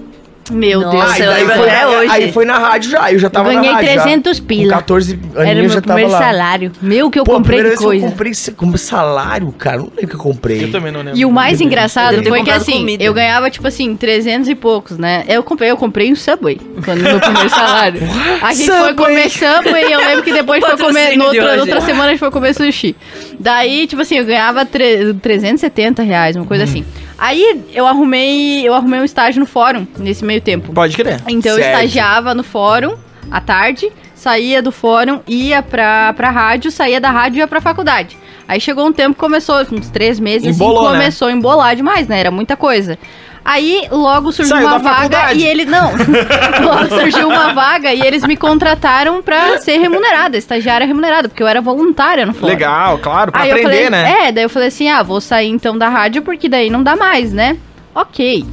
Meu 0.52 0.82
Nossa, 0.82 0.98
Deus. 1.14 1.20
eu 1.20 1.32
aí, 1.32 1.40
lembro 1.42 1.56
foi, 1.56 1.70
até 1.70 1.88
hoje. 1.88 2.12
aí 2.12 2.32
foi 2.32 2.46
na 2.46 2.58
rádio 2.60 2.92
já, 2.92 3.12
eu 3.12 3.18
já 3.20 3.30
tava 3.30 3.50
Ganhei 3.54 3.70
na 3.72 3.76
rádio. 3.78 3.94
já. 3.94 4.02
300 4.04 4.40
pila. 4.42 4.64
Com 4.64 4.70
14 4.80 5.20
Era 5.36 5.42
aninhos 5.42 5.56
meu 5.56 5.64
eu 5.64 5.70
já 5.70 5.76
tava 5.76 5.84
primeiro 5.94 6.12
lá. 6.12 6.20
salário. 6.20 6.72
Meu, 6.82 7.10
que 7.10 7.20
eu 7.20 7.24
Pô, 7.24 7.34
comprei 7.36 7.64
de 7.64 7.76
coisa. 7.78 8.06
eu 8.06 8.10
comprei 8.10 8.32
como 8.58 8.78
salário, 8.78 9.52
cara, 9.54 9.78
não 9.78 9.86
lembro 9.96 10.08
que 10.08 10.16
eu 10.16 10.20
comprei. 10.20 10.64
Eu 10.66 10.72
também 10.72 10.92
não 10.92 11.00
lembro. 11.02 11.18
E 11.18 11.24
o 11.26 11.32
mais 11.32 11.62
engraçado 11.62 12.12
Deve 12.12 12.24
ter 12.24 12.30
foi 12.30 12.44
que 12.44 12.52
assim, 12.52 12.80
comida. 12.80 13.04
eu 13.04 13.14
ganhava 13.14 13.50
tipo 13.50 13.68
assim, 13.68 13.96
300 13.96 14.50
e 14.50 14.56
poucos, 14.56 14.98
né? 14.98 15.24
Eu 15.28 15.42
comprei, 15.44 15.72
eu 15.72 15.78
comprei 15.78 16.12
um 16.12 16.16
Subway 16.16 16.60
quando 16.84 17.02
meu 17.02 17.20
primeiro 17.20 17.50
salário. 17.50 18.02
A 18.42 18.54
gente 18.54 18.66
foi 18.70 18.76
Subway. 18.90 18.94
comer 18.96 19.30
Subway 19.30 19.86
e 19.88 19.92
eu 19.94 20.00
lembro 20.00 20.24
que 20.24 20.34
depois 20.34 20.64
foi 20.64 20.78
comer, 20.78 21.18
no 21.18 21.32
de 21.32 21.40
outra, 21.40 21.60
outra 21.62 21.82
semana 21.82 22.06
a 22.06 22.10
gente 22.10 22.20
foi 22.20 22.32
comer 22.32 22.54
sushi. 22.54 22.96
Daí, 23.40 23.88
tipo 23.88 24.02
assim, 24.02 24.18
eu 24.18 24.26
ganhava 24.26 24.66
tre- 24.66 25.14
370 25.22 26.04
reais, 26.04 26.36
uma 26.36 26.44
Hum. 26.44 26.48
coisa 26.48 26.66
assim. 26.66 26.84
Aí 27.18 27.64
eu 27.74 27.86
arrumei, 27.88 28.68
eu 28.68 28.74
arrumei 28.74 29.00
um 29.00 29.04
estágio 29.04 29.40
no 29.40 29.46
fórum 29.46 29.88
nesse 29.98 30.26
meio 30.26 30.42
tempo. 30.42 30.74
Pode 30.74 30.96
crer. 30.96 31.22
Então 31.28 31.52
eu 31.52 31.58
Sério? 31.58 31.76
estagiava 31.76 32.34
no 32.34 32.44
fórum 32.44 32.96
à 33.32 33.40
tarde, 33.40 33.92
saía 34.16 34.62
do 34.62 34.72
fórum, 34.72 35.20
ia 35.28 35.62
pra, 35.62 36.14
pra 36.14 36.30
rádio, 36.30 36.72
saía 36.72 37.00
da 37.00 37.12
rádio 37.12 37.38
e 37.38 37.40
ia 37.40 37.48
pra 37.48 37.62
faculdade. 37.62 38.18
Aí 38.48 38.60
chegou 38.60 38.86
um 38.86 38.92
tempo 38.92 39.18
começou, 39.18 39.56
uns 39.72 39.90
três 39.90 40.20
meses, 40.20 40.56
Embolou, 40.56 40.80
assim, 40.84 40.92
né? 40.94 41.00
começou 41.00 41.28
a 41.28 41.32
embolar 41.32 41.76
demais, 41.76 42.08
né? 42.08 42.20
Era 42.20 42.32
muita 42.32 42.58
coisa. 42.58 42.98
Aí 43.46 43.88
logo 43.92 44.32
surgiu 44.32 44.56
Saiu 44.56 44.68
uma 44.68 44.80
vaga 44.80 44.96
faculdade. 44.96 45.40
e 45.40 45.46
ele. 45.46 45.66
Não! 45.66 45.92
logo 46.64 46.88
surgiu 46.88 47.28
uma 47.28 47.54
vaga 47.54 47.94
e 47.94 48.02
eles 48.02 48.24
me 48.24 48.38
contrataram 48.38 49.22
pra 49.22 49.58
ser 49.60 49.78
remunerada, 49.78 50.38
estagiária 50.38 50.88
remunerada, 50.88 51.28
porque 51.28 51.44
eu 51.44 51.48
era 51.48 51.62
voluntária 51.62 52.26
no 52.26 52.34
fórum. 52.34 52.48
Legal, 52.48 52.98
claro, 53.00 53.32
pra 53.32 53.42
Aí 53.42 53.52
aprender, 53.52 53.64
falei, 53.66 53.90
né? 53.90 54.28
É, 54.28 54.32
daí 54.32 54.44
eu 54.46 54.50
falei 54.50 54.70
assim: 54.70 54.90
ah, 54.90 55.04
vou 55.04 55.20
sair 55.20 55.50
então 55.50 55.78
da 55.78 55.90
rádio 55.90 56.22
porque 56.22 56.48
daí 56.48 56.70
não 56.70 56.82
dá 56.82 56.96
mais, 56.96 57.34
né? 57.34 57.58
Ok. 57.94 58.46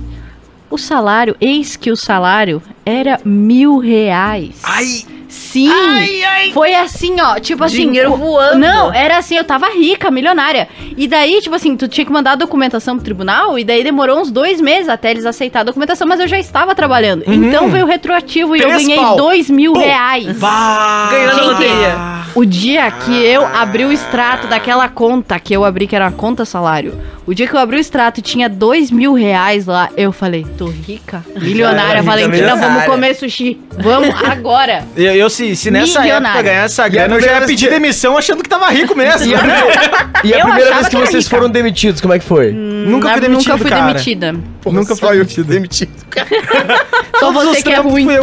O 0.69 0.79
salário, 0.79 1.37
eis 1.41 1.77
que 1.77 1.91
o 1.91 1.97
salário 1.97 2.63
era 2.85 3.21
mil 3.25 3.79
reais. 3.79 4.61
Ai, 4.63 5.05
Sim! 5.29 5.71
Foi 6.53 6.75
assim, 6.75 7.21
ó, 7.21 7.39
tipo 7.39 7.63
assim. 7.63 7.87
Dinheiro 7.87 8.17
voando. 8.17 8.59
Não, 8.59 8.93
era 8.93 9.19
assim, 9.19 9.37
eu 9.37 9.45
tava 9.45 9.69
rica, 9.69 10.11
milionária. 10.11 10.69
E 10.97 11.07
daí, 11.07 11.41
tipo 11.41 11.55
assim, 11.55 11.77
tu 11.77 11.87
tinha 11.87 12.05
que 12.05 12.11
mandar 12.13 12.33
a 12.33 12.35
documentação 12.37 12.97
pro 12.97 13.05
tribunal, 13.05 13.57
e 13.57 13.63
daí 13.63 13.85
demorou 13.85 14.21
uns 14.21 14.31
dois 14.31 14.61
meses 14.61 14.89
até 14.89 15.11
eles 15.13 15.25
aceitar 15.25 15.61
a 15.61 15.65
documentação, 15.65 16.07
mas 16.07 16.19
eu 16.19 16.27
já 16.27 16.39
estava 16.39 16.75
trabalhando. 16.75 17.23
Então 17.29 17.69
veio 17.71 17.85
o 17.85 17.89
retroativo 17.89 18.57
e 18.57 18.61
eu 18.61 18.69
Uhum. 18.71 18.75
Três 18.75 18.87
ganhei 18.89 19.01
pau. 19.01 19.17
dois 19.17 19.49
mil 19.51 19.73
Pum. 19.73 19.79
reais. 19.81 20.37
Vá. 20.39 21.09
Ganhou 21.11 21.37
na 21.37 21.43
loteria. 21.43 22.21
O 22.35 22.45
dia 22.45 22.91
que 22.91 23.13
eu 23.25 23.45
abri 23.47 23.85
o 23.85 23.93
extrato 23.93 24.47
daquela 24.47 24.89
conta 24.89 25.39
que 25.41 25.53
eu 25.55 25.65
abri, 25.65 25.87
que 25.89 25.97
era 25.97 26.05
uma 26.07 26.13
conta 26.13 26.45
salário, 26.45 26.95
o 27.27 27.35
dia 27.35 27.47
que 27.49 27.55
eu 27.55 27.59
abri 27.59 27.77
o 27.77 27.81
extrato 27.81 28.21
e 28.21 28.23
tinha 28.23 28.49
dois 28.49 28.89
mil 28.91 29.13
reais 29.15 29.67
lá, 29.67 29.89
eu 29.97 30.13
falei, 30.13 30.47
tô 30.57 30.67
rica, 30.67 31.25
milionária, 31.41 32.03
Valentina, 32.03 32.55
vamos 32.75 32.85
comer 32.87 33.15
sushi. 33.15 33.61
Vamos 33.79 34.15
agora. 34.25 34.85
Eu, 34.97 35.15
eu, 35.15 35.31
se, 35.31 35.55
se 35.57 35.71
nessa 35.71 36.01
Milionário. 36.01 36.27
época 36.39 36.43
ganhar 36.43 36.65
essa 36.65 36.89
grana, 36.89 37.15
eu 37.17 37.21
já 37.21 37.27
ia 37.27 37.33
primeira 37.39 37.47
pedir 37.47 37.71
demissão 37.71 38.17
achando 38.17 38.43
que 38.43 38.49
tava 38.49 38.69
rico 38.71 38.97
mesmo. 38.97 39.27
E 39.27 39.35
a 39.35 39.39
Eu 40.39 40.47
primeira 40.47 40.71
achava 40.71 40.75
vez 40.75 40.89
que 40.89 40.97
que 40.97 40.97
vocês 41.07 41.25
rica. 41.25 41.37
foram 41.37 41.49
demitidos, 41.51 42.01
como 42.01 42.15
é 42.15 42.19
que 42.19 42.25
foi? 42.25 42.53
Nunca 42.53 43.07
Na- 43.09 43.13
fui 43.15 43.21
demitido, 43.23 43.49
Nunca 43.53 43.59
fui 43.63 43.71
cara. 43.71 43.87
demitida. 43.93 44.33
Nunca 44.67 44.97
fui 44.97 45.09
demitido. 45.45 45.93
Só 47.19 47.33
você 47.33 47.63
que 47.63 47.71
é 47.71 47.77
ruim. 47.79 48.05
Fui 48.05 48.19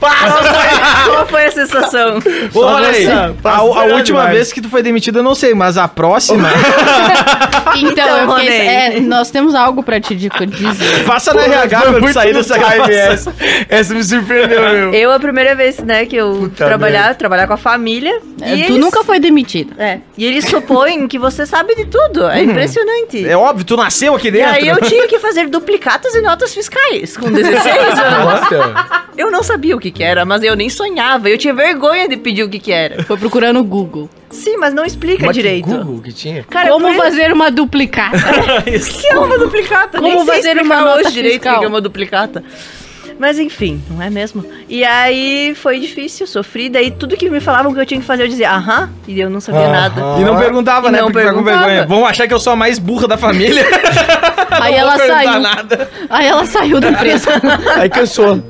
saí. 0.00 1.04
Qual 1.06 1.26
foi 1.26 1.44
a 1.46 1.50
sensação? 1.50 2.18
Olha 2.54 2.88
aí, 2.88 3.06
a, 3.06 3.32
Passa 3.42 3.62
a 3.62 3.68
nada 3.74 3.94
última 3.94 4.02
demais. 4.20 4.30
vez 4.32 4.52
que 4.52 4.60
tu 4.60 4.68
foi 4.68 4.82
demitido 4.82 5.18
eu 5.18 5.22
não 5.22 5.34
sei, 5.34 5.54
mas 5.54 5.78
a 5.78 5.88
próxima, 5.88 6.48
Então, 7.76 7.90
Então, 7.96 8.06
eu 8.18 8.28
fiquei, 8.36 8.48
Ronei. 8.48 8.66
é, 8.68 9.00
nós 9.00 9.30
temos 9.30 9.54
algo 9.54 9.82
pra 9.82 10.00
te 10.00 10.14
di- 10.14 10.28
dizer. 10.28 11.04
passa 11.04 11.32
no 11.32 11.40
RH 11.40 11.80
Foi 11.80 11.90
quando 11.92 12.02
muito 12.02 12.14
sair 12.14 12.32
dessa 12.34 12.58
gravação. 12.58 13.32
essa. 13.70 13.94
Me 13.94 14.04
surpreendeu, 14.04 14.60
meu. 14.60 14.94
Eu, 14.94 15.12
a 15.12 15.18
primeira 15.18 15.54
vez, 15.54 15.78
né, 15.78 16.04
que 16.06 16.16
eu 16.16 16.32
Puta 16.50 16.64
trabalhar, 16.66 17.14
trabalhar 17.14 17.46
com 17.46 17.52
a 17.54 17.56
família. 17.56 18.20
É, 18.40 18.54
e 18.54 18.64
tu 18.64 18.72
eles- 18.72 18.78
nunca 18.80 19.02
foi 19.04 19.18
demitida. 19.18 19.72
É. 19.82 19.98
E 20.16 20.24
eles 20.26 20.44
supõem 20.46 21.06
que 21.08 21.18
você 21.18 21.46
sabe 21.46 21.74
de 21.74 21.86
tudo. 21.86 22.26
É 22.28 22.42
impressionante. 22.42 23.26
É 23.26 23.36
óbvio, 23.36 23.64
tu 23.64 23.76
nasceu 23.76 24.14
aqui 24.14 24.28
E 24.28 24.30
dentro. 24.30 24.54
aí 24.54 24.68
eu 24.68 24.80
tinha 24.82 25.06
que 25.08 25.18
fazer 25.18 25.48
duplicatas 25.48 26.14
e 26.14 26.20
notas 26.20 26.52
fiscais 26.54 27.16
com 27.16 27.30
16 27.30 27.76
anos. 27.98 28.24
Nossa. 28.24 29.06
Eu 29.16 29.30
não 29.30 29.42
sabia 29.42 29.74
o 29.76 29.78
que 29.80 29.85
que 29.90 30.02
era, 30.02 30.24
mas 30.24 30.42
eu 30.42 30.54
nem 30.56 30.68
sonhava. 30.68 31.28
Eu 31.28 31.38
tinha 31.38 31.54
vergonha 31.54 32.08
de 32.08 32.16
pedir 32.16 32.42
o 32.42 32.48
que 32.48 32.58
que 32.58 32.72
era. 32.72 33.02
Foi 33.04 33.16
procurar 33.16 33.52
no 33.52 33.62
Google. 33.64 34.08
Sim, 34.30 34.56
mas 34.56 34.74
não 34.74 34.84
explica 34.84 35.24
Mas 35.26 35.36
que 35.36 35.42
direito. 35.42 35.66
Google 35.68 36.00
que 36.02 36.12
tinha? 36.12 36.44
Cara, 36.44 36.68
Como 36.70 36.86
eu 36.88 36.94
fazer 36.94 37.32
uma 37.32 37.50
duplicata? 37.50 38.18
que 38.66 39.06
é 39.06 39.18
uma 39.18 39.38
duplicata? 39.38 39.98
Como 39.98 40.16
Nem 40.16 40.26
fazer 40.26 40.60
uma 40.60 40.76
hoje 40.76 40.84
nota 41.04 41.10
direito 41.10 41.48
o 41.48 41.58
que 41.58 41.64
é 41.64 41.68
uma 41.68 41.80
duplicata. 41.80 42.42
Mas 43.18 43.38
enfim, 43.38 43.80
não 43.90 44.02
é 44.02 44.10
mesmo? 44.10 44.44
E 44.68 44.84
aí 44.84 45.54
foi 45.54 45.78
difícil, 45.80 46.26
sofri. 46.26 46.68
Daí 46.68 46.90
tudo 46.90 47.16
que 47.16 47.30
me 47.30 47.40
falavam 47.40 47.72
que 47.72 47.80
eu 47.80 47.86
tinha 47.86 47.98
que 47.98 48.04
fazer, 48.06 48.24
eu 48.24 48.28
dizia 48.28 48.50
aham, 48.50 48.90
e 49.08 49.18
eu 49.18 49.30
não 49.30 49.40
sabia 49.40 49.62
Aham. 49.62 49.72
nada. 49.72 50.02
E 50.20 50.24
não 50.24 50.36
perguntava, 50.36 50.88
E 50.88 50.92
né? 50.92 50.98
não 50.98 51.06
Porque 51.06 51.20
fica 51.20 51.32
com 51.32 51.42
perguntava. 51.42 51.66
vergonha. 51.66 51.86
Vão 51.86 52.04
achar 52.04 52.28
que 52.28 52.34
eu 52.34 52.38
sou 52.40 52.52
a 52.52 52.56
mais 52.56 52.78
burra 52.78 53.08
da 53.08 53.16
família. 53.16 53.64
Aí 54.60 54.72
Não 54.72 54.78
ela 54.80 54.90
vou 54.96 55.00
perguntar 55.06 55.24
saiu. 55.32 55.40
nada. 55.40 55.90
Aí 56.10 56.26
ela 56.26 56.46
saiu 56.46 56.80
da 56.80 56.90
empresa. 56.90 57.30
Aí 57.76 57.88
cansou. 57.90 58.42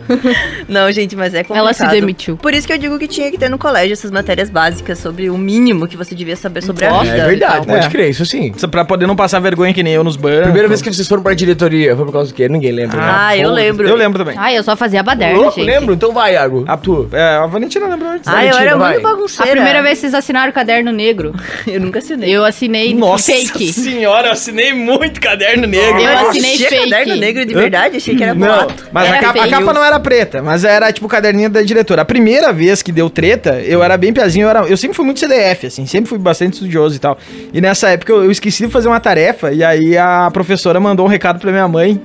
Não, 0.68 0.90
gente, 0.92 1.14
mas 1.16 1.34
é 1.34 1.38
complicado. 1.42 1.58
Ela 1.64 1.72
se 1.72 1.86
demitiu. 1.88 2.36
Por 2.36 2.52
isso 2.54 2.66
que 2.66 2.72
eu 2.72 2.78
digo 2.78 2.98
que 2.98 3.06
tinha 3.08 3.30
que 3.30 3.38
ter 3.38 3.48
no 3.48 3.58
colégio 3.58 3.92
essas 3.92 4.10
matérias 4.10 4.50
básicas 4.50 4.98
sobre 4.98 5.30
o 5.30 5.38
mínimo 5.38 5.86
que 5.86 5.96
você 5.96 6.14
devia 6.14 6.36
saber 6.36 6.62
sobre 6.62 6.84
a 6.84 6.90
Nossa, 6.90 7.04
vida. 7.10 7.16
É 7.24 7.26
verdade, 7.28 7.66
pode 7.66 7.86
É. 7.86 7.88
crer, 7.90 8.10
isso 8.10 8.24
sim. 8.26 8.52
Pra 8.70 8.84
poder 8.84 9.06
não 9.06 9.16
passar 9.16 9.38
vergonha 9.40 9.72
que 9.72 9.82
nem 9.82 9.92
eu 9.94 10.02
nos 10.04 10.16
bancos. 10.16 10.42
Primeira 10.44 10.68
vez 10.68 10.82
que 10.82 10.92
vocês 10.92 11.06
foram 11.08 11.22
pra 11.22 11.34
diretoria, 11.34 11.94
foi 11.96 12.04
por 12.04 12.12
causa 12.12 12.30
do 12.32 12.34
quê? 12.34 12.48
Ninguém 12.48 12.72
lembra. 12.72 12.96
né? 12.98 13.06
Ah, 13.08 13.36
eu 13.36 13.50
lembro. 13.50 13.88
Eu 13.88 13.96
lembro 13.96 14.18
também. 14.24 14.36
Ai, 14.38 14.56
eu 14.58 14.62
só 14.62 14.76
fazia 14.76 15.02
baderna, 15.02 15.38
Louco, 15.38 15.54
gente. 15.56 15.66
lembro? 15.66 15.94
Então 15.94 16.12
vai, 16.12 16.34
Iago. 16.34 16.64
A, 16.66 16.76
tu. 16.76 17.08
é, 17.12 17.36
a 17.36 17.46
Valentina 17.46 17.86
lembrou 17.86 18.10
antes. 18.10 18.26
Ah, 18.26 18.44
eu 18.44 18.56
era 18.56 18.76
vai. 18.76 18.92
muito 18.94 19.02
bagunceira. 19.02 19.50
A 19.52 19.54
primeira 19.54 19.82
vez 19.82 19.94
que 19.94 20.00
vocês 20.02 20.14
assinaram 20.14 20.50
o 20.50 20.54
caderno 20.54 20.90
negro, 20.92 21.34
Eu 21.66 21.80
nunca 21.80 21.98
assinei. 21.98 22.30
eu 22.34 22.44
assinei 22.44 22.94
Nossa 22.94 23.32
fake. 23.32 23.72
senhora, 23.72 24.28
eu 24.28 24.32
assinei 24.32 24.72
muito 24.72 25.20
caderno 25.20 25.66
negro. 25.66 26.00
Eu 26.00 26.28
assinei 26.28 26.56
fake. 26.58 26.90
caderno 26.90 27.16
negro 27.16 27.44
de 27.44 27.54
verdade? 27.54 27.96
Achei 27.96 28.14
que 28.16 28.22
era 28.22 28.34
Não, 28.34 28.46
boato. 28.46 28.86
mas 28.92 29.10
a 29.10 29.18
capa, 29.18 29.44
a 29.44 29.48
capa 29.48 29.72
não 29.72 29.84
era 29.84 29.98
preta, 30.00 30.42
mas 30.42 30.55
era 30.64 30.92
tipo 30.92 31.06
o 31.06 31.08
caderninho 31.08 31.50
da 31.50 31.62
diretora. 31.62 32.02
A 32.02 32.04
primeira 32.04 32.52
vez 32.52 32.82
que 32.82 32.92
deu 32.92 33.08
treta, 33.10 33.60
eu 33.60 33.82
era 33.82 33.96
bem 33.96 34.12
piazinho, 34.12 34.44
eu, 34.44 34.50
era, 34.50 34.60
eu 34.60 34.76
sempre 34.76 34.96
fui 34.96 35.04
muito 35.04 35.20
CDF, 35.20 35.66
assim, 35.66 35.86
sempre 35.86 36.08
fui 36.08 36.18
bastante 36.18 36.54
estudioso 36.54 36.96
e 36.96 36.98
tal. 36.98 37.18
E 37.52 37.60
nessa 37.60 37.88
época 37.88 38.12
eu, 38.12 38.24
eu 38.24 38.30
esqueci 38.30 38.66
de 38.66 38.72
fazer 38.72 38.88
uma 38.88 39.00
tarefa, 39.00 39.52
e 39.52 39.62
aí 39.64 39.96
a 39.96 40.30
professora 40.32 40.78
mandou 40.80 41.06
um 41.06 41.08
recado 41.08 41.38
pra 41.38 41.50
minha 41.50 41.68
mãe. 41.68 42.00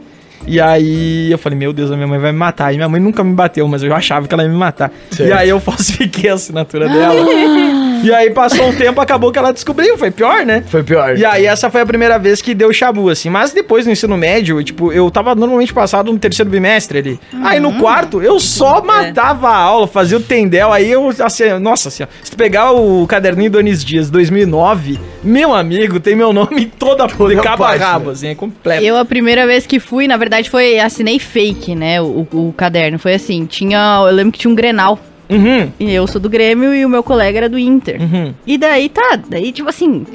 E 0.48 0.60
aí 0.60 1.32
eu 1.32 1.38
falei, 1.38 1.58
meu 1.58 1.72
Deus, 1.72 1.92
a 1.92 1.96
minha 1.96 2.08
mãe 2.08 2.18
vai 2.18 2.32
me 2.32 2.38
matar. 2.38 2.74
E 2.74 2.76
minha 2.76 2.90
mãe 2.90 3.00
nunca 3.00 3.24
me 3.24 3.34
bateu, 3.34 3.68
mas 3.68 3.84
eu 3.84 3.94
achava 3.94 4.28
que 4.28 4.34
ela 4.34 4.44
ia 4.44 4.50
me 4.50 4.58
matar. 4.58 4.92
Certo. 5.12 5.30
E 5.30 5.32
aí 5.32 5.50
eu 5.50 5.60
falsifiquei 5.62 6.30
a 6.30 6.34
assinatura 6.34 6.90
dela. 6.90 7.14
e 8.04 8.14
aí 8.14 8.30
passou 8.32 8.68
um 8.68 8.76
tempo, 8.76 9.00
acabou 9.00 9.32
que 9.32 9.40
ela 9.40 9.52
descobriu, 9.52 9.98
foi 9.98 10.12
pior, 10.12 10.46
né? 10.46 10.64
Foi 10.68 10.84
pior. 10.84 11.18
E 11.18 11.26
aí, 11.26 11.46
essa 11.46 11.70
foi 11.70 11.82
a 11.82 11.86
primeira 11.86 12.18
vez 12.18 12.42
que 12.42 12.54
deu 12.54 12.72
chabu, 12.74 13.10
assim. 13.10 13.30
Mas 13.30 13.52
depois 13.54 13.86
no 13.86 13.92
ensino 13.92 14.18
médio, 14.18 14.62
tipo, 14.64 14.92
eu 14.92 15.10
tava 15.12 15.36
normalmente 15.36 15.74
passado 15.74 16.12
no 16.12 16.20
terceiro 16.20 16.50
bimestre 16.50 17.00
ali. 17.00 17.20
Aí 17.44 17.60
no 17.60 17.74
quarto, 17.80 18.22
eu 18.22 18.40
só 18.40 18.82
matava 18.84 19.50
a 19.50 19.56
aula, 19.56 19.88
fazia 19.88 20.18
o 20.18 20.22
tendel. 20.22 20.72
Aí 20.72 20.90
eu, 20.90 21.10
assim, 21.20 21.60
nossa 21.60 21.90
assim, 21.90 22.04
ó, 22.04 22.08
se 22.24 22.32
tu 22.32 22.38
pegar 22.38 22.72
o 22.72 23.06
caderninho 23.08 23.52
do 23.52 23.60
Anis 23.60 23.84
Dias 23.84 24.10
2009, 24.10 25.00
meu 25.24 25.54
amigo, 25.54 26.00
tem 26.00 26.16
meu 26.16 26.34
nome 26.34 26.64
em 26.64 26.70
toda 26.70 27.04
a 27.04 27.08
de 27.08 27.36
cabo 27.38 27.64
a 27.64 27.76
rabo, 27.76 28.10
assim, 28.12 28.28
é 28.28 28.36
completo. 28.36 28.84
Eu, 28.84 28.98
a 28.98 29.06
primeira 29.06 29.46
vez 29.46 29.66
que 29.66 29.80
fui, 29.80 30.08
na 30.08 30.18
verdade, 30.18 30.50
foi 30.50 30.80
assinei 30.80 31.20
fake, 31.20 31.76
né? 31.76 32.02
O, 32.02 32.28
o 32.32 32.54
caderno. 32.56 32.98
Foi 32.98 33.14
assim, 33.14 33.46
tinha. 33.46 34.04
Eu 34.08 34.14
lembro 34.14 34.32
que 34.32 34.40
tinha 34.40 34.52
um 34.52 34.56
Grenal. 34.56 35.00
Uhum, 35.32 35.72
E 35.80 35.92
eu 35.94 36.06
sou 36.08 36.20
do 36.22 36.30
Grêmio 36.30 36.74
e 36.74 36.86
o 36.86 36.90
meu 36.90 37.02
colega 37.04 37.38
era 37.40 37.50
do 37.50 37.58
Inter. 37.58 38.00
uhum. 38.02 38.34
E 38.46 38.58
daí 38.58 38.90
tá, 38.90 39.18
daí 39.30 39.52
tipo 39.52 39.70
assim, 39.70 40.06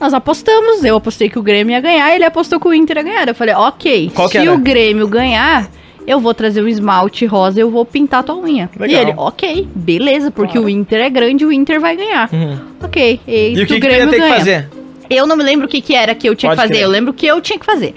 nós 0.00 0.14
apostamos, 0.14 0.84
eu 0.84 0.96
apostei 0.96 1.28
que 1.28 1.38
o 1.38 1.42
Grêmio 1.42 1.72
ia 1.72 1.80
ganhar, 1.80 2.14
ele 2.14 2.24
apostou 2.24 2.58
que 2.60 2.68
o 2.68 2.72
Inter 2.74 2.98
ia 2.98 3.02
ganhar. 3.02 3.28
Eu 3.28 3.34
falei, 3.34 3.54
ok, 3.54 4.10
Qual 4.14 4.28
que 4.28 4.40
se 4.40 4.48
o 4.48 4.56
Grêmio 4.58 5.06
ganhar, 5.08 5.68
eu 6.06 6.18
vou 6.20 6.32
trazer 6.32 6.62
um 6.62 6.68
esmalte 6.68 7.26
rosa 7.26 7.58
e 7.60 7.62
eu 7.62 7.70
vou 7.70 7.84
pintar 7.84 8.22
tua 8.22 8.36
unha. 8.36 8.70
Legal. 8.78 8.98
E 8.98 9.02
ele, 9.02 9.14
ok, 9.16 9.68
beleza, 9.74 10.30
porque 10.30 10.58
o 10.58 10.68
Inter 10.68 11.00
é 11.02 11.10
grande, 11.10 11.44
o 11.44 11.52
Inter 11.52 11.80
vai 11.80 11.96
ganhar. 11.96 12.28
Uhum. 12.32 12.56
Ok, 12.82 13.20
e, 13.26 13.50
E 13.50 13.62
o 13.62 13.66
que, 13.66 13.74
que 13.74 13.80
tu 13.80 13.86
ia 13.92 14.06
ter 14.08 14.22
que 14.22 14.28
fazer? 14.28 14.68
eu 15.10 15.26
não 15.26 15.36
me 15.36 15.42
lembro 15.42 15.66
o 15.66 15.68
que, 15.68 15.80
que 15.80 15.92
era 15.94 16.14
que 16.14 16.28
eu 16.28 16.36
tinha 16.36 16.50
Pode 16.50 16.60
que 16.60 16.62
fazer. 16.68 16.74
crer. 16.74 16.84
Eu 16.84 16.90
lembro 16.90 17.12
que 17.12 17.26
eu 17.26 17.40
tinha 17.40 17.58
que 17.58 17.66
fazer. 17.66 17.94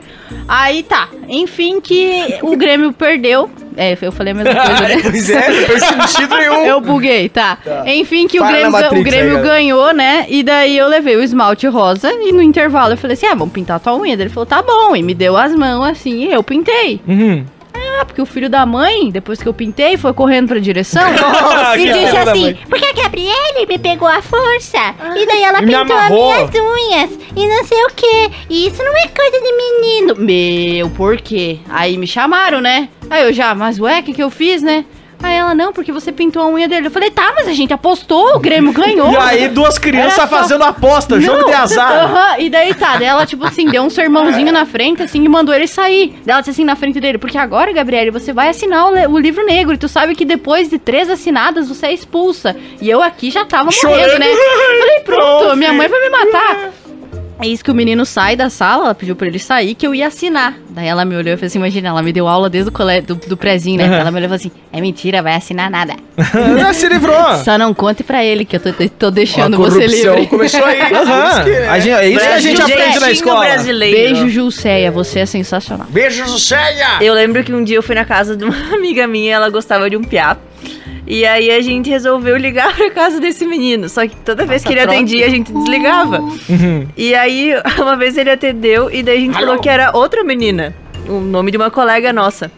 Aí 0.47 0.81
tá. 0.83 1.07
Enfim, 1.29 1.79
que 1.79 2.39
o 2.41 2.57
Grêmio 2.57 2.91
perdeu. 2.91 3.49
É, 3.77 3.97
eu 4.01 4.11
falei 4.11 4.33
a 4.33 4.35
mesma 4.35 4.55
coisa, 4.55 4.81
né? 4.81 4.97
Pois 5.03 5.29
é, 5.29 5.49
não 5.49 5.67
fez 5.67 5.83
sentido 5.83 6.35
nenhum. 6.35 6.65
Eu 6.65 6.81
buguei, 6.81 7.29
tá. 7.29 7.57
Enfim, 7.85 8.27
que 8.27 8.39
o 8.39 8.43
Para 8.43 8.51
Grêmio, 8.51 8.71
Matrix 8.71 9.01
o 9.01 9.03
Grêmio 9.03 9.37
aí, 9.37 9.43
ganhou, 9.43 9.93
né? 9.93 10.25
E 10.29 10.43
daí 10.43 10.77
eu 10.77 10.87
levei 10.87 11.15
o 11.15 11.21
esmalte 11.21 11.67
rosa 11.67 12.11
e 12.11 12.31
no 12.31 12.41
intervalo 12.41 12.93
eu 12.93 12.97
falei 12.97 13.13
assim: 13.13 13.25
ah, 13.25 13.35
vamos 13.35 13.53
pintar 13.53 13.79
tua 13.79 13.95
unha. 13.95 14.15
Daí 14.17 14.25
Ele 14.25 14.33
falou, 14.33 14.45
tá 14.45 14.61
bom. 14.61 14.95
E 14.95 15.03
me 15.03 15.13
deu 15.13 15.37
as 15.37 15.53
mãos 15.55 15.83
assim 15.85 16.25
e 16.25 16.31
eu 16.31 16.43
pintei. 16.43 17.01
Uhum. 17.07 17.45
Ah, 17.99 18.05
porque 18.05 18.21
o 18.21 18.25
filho 18.25 18.49
da 18.49 18.65
mãe, 18.65 19.09
depois 19.11 19.41
que 19.41 19.47
eu 19.47 19.53
pintei, 19.53 19.97
foi 19.97 20.13
correndo 20.13 20.47
pra 20.49 20.59
direção. 20.59 21.03
Ah, 21.65 21.77
E 21.77 21.85
que 21.85 21.93
disse 21.93 22.17
assim, 22.17 22.57
porque 22.69 22.85
a 22.85 22.93
Gabriele 22.93 23.65
me 23.67 23.77
pegou 23.77 24.07
à 24.07 24.21
força. 24.21 24.77
E 25.15 25.25
daí 25.25 25.43
ela 25.43 25.59
E 25.61 25.65
me 25.65 25.67
pintou 25.75 25.81
as 25.97 26.05
amarrou. 26.05 26.33
minhas 26.33 26.49
unhas. 26.55 27.19
E 27.35 27.47
não 27.47 27.63
sei 27.63 27.83
o 27.85 27.89
que. 27.95 28.31
E 28.49 28.67
isso 28.67 28.83
não 28.83 28.95
é 28.97 29.07
coisa 29.07 29.39
de 29.41 29.53
menino. 29.53 30.15
Meu, 30.17 30.89
por 30.91 31.17
quê? 31.17 31.59
Aí 31.69 31.97
me 31.97 32.05
chamaram, 32.07 32.59
né? 32.61 32.89
Aí 33.09 33.23
eu 33.23 33.33
já, 33.33 33.53
mas 33.55 33.79
ué, 33.79 33.99
o 33.99 34.03
que, 34.03 34.13
que 34.13 34.23
eu 34.23 34.29
fiz, 34.29 34.61
né? 34.61 34.85
Aí 35.23 35.35
ela, 35.35 35.55
não, 35.55 35.71
porque 35.71 35.91
você 35.91 36.11
pintou 36.11 36.41
a 36.41 36.47
unha 36.47 36.67
dele. 36.67 36.87
Eu 36.87 36.91
falei, 36.91 37.09
tá, 37.09 37.33
mas 37.35 37.47
a 37.47 37.53
gente 37.53 37.71
apostou, 37.73 38.35
o 38.35 38.39
Grêmio 38.39 38.73
ganhou. 38.73 39.11
E 39.11 39.17
aí, 39.17 39.47
duas 39.47 39.77
crianças 39.77 40.15
só- 40.15 40.27
fazendo 40.27 40.63
aposta, 40.63 41.19
jogo 41.19 41.41
Não, 41.41 41.47
de 41.47 41.53
azar. 41.53 41.91
aham, 42.05 42.39
E 42.39 42.49
daí 42.49 42.73
tá, 42.73 42.97
daí 42.97 43.07
ela, 43.07 43.25
tipo 43.25 43.45
assim, 43.45 43.65
deu 43.67 43.83
um 43.83 43.89
sermãozinho 43.89 44.51
na 44.51 44.65
frente, 44.65 45.01
assim, 45.01 45.23
e 45.23 45.29
mandou 45.29 45.55
ele 45.55 45.67
sair. 45.67 46.09
Daí 46.25 46.33
ela 46.33 46.41
disse 46.41 46.51
assim 46.51 46.65
na 46.65 46.75
frente 46.75 46.99
dele, 46.99 47.17
porque 47.17 47.37
agora, 47.37 47.71
Gabriele, 47.71 48.11
você 48.11 48.33
vai 48.33 48.49
assinar 48.49 48.85
o, 48.91 49.11
o 49.13 49.17
livro 49.17 49.45
negro. 49.45 49.73
E 49.73 49.77
tu 49.77 49.87
sabe 49.87 50.13
que 50.15 50.25
depois 50.25 50.69
de 50.69 50.77
três 50.77 51.09
assinadas, 51.09 51.69
você 51.69 51.87
é 51.87 51.93
expulsa. 51.93 52.55
E 52.81 52.89
eu 52.89 53.01
aqui 53.01 53.31
já 53.31 53.45
tava 53.45 53.65
morrendo, 53.65 53.79
Chorando. 54.11 54.19
né? 54.19 54.25
Falei, 54.79 54.99
pronto, 55.05 55.55
minha 55.57 55.71
mãe 55.73 55.87
vai 55.87 55.99
me 56.01 56.09
matar. 56.09 56.71
É 57.41 57.47
isso 57.47 57.63
que 57.63 57.71
o 57.71 57.75
menino 57.75 58.05
sai 58.05 58.35
da 58.35 58.49
sala, 58.49 58.85
ela 58.85 58.95
pediu 58.95 59.15
pra 59.15 59.27
ele 59.27 59.39
sair, 59.39 59.75
que 59.75 59.85
eu 59.85 59.93
ia 59.93 60.07
assinar. 60.07 60.53
Daí 60.69 60.87
ela 60.87 61.03
me 61.03 61.15
olhou 61.15 61.33
e 61.33 61.37
falou 61.37 61.47
assim: 61.47 61.57
imagina, 61.57 61.89
ela 61.89 62.01
me 62.01 62.13
deu 62.13 62.27
aula 62.27 62.49
desde 62.49 62.69
o 62.69 62.71
colégio, 62.71 63.03
do, 63.07 63.15
do 63.15 63.35
prezinho, 63.35 63.77
né? 63.79 63.85
Aham. 63.85 63.95
Ela 63.99 64.11
me 64.11 64.17
olhou 64.17 64.25
e 64.25 64.29
falou 64.29 64.35
assim: 64.35 64.51
é 64.71 64.79
mentira, 64.79 65.21
vai 65.21 65.33
assinar 65.35 65.69
nada. 65.69 65.95
Se 66.73 66.87
livrou. 66.87 67.35
Só 67.43 67.57
não 67.57 67.73
conte 67.73 68.03
pra 68.03 68.23
ele 68.23 68.45
que 68.45 68.55
eu 68.55 68.59
tô, 68.59 68.71
tô 68.97 69.07
A 69.07 69.09
deixando 69.09 69.57
você 69.57 69.77
corrupção 69.79 70.13
livre. 70.15 70.27
começou 70.27 70.63
aí. 70.63 70.81
Aham. 70.81 71.43
A 71.69 71.79
gente- 71.79 71.89
é 71.93 72.07
isso 72.09 72.19
que 72.25 72.31
a 72.31 72.39
gente 72.39 72.61
aprende 72.61 72.99
na 72.99 73.11
escola. 73.11 73.39
brasileiro. 73.45 73.97
Beijo, 73.97 74.29
Julceia, 74.29 74.91
você 74.91 75.19
é 75.19 75.25
sensacional. 75.25 75.87
Beijo, 75.89 76.25
Jusceia! 76.25 76.99
Eu 77.01 77.13
lembro 77.13 77.43
que 77.43 77.53
um 77.53 77.63
dia 77.63 77.75
eu 77.77 77.83
fui 77.83 77.95
na 77.95 78.05
casa 78.05 78.37
de 78.37 78.43
uma 78.45 78.55
amiga 78.73 79.05
minha, 79.07 79.35
ela 79.35 79.49
gostava 79.49 79.89
de 79.89 79.97
um 79.97 80.01
piá. 80.03 80.37
E 81.05 81.25
aí 81.25 81.51
a 81.51 81.61
gente 81.61 81.89
resolveu 81.89 82.37
ligar 82.37 82.75
pra 82.75 82.89
casa 82.91 83.19
desse 83.19 83.45
menino. 83.45 83.89
Só 83.89 84.07
que 84.07 84.15
toda 84.17 84.45
vez 84.45 84.63
que 84.63 84.71
ele 84.71 84.81
troca. 84.81 84.95
atendia, 84.95 85.25
a 85.25 85.29
gente 85.29 85.51
desligava. 85.51 86.19
Uhum. 86.19 86.87
E 86.95 87.13
aí, 87.13 87.53
uma 87.79 87.95
vez 87.95 88.17
ele 88.17 88.29
atendeu 88.29 88.89
e 88.89 89.03
daí 89.03 89.17
a 89.17 89.21
gente 89.21 89.33
falou 89.33 89.59
que 89.59 89.69
era 89.69 89.95
outra 89.95 90.23
menina. 90.23 90.73
O 91.07 91.19
nome 91.19 91.51
de 91.51 91.57
uma 91.57 91.69
colega 91.69 92.13
nossa. 92.13 92.49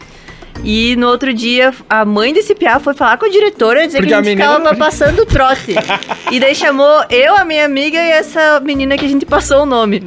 E 0.64 0.96
no 0.96 1.08
outro 1.08 1.32
dia, 1.32 1.72
a 1.88 2.04
mãe 2.04 2.32
desse 2.32 2.54
piá 2.54 2.78
foi 2.80 2.94
falar 2.94 3.16
com 3.18 3.26
a 3.26 3.28
diretora 3.28 3.86
dizer 3.86 3.98
Porque 3.98 4.08
que 4.08 4.14
a 4.14 4.18
a 4.18 4.22
gente 4.22 4.36
menina 4.36 4.56
ficava 4.56 4.74
passando 4.76 5.24
trote. 5.26 5.74
e 6.30 6.40
daí 6.40 6.54
chamou 6.54 7.04
eu, 7.10 7.36
a 7.36 7.44
minha 7.44 7.64
amiga 7.64 7.98
e 7.98 8.10
essa 8.10 8.60
menina 8.60 8.96
que 8.98 9.04
a 9.04 9.08
gente 9.08 9.24
passou 9.26 9.62
o 9.62 9.66
nome. 9.66 10.02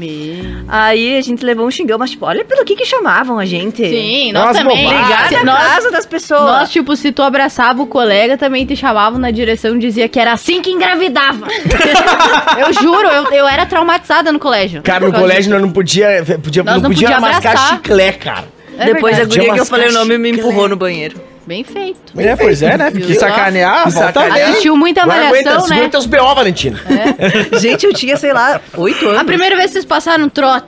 Aí 0.67 1.17
a 1.17 1.21
gente 1.21 1.43
levou 1.45 1.65
um 1.65 1.71
xingão, 1.71 1.97
mas 1.97 2.11
tipo, 2.11 2.25
olha 2.25 2.43
pelo 2.45 2.63
que 2.65 2.75
que 2.75 2.85
chamavam 2.85 3.39
a 3.39 3.45
gente. 3.45 3.87
Sim, 3.87 4.31
Nossa, 4.33 4.47
nós 4.47 4.57
também. 4.57 4.87
Se- 5.29 5.43
na 5.43 5.53
nós, 5.53 5.63
casa 5.75 5.91
das 5.91 6.05
pessoas. 6.05 6.41
nós, 6.41 6.69
tipo, 6.69 6.95
se 6.95 7.11
tu 7.11 7.21
abraçava 7.23 7.81
o 7.81 7.87
colega, 7.87 8.37
também 8.37 8.65
te 8.65 8.75
chamavam 8.75 9.19
na 9.19 9.31
direção 9.31 9.75
e 9.75 9.79
dizia 9.79 10.07
que 10.09 10.19
era 10.19 10.33
assim 10.33 10.61
que 10.61 10.69
engravidava. 10.71 11.47
eu 12.59 12.73
juro, 12.73 13.07
eu, 13.07 13.31
eu 13.31 13.47
era 13.47 13.65
traumatizada 13.65 14.31
no 14.31 14.39
colégio. 14.39 14.81
Cara, 14.83 15.05
no 15.05 15.13
colégio 15.13 15.51
nós 15.51 15.61
não 15.61 15.71
podia, 15.71 16.23
podia, 16.41 16.63
Nós 16.63 16.75
não 16.75 16.81
não 16.83 16.89
podia 16.89 17.07
podia 17.09 17.19
mascar 17.21 17.49
abraçar. 17.51 17.69
chiclé, 17.77 18.11
cara. 18.13 18.58
É 18.79 18.85
Depois 18.93 19.15
verdade. 19.17 19.37
a 19.39 19.41
guria 19.41 19.53
que 19.53 19.59
eu 19.59 19.65
falei 19.65 19.89
o 19.89 19.91
nome 19.91 20.17
me 20.17 20.31
empurrou 20.31 20.63
de 20.63 20.69
no 20.69 20.75
banheiro. 20.75 21.21
Bem 21.45 21.63
feito. 21.63 22.13
É, 22.17 22.35
pois 22.35 22.61
é, 22.61 22.77
né? 22.77 22.91
Porque 22.91 23.07
Viu? 23.07 23.19
sacanear, 23.19 23.83
Que 23.85 23.91
volta 23.91 24.21
bem. 24.29 24.43
Assistiu 24.43 24.77
muita 24.77 25.05
Não 25.05 25.13
aguenta, 25.13 25.53
né? 25.55 25.59
segura 25.61 25.89
teus 25.89 26.05
B.O., 26.05 26.35
Valentina. 26.35 26.79
Gente, 27.59 27.85
eu 27.87 27.93
tinha, 27.93 28.15
sei 28.17 28.31
lá, 28.31 28.61
oito 28.77 29.07
anos. 29.07 29.19
A 29.19 29.25
primeira 29.25 29.55
vez 29.55 29.67
que 29.67 29.73
vocês 29.73 29.85
passaram 29.85 30.29
trote. 30.29 30.67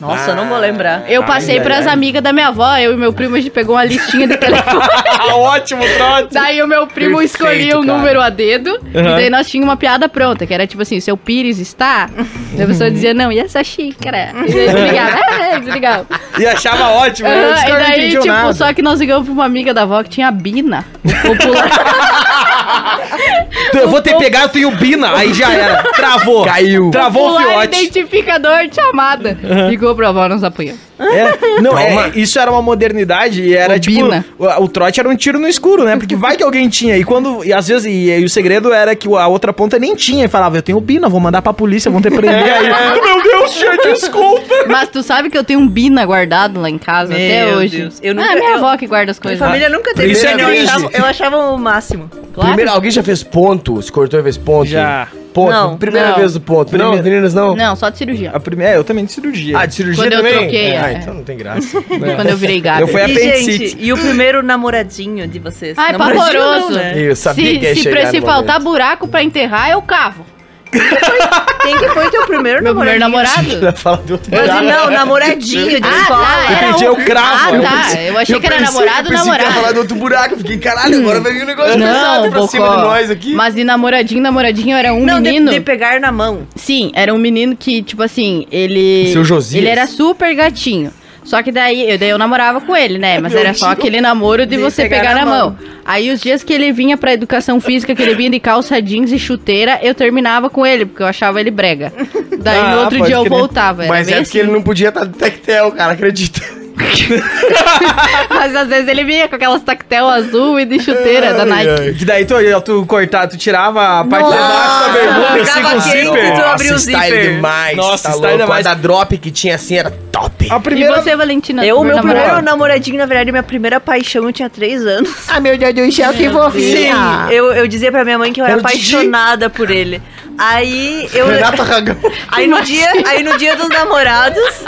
Nossa, 0.00 0.30
eu 0.30 0.36
não 0.36 0.48
vou 0.48 0.56
lembrar. 0.58 1.04
Eu 1.10 1.22
passei 1.24 1.58
ai, 1.58 1.64
pras 1.64 1.86
ai. 1.86 1.92
amigas 1.92 2.22
da 2.22 2.32
minha 2.32 2.48
avó, 2.48 2.76
eu 2.78 2.92
e 2.94 2.96
meu 2.96 3.12
primo, 3.12 3.36
a 3.36 3.38
gente 3.38 3.50
pegou 3.50 3.74
uma 3.76 3.84
listinha 3.84 4.26
de 4.26 4.36
telefone. 4.36 4.82
Ótimo, 5.34 5.82
trote. 5.96 6.32
Daí 6.32 6.62
o 6.62 6.66
meu 6.66 6.86
primo 6.86 7.18
Perfeito, 7.18 7.34
escolhia 7.34 7.78
o 7.78 7.84
cara. 7.84 7.98
número 7.98 8.20
a 8.20 8.30
dedo. 8.30 8.70
E 8.94 8.96
Uhum. 8.98 9.04
daí 9.16 9.28
nós 9.30 9.48
tínhamos 9.48 9.68
uma 9.70 9.76
piada 9.76 10.08
pronta, 10.08 10.46
que 10.46 10.54
era 10.54 10.66
tipo 10.66 10.80
assim: 10.82 10.98
seu 11.00 11.16
pires 11.16 11.58
está. 11.58 12.08
Daí 12.52 12.64
a 12.64 12.66
pessoa 12.66 12.90
dizia, 12.90 13.12
não, 13.14 13.30
e 13.30 13.38
essa 13.38 13.62
xícara? 13.62 14.30
E 14.46 14.52
daí 14.52 14.66
desligava. 14.68 15.20
É, 15.50 15.58
desligava. 15.58 16.06
E 16.38 16.46
achava 16.46 16.88
ótimo. 16.90 17.28
né? 17.28 17.34
Aham, 17.34 17.54
Os 17.54 17.60
e 17.62 17.66
daí, 17.90 18.10
tipo, 18.10 18.26
nada. 18.26 18.52
só 18.54 18.72
que 18.72 18.82
nós 18.82 19.00
ligamos 19.00 19.24
pra 19.24 19.32
uma 19.32 19.44
amiga 19.44 19.74
da 19.74 19.82
avó 19.82 20.02
que 20.02 20.08
tinha 20.10 20.28
a 20.28 20.30
Bina, 20.30 20.84
popular, 21.22 21.68
Eu 23.74 23.88
vou 23.88 24.00
ter 24.02 24.16
pegado, 24.16 24.46
eu 24.46 24.48
tenho 24.50 24.70
Bina. 24.72 25.14
Aí 25.16 25.32
já 25.34 25.52
era. 25.52 25.82
Travou. 25.94 26.44
Caiu. 26.44 26.90
Travou 26.90 27.36
o 27.36 27.38
fiote. 27.38 27.66
identificador 27.66 28.66
de 28.68 28.74
chamada. 28.74 29.38
Ligou 29.68 29.94
pra 29.94 30.08
avó, 30.08 30.28
nós 30.28 30.42
apanhamos. 30.44 30.80
É, 31.00 31.60
não, 31.62 31.78
é, 31.78 32.10
isso 32.14 32.38
era 32.38 32.50
uma 32.52 32.60
modernidade 32.60 33.42
e 33.42 33.54
era 33.56 33.74
Bobina. 33.78 34.20
tipo. 34.20 34.44
O, 34.44 34.64
o 34.64 34.68
trote 34.68 35.00
era 35.00 35.08
um 35.08 35.16
tiro 35.16 35.38
no 35.38 35.48
escuro, 35.48 35.84
né? 35.84 35.96
Porque 35.96 36.14
vai 36.14 36.36
que 36.36 36.42
alguém 36.42 36.68
tinha. 36.68 36.96
E 36.98 37.04
quando. 37.04 37.42
E 37.44 37.52
às 37.54 37.68
vezes. 37.68 37.86
E, 37.86 38.10
e 38.10 38.22
o 38.24 38.28
segredo 38.28 38.70
era 38.72 38.94
que 38.94 39.08
a 39.08 39.26
outra 39.26 39.50
ponta 39.52 39.78
nem 39.78 39.94
tinha. 39.94 40.26
E 40.26 40.28
falava, 40.28 40.58
eu 40.58 40.62
tenho 40.62 40.78
Bina, 40.78 41.08
vou 41.08 41.18
mandar 41.18 41.40
pra 41.40 41.54
polícia, 41.54 41.90
vão 41.90 42.02
ter 42.02 42.10
prender 42.10 42.52
aí. 42.52 42.68
Meu 43.00 43.22
Deus, 43.22 43.54
tia, 43.54 43.76
desculpa. 43.78 44.42
Mas 44.68 44.90
tu 44.90 45.02
sabe 45.02 45.30
que 45.30 45.38
eu 45.38 45.44
tenho 45.44 45.60
um 45.60 45.68
Bina 45.68 46.04
guardado 46.04 46.60
lá 46.60 46.68
em 46.68 46.76
casa 46.76 47.14
até 47.14 47.46
Meu 47.46 47.56
hoje. 47.56 47.78
Deus, 47.78 47.98
eu 48.02 48.10
ah, 48.12 48.14
nunca- 48.14 48.34
minha 48.36 48.50
eu- 48.50 48.56
avó 48.56 48.76
que 48.76 48.86
guarda 48.86 49.10
as 49.10 49.18
Minha 49.18 49.22
coisas. 49.30 49.46
família 49.46 49.68
nunca 49.70 49.94
teve 49.94 50.12
Isso 50.12 50.26
é 50.26 50.36
Bina, 50.36 50.50
eu, 50.50 50.62
achava, 50.64 50.90
eu 50.92 51.04
achava 51.06 51.36
o 51.38 51.58
máximo. 51.58 52.10
Claro. 52.34 52.48
Primeiro, 52.50 52.70
alguém 52.72 52.90
já 52.90 53.02
fez 53.02 53.22
ponto? 53.22 53.59
Se 53.82 53.92
cortou 53.92 54.18
e 54.20 54.22
fez 54.22 54.36
ponto? 54.36 54.68
Já. 54.68 55.08
Ponto. 55.32 55.52
Não, 55.52 55.78
Primeira 55.78 56.08
não. 56.10 56.16
vez 56.16 56.32
do 56.34 56.40
ponto. 56.40 56.76
Não, 56.76 56.86
Primeira- 56.90 57.02
meninas 57.04 57.32
não? 57.34 57.54
Não, 57.54 57.76
só 57.76 57.88
de 57.88 57.98
cirurgia. 57.98 58.30
A 58.34 58.40
primeira, 58.40 58.72
é, 58.72 58.76
eu 58.76 58.82
também 58.82 59.04
de 59.04 59.12
cirurgia. 59.12 59.56
Ah, 59.58 59.64
de 59.64 59.74
cirurgia 59.76 60.02
Quando 60.02 60.12
eu 60.12 60.18
também? 60.18 60.32
troquei, 60.40 60.76
Ah, 60.76 60.90
é. 60.90 60.92
então 60.94 61.14
não 61.14 61.22
tem 61.22 61.36
graça. 61.36 61.80
Quando 61.86 62.28
eu 62.28 62.36
virei 62.36 62.60
gata. 62.60 62.80
Eu 62.80 62.88
fui 62.88 63.00
E, 63.00 63.04
apendicite. 63.04 63.68
gente, 63.68 63.76
e 63.84 63.92
o 63.92 63.96
primeiro 63.98 64.42
namoradinho 64.42 65.28
de 65.28 65.38
vocês? 65.38 65.78
Ai, 65.78 65.92
Namoradinho 65.92 66.26
pavoroso. 66.42 66.72
né? 66.74 66.94
Eu 66.96 67.14
sabia 67.14 67.44
se 67.52 67.58
que 67.60 67.64
ia 67.64 67.74
se, 67.76 67.82
chegar 67.82 68.06
se 68.10 68.18
no 68.20 68.26
faltar 68.26 68.60
buraco 68.60 69.06
pra 69.06 69.22
enterrar, 69.22 69.70
eu 69.70 69.80
cavo. 69.82 70.26
Quem 70.70 71.78
que 71.78 71.88
foi 71.90 72.10
teu 72.10 72.26
primeiro 72.26 72.62
Meu 72.62 72.74
primeiro 72.74 72.98
namoradinho? 73.00 73.42
namorado? 73.42 73.66
Ela 73.66 73.72
fala 73.72 73.96
do 73.98 74.12
outro 74.14 74.30
Mas 74.30 74.46
lado. 74.46 74.66
não, 74.66 74.90
namoradinho 74.90 75.80
de 75.80 75.86
Ah, 75.86 76.00
escola. 76.00 76.26
tá, 76.26 76.52
era 76.52 76.68
Entendi, 76.68 76.84
um- 76.84 76.86
eu 76.88 76.96
cravo. 77.04 77.28
Ah, 77.44 77.54
Eu 77.56 77.62
tá. 77.62 77.70
pensei- 77.70 78.08
Eu 78.10 78.18
achei 78.18 78.40
que 78.40 78.46
era 78.46 78.56
pensei- 78.56 78.72
namorado, 78.72 79.08
eu 79.08 79.10
pensei 79.10 79.30
que 79.32 79.36
ia 79.38 79.38
falar 79.38 79.50
namorado. 79.50 79.74
do 79.74 79.80
outro 79.80 79.96
buraco. 79.96 80.34
Eu 80.34 80.38
Fiquei, 80.38 80.58
caralho, 80.58 80.98
agora 81.00 81.20
vai 81.20 81.32
vir 81.32 81.42
um 81.42 81.46
negócio 81.46 81.72
pesado 81.78 82.22
Não, 82.24 82.30
pra 82.30 82.46
cima 82.48 82.68
de 82.70 82.76
nós 82.82 83.10
aqui. 83.10 83.34
Mas 83.34 83.54
de 83.54 83.64
namoradinho, 83.64 84.22
namoradinho 84.22 84.76
era 84.76 84.94
um 84.94 85.04
Não, 85.04 85.20
de, 85.20 85.30
menino. 85.30 85.50
de 85.50 85.60
pegar 85.60 86.00
na 86.00 86.10
mão. 86.12 86.46
Sim, 86.56 86.90
era 86.94 87.12
um 87.12 87.18
menino 87.18 87.56
que, 87.56 87.82
tipo 87.82 88.02
assim, 88.02 88.46
ele. 88.50 89.10
Seu 89.12 89.24
Josias. 89.24 89.60
Ele 89.62 89.68
era 89.70 89.86
super 89.86 90.34
gatinho. 90.34 90.92
Só 91.30 91.42
que 91.44 91.52
daí 91.52 91.88
eu, 91.92 91.96
daí 91.96 92.10
eu 92.10 92.18
namorava 92.18 92.60
com 92.60 92.76
ele, 92.76 92.98
né? 92.98 93.20
Mas 93.20 93.32
era 93.34 93.54
só 93.54 93.70
aquele 93.70 94.00
namoro 94.00 94.44
de, 94.44 94.56
De 94.56 94.62
você 94.62 94.82
pegar 94.82 94.98
pegar, 94.98 95.14
na 95.14 95.24
mão. 95.24 95.50
mão. 95.50 95.58
Aí 95.84 96.10
os 96.10 96.20
dias 96.20 96.42
que 96.42 96.52
ele 96.52 96.72
vinha 96.72 96.96
pra 96.96 97.12
educação 97.12 97.60
física, 97.60 97.94
que 97.94 98.02
ele 98.02 98.16
vinha 98.16 98.30
de 98.30 98.40
calça 98.40 98.82
jeans 98.82 99.12
e 99.12 99.18
chuteira, 99.18 99.78
eu 99.80 99.94
terminava 99.94 100.50
com 100.50 100.66
ele, 100.66 100.86
porque 100.86 101.02
eu 101.02 101.06
achava 101.06 101.40
ele 101.40 101.52
brega. 101.52 101.92
Daí 102.40 102.58
Ah, 102.58 102.74
no 102.74 102.80
outro 102.82 103.00
dia 103.04 103.14
eu 103.14 103.24
voltava. 103.26 103.86
Mas 103.86 104.08
é 104.08 104.16
porque 104.16 104.22
assim. 104.22 104.38
ele 104.40 104.50
não 104.50 104.60
podia 104.62 104.88
estar 104.88 105.04
de 105.04 105.16
tectel, 105.16 105.70
cara, 105.70 105.92
acredita. 105.92 106.40
Mas 108.30 108.54
às 108.56 108.68
vezes 108.68 108.88
ele 108.88 109.04
vinha 109.04 109.28
com 109.28 109.36
aquelas 109.36 109.62
tactel 109.62 110.06
azul 110.08 110.58
e 110.60 110.64
de 110.64 110.78
chuteira 110.80 111.32
da 111.34 111.42
Ai, 111.42 111.48
Nike. 111.66 111.82
ai. 111.82 111.94
Que 111.94 112.04
daí 112.04 112.24
tu, 112.24 112.34
tu 112.64 112.86
cortar, 112.86 113.26
tu 113.28 113.36
tirava 113.36 114.00
a 114.00 114.04
parte 114.04 114.24
Nossa, 114.24 114.36
de 114.36 114.42
baixo 114.42 114.80
da 114.80 114.88
bermuda, 114.92 115.42
assim, 115.42 115.62
com 115.62 115.70
quente. 115.70 116.04
zíper. 116.06 116.34
tu 116.34 116.40
abriu 116.44 116.74
o 116.74 116.78
style 116.78 117.02
zíper. 117.16 117.34
demais. 117.34 117.76
Nossa, 117.76 118.02
tá 118.08 118.14
style 118.14 118.26
louco. 118.32 118.44
demais. 118.44 118.66
A 118.66 118.74
da 118.74 118.80
drop 118.80 119.18
que 119.18 119.30
tinha 119.30 119.54
assim 119.54 119.76
era 119.78 119.90
top. 120.12 120.48
A 120.50 120.56
E 120.56 120.60
primeira... 120.60 121.00
você, 121.00 121.16
Valentina? 121.16 121.64
Eu, 121.64 121.82
meu 121.82 121.96
namorado? 121.96 122.20
primeiro 122.24 122.44
namoradinho, 122.44 122.98
na 122.98 123.06
verdade, 123.06 123.30
minha 123.32 123.42
primeira 123.42 123.80
paixão, 123.80 124.24
eu 124.24 124.32
tinha 124.32 124.48
três 124.50 124.84
anos. 124.86 125.10
Ah, 125.28 125.40
meu 125.40 125.56
Deus 125.56 125.74
do 125.74 125.92
céu, 125.92 126.12
que 126.12 126.28
Sim, 126.60 126.90
eu, 127.30 127.52
eu 127.52 127.66
dizia 127.66 127.90
pra 127.90 128.04
minha 128.04 128.18
mãe 128.18 128.32
que 128.32 128.40
eu 128.40 128.44
era 128.44 128.54
o 128.54 128.62
Didi. 128.62 128.66
apaixonada 128.94 129.48
por 129.50 129.70
ele. 129.70 130.00
Aí 130.42 131.06
eu. 131.12 131.28
Renato 131.28 131.60
Aragão. 131.60 131.96
Aí 132.28 132.46
no, 132.46 132.62
dia, 132.62 132.90
aí 133.06 133.22
no 133.22 133.36
dia 133.36 133.54
dos 133.56 133.68
namorados. 133.68 134.64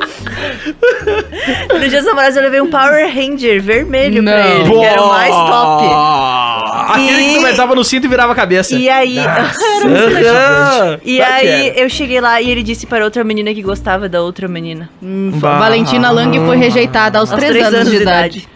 no 1.73 1.81
dia 1.89 1.99
dos 1.99 2.05
namorados 2.07 2.37
eu 2.37 2.43
levei 2.43 2.61
um 2.61 2.67
Power 2.71 3.07
Ranger 3.07 3.63
vermelho 3.63 4.23
pra 4.23 4.37
Não. 4.37 4.61
ele, 4.61 4.71
que 4.79 4.85
era 4.85 5.03
o 5.03 5.09
mais 5.09 5.35
top. 5.35 5.85
Aquele 6.93 7.17
que 7.25 7.31
E- 7.31 7.35
tu 7.35 7.41
apertava 7.41 7.75
no 7.75 7.85
cinto 7.85 8.05
e 8.05 8.09
virava 8.09 8.33
a 8.33 8.35
cabeça. 8.37 8.75
E 8.75 8.89
aí. 8.91 9.17
Aham. 9.19 10.99
E 11.05 11.17
que 11.17 11.23
aí 11.23 11.73
eu 11.77 11.89
cheguei 11.89 12.21
lá 12.21 12.41
e 12.41 12.51
ele 12.51 12.63
disse 12.63 12.87
para 12.87 13.05
outra 13.05 13.25
menina 13.25 13.53
que 13.55 13.63
gostava 13.63 14.09
da 14.09 14.21
outra 14.21 14.47
menina. 14.49 14.91
Hum. 15.03 15.31
Valentina 15.35 16.11
Lang 16.11 16.39
foi 16.45 16.57
rejeitada 16.57 17.19
aos, 17.19 17.31
Aos 17.33 17.41
três, 17.41 17.65
anos, 17.67 17.91
de 17.91 17.97
idade. 17.97 18.49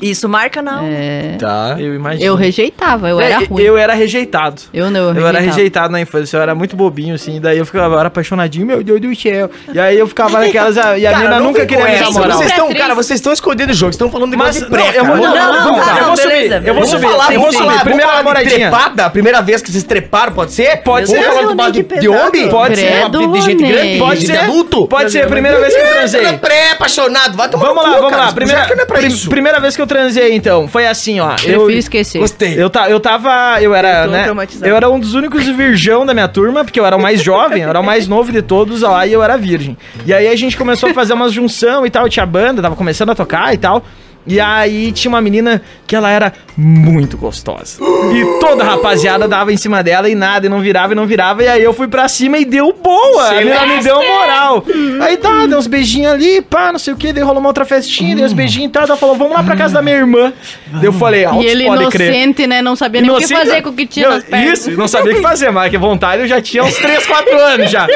Isso 0.00 0.28
marca 0.28 0.62
não. 0.62 0.84
É, 0.86 1.36
Tá. 1.38 1.76
Eu 1.78 1.94
imagino. 1.94 2.24
eu 2.24 2.34
rejeitava, 2.34 3.08
eu 3.08 3.20
era 3.20 3.42
É, 3.42 3.46
ruim. 3.46 3.62
Eu 3.62 3.76
era 3.76 3.94
rejeitado. 3.94 4.62
Eu 4.72 4.90
não, 4.90 5.10
eu, 5.10 5.14
Eu 5.16 5.26
era 5.26 5.40
rejeitado 5.40 5.92
na 5.92 6.00
infância, 6.00 6.36
eu 6.36 6.42
era 6.42 6.54
muito 6.54 6.76
bobinho, 6.76 7.14
assim, 7.14 7.40
daí 7.40 7.58
eu 7.58 7.66
ficava 7.66 7.94
eu 7.94 7.98
era 7.98 8.08
apaixonadinho, 8.08 8.66
meu 8.66 8.82
Deus 8.82 9.00
do 9.00 9.14
céu. 9.14 9.50
E 9.72 9.78
aí 9.78 9.98
eu 9.98 10.06
ficava 10.06 10.40
naquelas, 10.40 10.76
e 10.76 11.06
a 11.06 11.12
Cara, 11.12 11.28
não 11.38 11.46
nunca 11.46 11.66
queria 11.66 11.84
me 11.84 12.00
namorar. 12.00 12.36
Vocês 12.36 12.50
estão, 12.50 12.70
é 12.70 12.74
cara, 12.74 12.94
vocês 12.94 13.18
estão 13.18 13.32
escondendo 13.32 13.70
o 13.70 13.74
jogo, 13.74 13.92
vocês 13.92 13.94
estão 13.94 14.10
falando 14.10 14.30
de 14.30 14.36
Mas 14.36 14.56
de 14.56 14.62
não, 14.62 14.70
pré, 14.70 14.92
eu 14.94 15.04
vou, 15.04 15.16
não, 15.16 15.22
Não, 15.22 15.34
não, 15.34 15.52
não, 15.52 15.76
não, 15.76 15.98
eu 15.98 16.04
vou 16.04 16.16
beleza, 16.16 16.54
subir, 16.56 16.68
eu 16.68 16.74
vou 16.74 16.86
subir, 16.86 17.00
Vamos 17.02 17.16
falar, 17.16 17.34
eu 17.34 17.40
vou 17.40 17.52
subir. 17.52 17.80
Primeira 17.80 18.12
namoradinha. 18.14 18.70
trepada, 18.70 19.10
primeira 19.10 19.42
vez 19.42 19.62
que 19.62 19.70
vocês 19.70 19.84
treparam, 19.84 20.32
pode 20.32 20.52
ser? 20.52 20.78
Pode 20.82 21.06
Vamos 21.06 21.24
ser. 21.24 21.32
falar 21.32 21.70
de, 21.70 22.08
homem? 22.08 22.48
Pode 22.48 22.76
ser. 22.76 23.10
De 23.10 23.40
gente 23.40 23.64
grande? 23.64 23.98
Pode 23.98 24.20
de 24.20 24.26
ser. 24.26 24.38
adulto? 24.38 24.86
Pode 24.88 25.10
ser 25.10 25.26
primeira 25.28 25.60
vez 25.60 25.74
que 25.74 25.80
eu 25.80 25.88
transei. 25.88 26.38
Pré, 26.38 26.72
apaixonado, 26.72 27.36
vai 27.36 27.48
tomar 27.48 27.66
Vamos 27.66 27.82
lá, 27.82 27.90
vamos 27.96 28.12
lá. 28.12 28.32
Não 28.34 28.82
é 28.82 29.28
primeira 29.28 29.60
vez 29.60 29.76
que 29.76 29.82
eu 29.82 29.83
eu 29.84 29.86
transei, 29.86 30.34
então? 30.34 30.66
Foi 30.66 30.86
assim, 30.86 31.20
ó. 31.20 31.32
Eu, 31.32 31.36
Prefiro 31.36 31.70
esquecer. 31.72 32.18
Gostei. 32.18 32.60
eu, 32.60 32.68
ta, 32.68 32.88
eu 32.90 32.98
tava. 32.98 33.60
Eu 33.60 33.74
era, 33.74 34.04
Eu 34.04 34.10
né? 34.10 34.26
Eu 34.62 34.76
era 34.76 34.90
um 34.90 34.98
dos 34.98 35.14
únicos 35.14 35.44
virgão 35.46 36.04
da 36.04 36.12
minha 36.12 36.28
turma, 36.28 36.64
porque 36.64 36.80
eu 36.80 36.86
era 36.86 36.96
o 36.96 37.00
mais 37.00 37.22
jovem, 37.22 37.62
eu 37.62 37.68
era 37.68 37.80
o 37.80 37.84
mais 37.84 38.08
novo 38.08 38.32
de 38.32 38.42
todos 38.42 38.82
lá 38.82 39.06
e 39.06 39.12
eu 39.12 39.22
era 39.22 39.36
virgem. 39.36 39.76
E 40.04 40.12
aí 40.12 40.28
a 40.28 40.36
gente 40.36 40.56
começou 40.56 40.90
a 40.90 40.94
fazer 40.94 41.12
umas 41.12 41.32
junção 41.32 41.86
e 41.86 41.90
tal, 41.90 42.08
tinha 42.08 42.26
banda, 42.26 42.62
tava 42.62 42.76
começando 42.76 43.10
a 43.10 43.14
tocar 43.14 43.52
e 43.54 43.58
tal. 43.58 43.84
E 44.26 44.40
aí 44.40 44.90
tinha 44.92 45.10
uma 45.10 45.20
menina 45.20 45.60
que 45.86 45.94
ela 45.94 46.10
era 46.10 46.32
muito 46.56 47.16
gostosa. 47.16 47.82
E 47.82 48.40
toda 48.40 48.62
a 48.62 48.66
rapaziada 48.66 49.28
dava 49.28 49.52
em 49.52 49.56
cima 49.56 49.82
dela 49.82 50.08
e 50.08 50.14
nada, 50.14 50.46
e 50.46 50.48
não 50.48 50.60
virava 50.60 50.92
e 50.92 50.96
não 50.96 51.06
virava. 51.06 51.42
E 51.42 51.48
aí 51.48 51.62
eu 51.62 51.74
fui 51.74 51.88
pra 51.88 52.08
cima 52.08 52.38
e 52.38 52.44
deu 52.44 52.72
boa. 52.72 53.28
A 53.28 53.34
menina 53.34 53.66
me 53.66 53.82
deu 53.82 53.96
moral. 53.96 54.64
Aí 55.02 55.16
tá, 55.16 55.46
deu 55.46 55.58
uns 55.58 55.66
beijinhos 55.66 56.12
ali, 56.12 56.40
pá, 56.40 56.72
não 56.72 56.78
sei 56.78 56.94
o 56.94 56.96
que. 56.96 57.12
Daí 57.12 57.22
rolou 57.22 57.40
uma 57.40 57.48
outra 57.48 57.64
festinha, 57.64 58.16
deu 58.16 58.24
uns 58.24 58.32
beijinhos 58.32 58.68
e 58.68 58.72
tal. 58.72 58.84
Ela 58.84 58.96
falou, 58.96 59.14
vamos 59.14 59.34
lá 59.34 59.42
pra 59.42 59.56
casa 59.56 59.74
da 59.74 59.82
minha 59.82 59.96
irmã. 59.96 60.32
Daí 60.66 60.86
eu 60.86 60.92
falei, 60.92 61.26
E 61.26 61.46
ele 61.46 61.66
pode 61.66 61.86
crer. 61.88 62.08
inocente, 62.08 62.46
né? 62.46 62.62
Não 62.62 62.76
sabia 62.76 63.00
nem 63.00 63.10
o 63.10 63.16
que 63.16 63.24
Inocente, 63.24 63.38
fazer 63.38 63.62
com 63.62 63.70
o 63.70 63.72
que 63.72 63.86
tinha 63.86 64.08
não, 64.08 64.14
nas 64.16 64.24
pernas. 64.24 64.58
Isso, 64.58 64.70
não 64.72 64.88
sabia 64.88 65.12
o 65.12 65.16
que 65.16 65.22
fazer, 65.22 65.50
mas 65.50 65.70
que 65.70 65.78
vontade 65.78 66.22
eu 66.22 66.28
já 66.28 66.40
tinha 66.40 66.64
uns 66.64 66.74
3, 66.76 67.06
4 67.06 67.38
anos 67.38 67.70
já. 67.70 67.86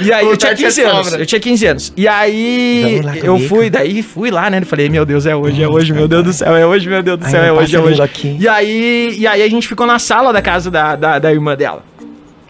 E 0.00 0.12
aí 0.12 0.24
eu 0.26 0.36
tinha 0.36 0.52
Vontade 0.52 0.64
15 0.64 0.80
é 0.80 0.84
anos. 0.86 1.12
Eu 1.12 1.26
tinha 1.26 1.40
15 1.40 1.66
anos. 1.66 1.92
E 1.96 2.08
aí 2.08 3.00
eu 3.22 3.38
fui, 3.40 3.68
daí 3.70 4.02
fui 4.02 4.30
lá, 4.30 4.48
né? 4.50 4.60
Falei, 4.62 4.88
meu 4.88 5.04
Deus, 5.04 5.26
é 5.26 5.34
hoje, 5.34 5.62
é 5.62 5.68
hoje, 5.72 5.92
meu 5.92 6.08
Deus 6.08 6.24
do 6.24 6.32
céu, 6.32 6.54
é 6.54 6.66
hoje, 6.66 6.88
meu 6.88 7.02
Deus 7.02 7.18
do 7.18 7.24
Ai, 7.24 7.30
céu, 7.30 7.42
é 7.42 7.48
não 7.48 7.56
hoje, 7.56 7.76
é 7.76 7.80
hoje. 7.80 8.02
aqui. 8.02 8.36
E 8.38 8.48
aí, 8.48 9.14
e 9.18 9.26
aí 9.26 9.42
a 9.42 9.48
gente 9.48 9.66
ficou 9.66 9.86
na 9.86 9.98
sala 9.98 10.32
da 10.32 10.42
casa 10.42 10.70
da, 10.70 10.96
da, 10.96 11.18
da 11.18 11.32
irmã 11.32 11.56
dela. 11.56 11.84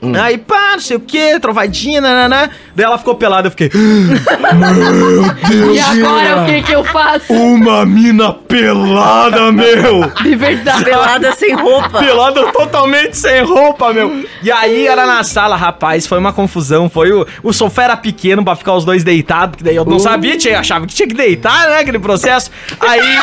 Hum. 0.03 0.13
Aí, 0.17 0.37
pá, 0.37 0.73
não 0.73 0.81
sei 0.81 0.97
o 0.97 1.01
que, 1.01 1.39
trovadinha, 1.39 2.01
nananã. 2.01 2.51
Daí 2.75 2.87
ela 2.87 2.97
ficou 2.99 3.15
pelada, 3.15 3.49
eu 3.49 3.51
fiquei. 3.51 3.71
E 5.73 5.79
agora 5.79 6.43
o 6.43 6.47
que 6.47 6.63
que 6.63 6.73
eu 6.73 6.85
faço? 6.85 7.33
Uma 7.33 7.85
mina 7.85 8.33
pelada, 8.33 9.53
meu! 9.53 10.11
De 10.23 10.35
verdade. 10.35 10.85
Pelada 10.85 11.33
sem 11.35 11.55
roupa. 11.55 11.99
Pelado 11.99 12.51
totalmente 12.53 13.17
sem 13.17 13.43
roupa, 13.43 13.93
meu. 13.93 14.25
E 14.43 14.51
aí 14.51 14.87
era 14.87 15.07
na 15.07 15.23
sala, 15.23 15.57
rapaz, 15.57 16.07
foi 16.07 16.19
uma 16.19 16.33
confusão. 16.33 16.89
Foi 16.89 17.13
o, 17.13 17.27
o 17.43 17.53
sofá 17.53 17.85
era 17.85 17.97
pequeno 17.97 18.45
pra 18.45 18.57
ficar 18.57 18.75
os 18.75 18.85
dois 18.85 19.05
deitados, 19.05 19.51
porque 19.51 19.65
daí 19.65 19.77
eu 19.77 19.85
não 19.85 19.99
sabia, 19.99 20.37
tinha, 20.37 20.59
achava 20.59 20.87
que 20.87 20.95
tinha 20.95 21.09
que 21.09 21.15
deitar, 21.15 21.69
né? 21.69 21.81
Aquele 21.81 21.99
processo. 21.99 22.51
Aí. 22.81 23.19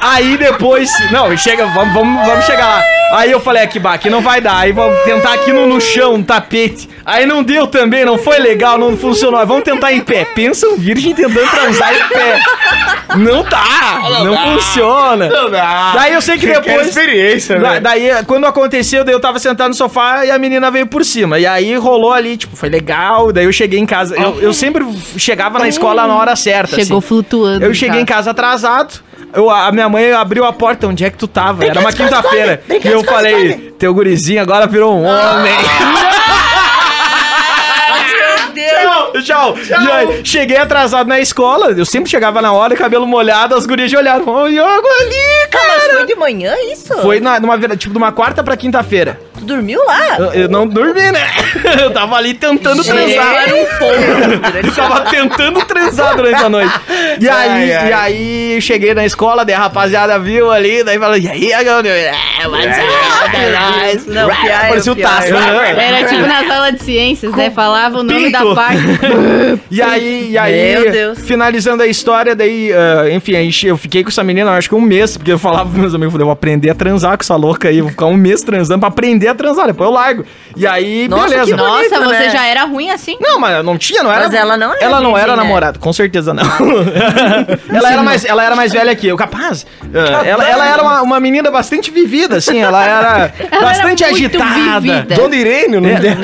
Aí 0.00 0.36
depois. 0.36 0.90
Não, 1.10 1.34
chega, 1.36 1.66
vamos, 1.66 1.94
vamos, 1.94 2.26
vamos 2.26 2.44
chegar 2.44 2.66
lá. 2.66 2.82
Aí 3.12 3.30
eu 3.30 3.40
falei, 3.40 3.62
aqui, 3.62 3.78
bah, 3.78 3.94
aqui 3.94 4.10
não 4.10 4.20
vai 4.20 4.40
dar. 4.40 4.58
Aí 4.58 4.72
vamos 4.72 4.98
tentar 5.04 5.34
aqui 5.34 5.52
no, 5.52 5.66
no 5.66 5.80
chão, 5.80 6.18
no 6.18 6.24
tapete. 6.24 6.88
Aí 7.06 7.26
não 7.26 7.42
deu 7.42 7.66
também, 7.66 8.04
não 8.04 8.18
foi 8.18 8.38
legal, 8.38 8.73
não 8.78 8.96
funcionou. 8.96 9.44
Vamos 9.46 9.64
tentar 9.64 9.92
em 9.92 10.00
pé. 10.00 10.24
Pensa 10.24 10.66
um 10.68 10.76
virgem 10.76 11.14
tentando 11.14 11.48
transar 11.50 11.94
em 11.94 12.08
pé. 12.08 12.40
Não 13.16 13.42
dá, 13.44 14.00
não, 14.24 14.36
funciona. 14.54 15.28
Não 15.28 15.50
dá. 15.50 15.92
Daí 15.94 16.14
eu 16.14 16.20
sei 16.22 16.36
que 16.38 16.46
depois. 16.46 16.88
experiência, 16.88 17.58
Da- 17.58 17.70
né? 17.72 17.80
Daí, 17.80 18.10
quando 18.26 18.44
aconteceu, 18.46 19.04
daí 19.04 19.14
eu 19.14 19.20
tava 19.20 19.38
sentado 19.38 19.68
no 19.68 19.74
sofá 19.74 20.24
e 20.24 20.30
a 20.30 20.38
menina 20.38 20.70
veio 20.70 20.86
por 20.86 21.04
cima. 21.04 21.38
E 21.38 21.46
aí 21.46 21.76
rolou 21.76 22.12
ali, 22.12 22.36
tipo, 22.36 22.56
foi 22.56 22.68
legal. 22.68 23.32
Daí 23.32 23.44
eu 23.44 23.52
cheguei 23.52 23.78
em 23.78 23.86
casa. 23.86 24.16
Eu, 24.16 24.40
eu 24.40 24.52
sempre 24.52 24.84
chegava 25.16 25.58
na 25.58 25.68
escola 25.68 26.06
na 26.06 26.16
hora 26.16 26.34
certa. 26.34 26.76
Chegou 26.76 26.98
assim. 26.98 27.06
flutuando. 27.06 27.64
Eu 27.64 27.74
cheguei 27.74 28.00
em 28.00 28.04
casa 28.04 28.30
atrasado. 28.32 29.00
Eu, 29.32 29.50
a 29.50 29.70
minha 29.72 29.88
mãe 29.88 30.12
abriu 30.12 30.44
a 30.44 30.52
porta, 30.52 30.86
onde 30.86 31.04
é 31.04 31.10
que 31.10 31.16
tu 31.18 31.26
tava? 31.26 31.64
Era 31.64 31.80
uma 31.80 31.92
quinta-feira. 31.92 32.62
E 32.68 32.86
eu 32.88 33.02
falei, 33.02 33.74
teu 33.78 33.92
gurizinho 33.92 34.40
agora 34.40 34.66
virou 34.66 34.94
um 34.96 35.04
homem. 35.04 35.52
Tchau, 39.22 39.54
tchau. 39.58 40.24
Cheguei 40.24 40.56
atrasado 40.56 41.06
na 41.08 41.20
escola. 41.20 41.70
Eu 41.72 41.84
sempre 41.86 42.10
chegava 42.10 42.42
na 42.42 42.52
hora, 42.52 42.74
cabelo 42.74 43.06
molhado, 43.06 43.54
as 43.54 43.66
gurias 43.66 43.90
já 43.90 43.98
olharam. 43.98 44.26
Ô, 44.28 44.48
Iago 44.48 44.86
ali, 45.00 45.14
Ah, 45.54 45.58
mas 45.68 45.92
foi 45.98 46.06
de 46.06 46.14
manhã 46.16 46.54
isso? 46.72 46.92
Foi 46.98 47.20
na, 47.20 47.38
numa, 47.38 47.58
tipo, 47.76 47.92
de 47.92 47.98
uma 47.98 48.12
quarta 48.12 48.42
pra 48.42 48.56
quinta-feira. 48.56 49.20
Tu 49.44 49.54
dormiu 49.54 49.80
lá? 49.84 50.16
Eu, 50.18 50.32
eu 50.32 50.48
não 50.48 50.66
dormi, 50.66 51.10
né? 51.12 51.20
Eu 51.80 51.90
tava 51.92 52.16
ali 52.16 52.34
tentando 52.34 52.80
Ele 52.82 52.90
transar. 53.14 53.34
era 53.34 53.54
um 53.54 53.66
fogo. 53.66 54.66
Eu 54.66 54.72
tava 54.74 55.00
tentando 55.10 55.64
transar 55.64 56.16
durante 56.16 56.42
a 56.42 56.48
noite. 56.48 56.72
E 57.20 57.28
aí, 57.28 57.48
Ai, 57.48 57.72
ai. 57.72 57.88
e 57.88 57.92
aí 57.92 58.60
cheguei 58.60 58.94
na 58.94 59.04
escola, 59.04 59.44
daí 59.44 59.54
a 59.54 59.58
rapaziada 59.58 60.18
viu 60.18 60.50
ali, 60.50 60.82
daí 60.82 60.98
falou, 60.98 61.16
e 61.16 61.28
aí, 61.28 61.52
Agão? 61.52 61.80
É, 61.84 62.12
up, 62.46 63.36
é. 63.36 63.94
Não, 64.06 64.28
pior, 64.28 64.60
Parecia 64.68 64.92
o. 64.92 64.96
Tasso. 64.96 65.34
Era 65.34 66.08
tipo 66.08 66.26
na 66.26 66.46
sala 66.46 66.72
de 66.72 66.82
ciências, 66.82 67.34
né? 67.34 67.50
Falava 67.50 67.98
o 67.98 68.02
nome 68.02 68.24
pinto. 68.26 68.32
da 68.32 68.54
parte. 68.54 68.82
E 69.70 69.82
aí, 69.82 70.30
e 70.30 70.38
aí 70.38 70.72
Meu 70.80 70.92
Deus. 70.92 71.18
finalizando 71.20 71.82
a 71.82 71.86
história, 71.86 72.34
daí, 72.34 72.70
ah, 72.72 73.10
enfim, 73.10 73.32
eu 73.64 73.76
fiquei 73.76 74.02
com 74.02 74.08
essa 74.08 74.22
menina, 74.22 74.50
eu 74.50 74.54
acho 74.54 74.68
que 74.68 74.74
um 74.74 74.80
mês, 74.80 75.16
porque 75.16 75.32
eu 75.32 75.38
falava 75.38 75.68
pros 75.68 75.78
meus 75.80 75.94
amigos, 75.94 76.06
eu 76.08 76.12
falei, 76.12 76.22
eu 76.22 76.26
vou 76.26 76.32
aprender 76.32 76.70
a 76.70 76.74
transar 76.74 77.16
com 77.16 77.22
essa 77.22 77.34
louca 77.36 77.68
aí, 77.68 77.80
vou 77.80 77.90
ficar 77.90 78.06
um 78.06 78.16
mês 78.16 78.42
transando 78.42 78.80
pra 78.80 78.88
aprender 78.88 79.28
a 79.28 79.33
transar, 79.34 79.66
depois 79.66 79.88
eu 79.88 79.94
largo. 79.94 80.24
E 80.56 80.66
aí, 80.66 81.08
Nossa, 81.08 81.28
beleza. 81.28 81.44
que 81.50 81.56
Nossa, 81.56 81.88
bonito, 81.90 82.04
você 82.04 82.24
né? 82.26 82.30
já 82.30 82.46
era 82.46 82.64
ruim 82.64 82.90
assim? 82.90 83.16
Não, 83.20 83.38
mas 83.40 83.64
não 83.64 83.76
tinha, 83.76 84.02
não 84.02 84.10
era. 84.12 84.24
Mas 84.24 84.34
ela 84.34 84.56
não 84.56 84.72
era 84.72 84.84
Ela 84.84 85.00
não 85.00 85.18
era 85.18 85.36
né? 85.36 85.42
namorada, 85.42 85.78
com 85.78 85.92
certeza 85.92 86.32
não. 86.32 86.44
ela, 87.74 87.92
era 87.92 88.02
mais, 88.02 88.24
ela 88.24 88.44
era 88.44 88.54
mais 88.56 88.72
velha 88.72 88.94
que 88.94 89.06
eu, 89.06 89.16
capaz. 89.16 89.66
Ah, 89.94 90.24
ela, 90.26 90.48
ela 90.48 90.68
era 90.68 90.82
uma, 90.82 91.02
uma 91.02 91.20
menina 91.20 91.50
bastante 91.50 91.90
vivida, 91.90 92.36
assim, 92.36 92.60
ela 92.60 92.84
era 92.84 93.32
bastante 93.60 94.04
era 94.04 94.12
muito 94.12 94.40
agitada. 94.42 94.80
vivida. 94.80 95.14
Dona 95.16 95.36
Irene, 95.36 95.76
o 95.76 95.80
nome 95.80 95.94
É, 95.94 96.00
dela. 96.00 96.16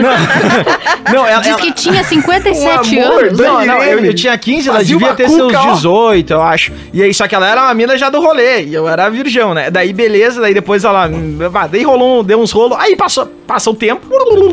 não, 1.07 1.13
não, 1.15 1.27
ela, 1.27 1.41
Diz 1.43 1.53
ela- 1.53 1.61
que 1.61 1.73
tinha 1.73 2.05
57 2.05 2.97
Um 2.97 3.05
amor, 3.05 3.25
anos. 3.25 3.39
não, 3.39 3.67
não, 3.67 3.83
eu, 3.83 4.05
eu 4.05 4.15
tinha 4.15 4.37
15, 4.37 4.69
ela 4.69 4.79
Fazia 4.79 4.97
devia 4.97 5.15
ter 5.15 5.29
seus 5.29 5.53
cuca, 5.53 5.61
ó. 5.61 5.73
18, 5.75 6.33
eu 6.33 6.43
acho. 6.43 6.73
E 6.93 7.03
aí, 7.03 7.13
só 7.13 7.27
que 7.27 7.35
ela 7.35 7.49
era 7.49 7.63
uma 7.63 7.75
mina 7.75 7.97
já 7.97 8.09
do 8.11 8.21
rolê, 8.21 8.63
e 8.63 8.75
eu 8.75 8.89
era 8.89 9.09
virgão, 9.09 9.55
né? 9.55 9.71
Daí, 9.71 9.93
beleza, 9.93 10.41
daí 10.41 10.55
depois 10.55 10.85
ela. 10.85 11.07
hum, 11.09 11.39
Daí 11.71 11.83
rolou, 11.83 12.23
deu 12.23 12.41
uns 12.41 12.51
rolos. 12.53 12.79
Aí 12.81 12.97
passou, 13.01 13.27
passou 13.47 13.73
o 13.73 13.77
tempo, 13.77 14.07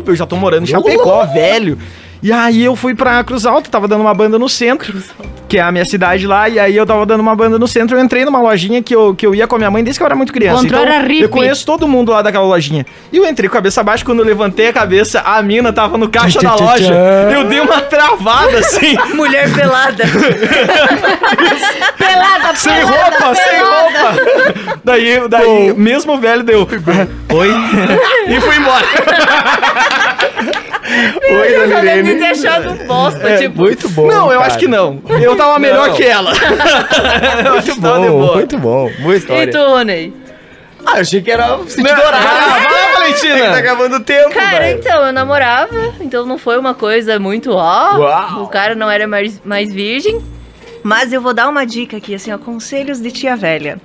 eu 0.06 0.16
já 0.16 0.24
tô 0.24 0.34
morando 0.36 0.62
em 0.62 0.66
Chapecó, 0.66 1.26
velho. 1.26 1.78
E 2.22 2.32
aí 2.32 2.64
eu 2.64 2.74
fui 2.74 2.94
pra 2.94 3.22
Cruz 3.22 3.46
Alta, 3.46 3.70
tava 3.70 3.86
dando 3.86 4.00
uma 4.00 4.14
banda 4.14 4.38
no 4.38 4.48
centro, 4.48 4.92
que 5.48 5.56
é 5.58 5.62
a 5.62 5.70
minha 5.70 5.84
cidade 5.84 6.26
lá, 6.26 6.48
e 6.48 6.58
aí 6.58 6.76
eu 6.76 6.84
tava 6.84 7.06
dando 7.06 7.20
uma 7.20 7.34
banda 7.34 7.58
no 7.58 7.68
centro, 7.68 7.96
eu 7.96 8.02
entrei 8.04 8.24
numa 8.24 8.40
lojinha 8.40 8.82
que 8.82 8.94
eu, 8.94 9.14
que 9.14 9.24
eu 9.24 9.34
ia 9.34 9.46
com 9.46 9.54
a 9.54 9.58
minha 9.58 9.70
mãe 9.70 9.84
desde 9.84 9.98
que 9.98 10.02
eu 10.02 10.06
era 10.06 10.16
muito 10.16 10.32
criança. 10.32 10.66
Então, 10.66 10.82
era 10.84 11.12
eu 11.12 11.28
conheço 11.28 11.64
todo 11.64 11.86
mundo 11.86 12.10
lá 12.10 12.20
daquela 12.20 12.44
lojinha. 12.44 12.84
E 13.12 13.16
eu 13.16 13.26
entrei 13.26 13.48
com 13.48 13.54
a 13.54 13.58
cabeça 13.58 13.80
abaixo, 13.80 14.04
quando 14.04 14.18
eu 14.18 14.24
levantei 14.24 14.68
a 14.68 14.72
cabeça, 14.72 15.20
a 15.20 15.40
mina 15.42 15.72
tava 15.72 15.96
no 15.96 16.08
caixa 16.08 16.40
da 16.40 16.54
loja. 16.54 16.92
Eu 17.32 17.44
dei 17.44 17.60
uma 17.60 17.80
travada 17.82 18.58
assim. 18.58 18.96
Mulher 19.14 19.52
pelada. 19.54 20.04
Pelada, 21.98 22.56
Sem 22.56 22.72
pelada, 22.72 22.96
roupa, 22.96 23.34
sem 23.34 23.50
pelada. 23.50 24.10
roupa. 24.10 24.80
Daí, 24.84 25.28
daí 25.28 25.74
mesmo 25.74 26.14
o 26.14 26.18
velho 26.18 26.42
deu. 26.42 26.66
Oi. 27.34 27.48
e 28.28 28.40
fui 28.40 28.56
embora. 28.56 28.86
Oi, 31.30 31.52
Dona 31.54 31.74
Eu 31.74 31.82
deve 31.82 32.02
ter 32.02 32.16
Irene. 32.16 32.26
achado 32.26 32.74
bosta, 32.86 33.36
tipo. 33.38 33.60
Muito 33.60 33.88
bom. 33.90 34.06
não, 34.06 34.32
eu 34.32 34.38
cara. 34.38 34.46
acho 34.46 34.58
que 34.58 34.68
não. 34.68 35.02
Eu 35.20 35.36
tava 35.36 35.58
melhor 35.58 35.88
Não. 35.88 35.94
que 35.94 36.04
ela. 36.04 36.32
tava 37.42 37.60
de 37.62 37.72
Bom, 37.72 38.34
muito 38.36 38.58
bom. 38.58 38.90
Boa 39.00 39.14
E 39.14 39.18
história. 39.18 39.50
tu, 39.52 39.58
Rony? 39.58 40.14
Ah, 40.86 40.96
eu 40.96 41.00
achei 41.02 41.20
que 41.20 41.30
era 41.30 41.46
Dourado. 41.48 41.74
vai, 41.76 42.62
vai, 42.62 42.64
Tá 42.64 42.92
Valentina. 42.98 43.56
acabando 43.58 43.96
o 43.96 44.00
tempo, 44.00 44.30
Cara, 44.32 44.58
velho. 44.60 44.78
então, 44.78 45.06
eu 45.06 45.12
namorava, 45.12 45.94
então 46.00 46.24
não 46.24 46.38
foi 46.38 46.56
uma 46.58 46.72
coisa 46.72 47.18
muito 47.18 47.50
ó. 47.52 47.96
Uau. 47.98 48.42
O 48.44 48.48
cara 48.48 48.74
não 48.74 48.90
era 48.90 49.06
mais, 49.06 49.40
mais 49.44 49.72
virgem. 49.72 50.22
Mas 50.88 51.12
eu 51.12 51.20
vou 51.20 51.34
dar 51.34 51.48
uma 51.50 51.66
dica 51.66 51.98
aqui, 51.98 52.14
assim, 52.14 52.32
ó, 52.32 52.38
conselhos 52.38 52.98
de 52.98 53.10
tia 53.10 53.36
velha. 53.36 53.78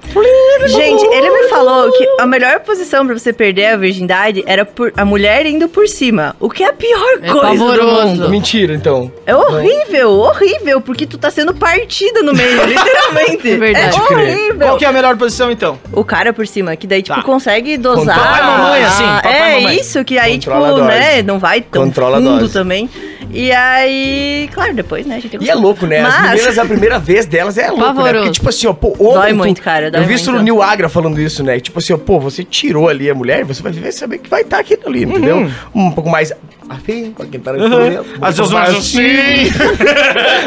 Gente, 0.67 1.03
ele 1.13 1.29
me 1.31 1.49
falou 1.49 1.91
que 1.91 2.07
a 2.17 2.25
melhor 2.25 2.61
posição 2.61 3.05
pra 3.05 3.17
você 3.17 3.33
perder 3.33 3.65
a 3.65 3.75
virgindade 3.77 4.41
era 4.47 4.63
por 4.63 4.93
a 4.95 5.03
mulher 5.03 5.45
indo 5.45 5.67
por 5.67 5.85
cima. 5.85 6.33
O 6.39 6.49
que 6.49 6.63
é 6.63 6.69
a 6.69 6.73
pior 6.73 7.19
É 7.21 7.27
coisa 7.29 7.49
do 7.51 7.57
pavoroso. 7.59 8.05
mundo. 8.07 8.29
Mentira, 8.29 8.73
então. 8.73 9.11
É 9.25 9.35
horrível, 9.35 10.11
horrível, 10.11 10.79
porque 10.79 11.05
tu 11.05 11.17
tá 11.17 11.29
sendo 11.29 11.53
partida 11.53 12.23
no 12.23 12.33
meio, 12.33 12.63
literalmente. 12.65 13.51
É 13.51 13.57
verdade. 13.57 13.97
É 13.97 14.01
horrível. 14.01 14.67
Qual 14.67 14.77
que 14.77 14.85
é 14.85 14.87
a 14.87 14.91
melhor 14.93 15.17
posição, 15.17 15.51
então? 15.51 15.77
O 15.91 16.05
cara 16.05 16.31
por 16.31 16.47
cima, 16.47 16.73
que 16.77 16.87
daí, 16.87 17.01
tipo, 17.01 17.17
Tá. 17.17 17.23
consegue 17.23 17.75
dosar. 17.77 18.17
Papai 18.17 18.39
e 18.39 18.43
mamãe, 18.45 18.83
assim, 18.85 19.03
papai 19.03 19.31
e 19.33 19.35
é 19.35 19.55
mamãe. 19.61 19.75
isso, 19.79 20.05
que 20.05 20.17
aí, 20.17 20.35
Controla 20.35 20.67
a 20.69 20.73
tipo, 20.73 20.85
né, 20.87 21.21
não 21.21 21.37
vai 21.37 21.59
tão 21.59 21.83
Controla 21.83 22.17
a 22.17 22.21
fundo 22.21 22.39
dose. 22.39 22.53
também. 22.53 22.89
E 23.31 23.51
aí, 23.51 24.49
claro, 24.53 24.73
depois, 24.73 25.05
né, 25.05 25.15
a 25.15 25.19
gente 25.19 25.37
tem 25.37 25.47
E 25.47 25.49
é 25.49 25.55
louco, 25.55 25.85
né? 25.85 25.99
As 26.01 26.17
Mas- 26.17 26.31
meninas, 26.31 26.57
a 26.59 26.65
primeira 26.65 26.99
vez 26.99 27.25
delas 27.25 27.57
é 27.57 27.67
louco, 27.69 27.79
né? 27.81 27.87
Pavoroso. 27.93 28.15
Porque, 28.17 28.31
tipo 28.31 28.49
assim, 28.49 28.67
ó, 28.67 28.73
pô, 28.73 28.95
Dói 28.97 29.33
muito, 29.33 29.61
cara, 29.61 29.89
dói 29.91 30.01
Eu 30.01 30.05
vi 30.07 30.13
isso 30.15 30.31
no 30.31 30.41
Neil 30.41 30.61
Agra 30.61 30.89
falando 30.89 31.19
isso, 31.19 31.43
né? 31.43 31.59
Tipo 31.59 31.79
assim, 31.79 31.93
ó, 31.93 31.97
pô, 31.97 32.19
você 32.19 32.43
tirou 32.43 32.87
ali 32.87 33.09
a 33.09 33.15
mulher, 33.15 33.43
você 33.43 33.61
vai 33.61 33.71
vai 33.71 33.91
saber 33.91 34.19
que 34.19 34.29
vai 34.29 34.41
estar 34.41 34.59
aquilo 34.59 34.83
ali, 34.87 35.03
entendeu? 35.03 35.49
Um 35.73 35.91
pouco 35.91 36.09
mais 36.09 36.31
Assim, 36.69 37.11
com 37.11 37.23
aquele 37.23 37.43
tarantelento. 37.43 38.05
Às 38.21 38.37
vezes 38.37 38.51
vai 38.53 38.71
nós 38.71 38.77
assim. 38.77 38.99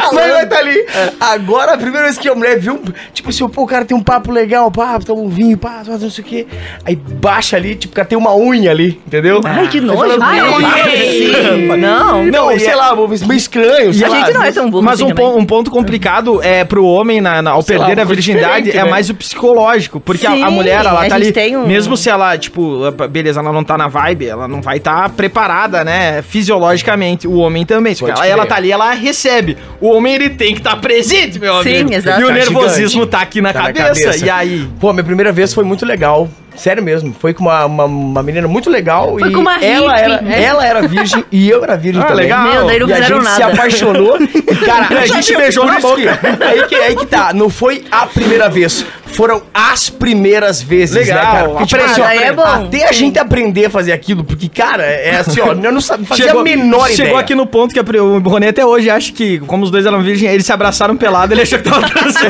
A 0.09 0.13
mãe 0.15 0.31
vai 0.31 0.45
estar 0.45 0.59
ali. 0.59 0.87
Agora, 1.21 1.75
a 1.75 1.77
primeira 1.79 2.05
vez 2.05 2.19
que 2.19 2.29
a 2.29 2.35
mulher 2.35 2.59
viu, 2.59 2.81
tipo 3.13 3.29
assim, 3.31 3.49
pô, 3.49 3.63
o 3.63 3.67
cara 3.67 3.85
tem 3.85 3.97
um 3.97 4.03
papo 4.03 4.31
legal, 4.33 4.71
pá, 4.71 4.99
toma 5.05 5.23
um 5.23 5.29
vinho, 5.29 5.57
pá, 5.57 5.83
não 5.87 6.11
sei 6.11 6.25
o 6.25 6.27
quê. 6.27 6.47
Aí 6.85 6.97
baixa 6.97 7.57
ali, 7.57 7.75
tipo, 7.75 7.93
o 7.93 7.97
cara 7.97 8.09
tem 8.09 8.17
uma 8.19 8.35
unha 8.37 8.71
ali, 8.71 9.01
entendeu? 9.07 9.41
Ai, 9.45 9.69
que 9.69 9.81
nojo. 9.81 9.99
fala, 9.99 10.17
Ai, 10.21 10.41
"Não, 10.41 10.61
sim. 10.61 11.77
Não. 11.77 12.25
Não, 12.27 12.53
e 12.53 12.61
sei 12.61 12.71
é- 12.73 12.77
lá, 12.77 12.95
meio 12.97 13.33
estranho. 13.37 13.91
A 13.91 13.95
sei 13.95 14.09
lá. 14.09 14.17
gente 14.21 14.33
não 14.35 14.43
é 14.43 14.53
tão 14.53 14.71
burro 14.71 14.83
Mas 14.85 15.01
assim 15.01 15.11
um, 15.11 15.15
pon- 15.15 15.37
um 15.39 15.45
ponto 15.45 15.71
complicado 15.71 16.43
é 16.43 16.65
pro 16.65 16.85
homem 16.85 17.21
na, 17.21 17.43
na- 17.43 17.51
ao 17.53 17.63
Sei 17.63 17.77
perder 17.77 17.97
lá, 17.97 18.03
a 18.03 18.05
um 18.05 18.09
virgindade 18.09 18.71
é 18.71 18.85
né? 18.85 18.91
mais 18.91 19.11
o 19.11 19.15
psicológico. 19.15 20.01
Porque 20.01 20.27
a- 20.27 20.33
a, 20.33 20.35
Sim, 20.37 20.45
mulher, 20.51 20.81
ela 20.85 21.05
a 21.05 21.09
tá 21.09 21.15
ali. 21.15 21.33
tem 21.33 21.57
um- 21.57 21.67
Mesmo 21.67 21.97
se 21.97 22.09
ela, 22.09 22.37
tipo, 22.39 22.91
beleza, 23.11 23.41
ela 23.41 23.53
não 23.53 23.65
tá 23.65 23.77
na 23.77 23.89
vibe, 23.89 24.27
ela 24.27 24.47
não 24.49 24.61
vai 24.63 24.79
estar 24.79 25.09
preparada, 25.11 25.85
né? 25.85 26.06
Fisiologicamente. 26.23 27.27
O 27.29 27.37
homem 27.37 27.65
também. 27.65 27.95
Se 27.95 28.05
ela, 28.05 28.27
ela 28.27 28.47
tá 28.47 28.57
ali, 28.57 28.71
ela 28.73 28.91
recebe. 28.93 29.57
O 29.81 29.89
homem, 29.91 30.15
ele 30.15 30.31
tem 30.31 30.53
que 30.55 30.61
estar 30.61 30.77
presente, 30.77 31.39
meu 31.39 31.63
Sim, 31.63 31.81
amigo. 31.81 31.95
exato. 31.95 32.21
E 32.21 32.25
o 32.25 32.29
Tá 32.29 32.33
nervosismo 32.35 32.89
gigante. 32.89 33.11
tá 33.11 33.21
aqui 33.21 33.41
na, 33.41 33.53
Tá 33.53 33.63
na 33.63 33.73
cabeça. 33.73 34.05
cabeça. 34.05 34.25
E 34.27 34.31
aí. 34.31 34.69
Pô, 34.81 34.93
minha 34.93 35.05
primeira 35.05 35.33
vez 35.33 35.53
foi 35.55 35.65
muito 35.65 35.85
legal. 35.87 36.29
Sério 36.57 36.83
mesmo. 36.83 37.15
Foi 37.19 37.33
com 37.35 37.43
uma, 37.45 37.65
uma, 37.67 37.85
uma 37.85 38.23
menina 38.23 38.49
muito 38.49 38.69
legal. 38.71 39.17
Foi 39.19 39.29
e 39.29 39.33
com 39.33 39.41
uma 39.41 39.63
ela 39.63 39.93
hippie, 39.97 40.03
era, 40.13 40.21
né? 40.23 40.43
ela 40.43 40.67
era 40.67 40.89
virgem 40.89 41.25
e 41.31 41.49
eu 41.49 41.63
era 41.63 41.77
virgem 41.77 42.03
Ah, 42.03 42.07
também. 42.07 42.25
legal. 42.25 42.43
Meu, 42.45 42.67
daí 42.67 42.79
não 42.81 42.89
e 42.89 42.93
a 42.93 43.01
gente 43.03 43.19
se 43.29 43.41
nada. 43.41 43.47
apaixonou. 43.53 44.19
E, 44.47 44.57
cara, 44.65 44.87
E 44.93 44.97
a 44.99 45.07
gente 45.07 45.37
beijou 45.37 45.65
na 45.67 45.81
boca. 45.81 45.97
que- 45.97 46.09
aí, 46.45 46.63
que, 46.67 46.75
aí 46.75 46.97
que 46.97 47.07
tá. 47.07 47.33
Não 47.35 47.49
foi 47.51 47.85
a 47.91 48.07
primeira 48.07 48.49
vez. 48.49 48.85
Foram 49.07 49.43
as 49.55 49.89
primeiras 49.89 50.61
vezes, 50.61 50.95
Legal. 50.95 51.17
né, 51.17 51.23
cara? 51.33 51.49
Porque, 51.49 51.67
tipo 51.67 51.81
Ah, 51.83 51.85
assim, 51.87 52.01
ó, 52.03 52.09
é 52.09 52.33
bom. 52.33 52.43
Até 52.43 52.89
a 52.89 52.93
gente 52.93 53.19
aprender 53.19 53.67
a 53.67 53.71
fazer 53.71 53.93
aquilo, 53.93 54.23
porque, 54.25 54.49
cara, 54.49 54.83
é 54.85 55.17
assim, 55.19 55.41
ó, 55.41 55.53
eu 55.53 55.73
não 55.73 55.81
sabia 55.81 56.07
fazer 56.07 56.25
Chegou, 56.25 56.41
a 56.41 56.45
menor 56.45 56.89
chegou 56.89 57.05
ideia. 57.07 57.19
aqui 57.21 57.35
no 57.35 57.47
ponto 57.47 57.73
que 57.73 57.79
a 57.81 58.03
o 58.03 58.19
Rony 58.19 58.49
até 58.49 58.65
hoje 58.67 58.91
acha 58.91 59.13
que, 59.13 59.39
como 59.41 59.65
os 59.65 59.71
dois 59.71 59.87
eram 59.87 60.03
virgem, 60.03 60.29
eles 60.29 60.45
se 60.45 60.53
abraçaram 60.53 60.97
pelado, 60.97 61.33
ele 61.33 61.43
achou 61.43 61.59
que 61.59 61.65
tava 61.71 61.87
transando. 61.89 62.27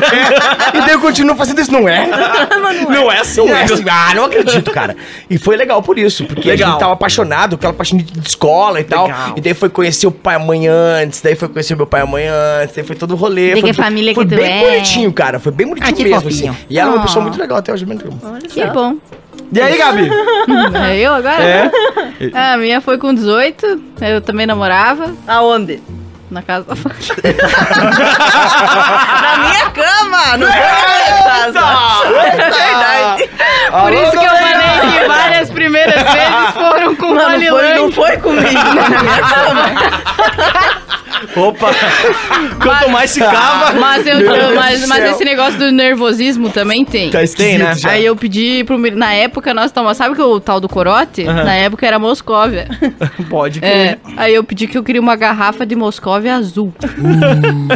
E 0.75 0.79
daí 0.81 0.91
eu 0.91 0.99
continuo 1.01 1.35
fazendo 1.35 1.59
isso, 1.59 1.71
não 1.73 1.89
é? 1.89 2.07
Não 2.89 3.11
é 3.11 3.19
assim, 3.19 3.41
Não 3.41 3.49
é 3.49 3.53
né? 3.53 3.63
assim, 3.63 3.83
ah, 3.89 4.13
não 4.17 4.25
acredito, 4.25 4.71
cara. 4.71 4.95
E 5.29 5.37
foi 5.37 5.55
legal 5.55 5.81
por 5.81 5.97
isso, 5.97 6.25
porque 6.25 6.49
a 6.49 6.51
Legal. 6.53 6.71
gente 6.71 6.79
tava 6.79 6.93
apaixonado, 6.93 7.55
aquela 7.55 7.73
paixão 7.73 7.97
de 7.97 8.19
escola 8.27 8.79
e 8.79 8.83
tal. 8.83 9.05
Legal. 9.07 9.33
E 9.37 9.41
daí 9.41 9.53
foi 9.53 9.69
conhecer 9.69 10.07
o 10.07 10.11
pai 10.11 10.35
e 10.35 10.37
a 10.37 10.39
mãe 10.39 10.67
antes, 10.67 11.21
daí 11.21 11.35
foi 11.35 11.47
conhecer 11.47 11.73
o 11.73 11.77
meu 11.77 11.87
pai 11.87 12.01
e 12.01 12.03
a 12.03 12.05
mãe 12.07 12.25
antes, 12.61 12.75
daí 12.75 12.83
foi 12.85 12.95
todo 12.95 13.11
o 13.11 13.15
rolê. 13.15 13.51
Foi, 13.53 13.61
que 13.61 13.73
família 13.73 14.13
foi 14.13 14.25
que 14.25 14.35
tu 14.35 14.37
bem 14.41 14.51
é. 14.51 14.69
bonitinho, 14.71 15.13
cara. 15.13 15.39
Foi 15.39 15.51
bem 15.51 15.67
bonitinho 15.67 15.91
Ah, 15.91 16.03
mesmo, 16.03 16.21
fofinho. 16.31 16.51
assim. 16.51 16.65
E 16.69 16.79
ela 16.79 16.91
é 16.91 16.93
uma 16.95 17.01
Ah. 17.01 17.05
pessoa 17.05 17.23
muito 17.23 17.39
legal 17.39 17.57
até 17.59 17.71
hoje 17.71 17.85
mesmo. 17.85 18.19
Que 18.49 18.65
bom. 18.67 18.95
E 19.51 19.61
aí, 19.61 19.77
Gabi? 19.77 20.09
É 20.89 20.97
eu 20.97 21.13
agora? 21.13 21.41
É? 21.43 21.71
A 22.33 22.57
minha 22.57 22.81
foi 22.81 22.97
com 22.97 23.13
18. 23.13 23.81
Eu 24.01 24.19
também 24.21 24.45
namorava. 24.45 25.13
Aonde? 25.27 25.81
Na 26.29 26.41
casa 26.41 26.65
da 26.65 26.75
Na 29.21 29.37
minha 29.47 29.69
cama! 29.71 30.37
Não 30.37 30.47
foi 30.51 30.59
na 30.59 30.97
minha 30.97 31.23
casa. 31.23 31.59
É 32.17 32.51
verdade. 32.51 33.29
Por 33.71 33.93
isso 33.93 34.11
que 34.11 34.17
eu 34.25 34.29
falei 34.29 34.91
que 35.01 35.07
várias 35.07 35.49
primeiras 35.49 36.03
vezes 36.03 36.51
foram 36.53 36.95
com 36.95 37.05
o 37.07 37.15
Não, 37.15 37.31
não, 37.39 37.47
foi, 37.49 37.73
não 37.75 37.91
foi 37.91 38.17
comigo, 38.17 38.47
foi 38.49 38.89
na 38.89 39.03
minha 39.03 39.21
cama. 39.27 40.67
Opa! 41.35 41.69
Quanto 42.61 42.89
mais 42.91 43.09
se 43.11 43.19
cava. 43.19 43.73
Mas, 43.79 44.05
eu, 44.05 44.17
mas, 44.55 44.87
mas 44.87 45.03
esse 45.11 45.25
negócio 45.25 45.57
do 45.57 45.71
nervosismo 45.71 46.49
também 46.51 46.85
tem. 46.85 47.09
Tá 47.09 47.23
esquisito 47.23 47.59
né? 47.63 47.75
já. 47.75 47.89
Aí 47.91 48.05
eu 48.05 48.15
pedi 48.15 48.63
pro. 48.63 48.77
Na 48.95 49.13
época 49.13 49.53
nós 49.53 49.71
tomamos. 49.71 49.97
Sabe 49.97 50.15
que 50.15 50.21
o 50.21 50.39
tal 50.39 50.59
do 50.59 50.69
corote? 50.69 51.25
Aham. 51.27 51.43
Na 51.43 51.53
época 51.55 51.85
era 51.87 51.97
Moscóvia. 51.97 52.67
Pode 53.29 53.59
É. 53.59 53.97
crer. 53.97 53.99
Aí 54.15 54.33
eu 54.35 54.43
pedi 54.43 54.67
que 54.67 54.77
eu 54.77 54.83
queria 54.83 55.01
uma 55.01 55.15
garrafa 55.15 55.65
de 55.65 55.75
Moscóvia 55.75 56.35
azul. 56.35 56.73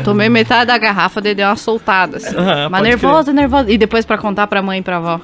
Tomei 0.04 0.30
metade 0.30 0.68
da 0.68 0.78
garrafa, 0.78 1.20
daí 1.20 1.34
dei 1.34 1.46
uma 1.46 1.56
soltada. 1.56 2.18
Assim. 2.18 2.36
Aham, 2.38 2.70
Mas 2.70 2.82
nervosa, 2.84 3.34
nervosa. 3.34 3.72
E 3.72 3.78
depois 3.78 4.06
pra 4.06 4.18
contar 4.18 4.46
pra 4.48 4.62
mãe 4.62 4.80
e 4.80 4.82
pra 4.84 4.98
avó. 4.98 5.20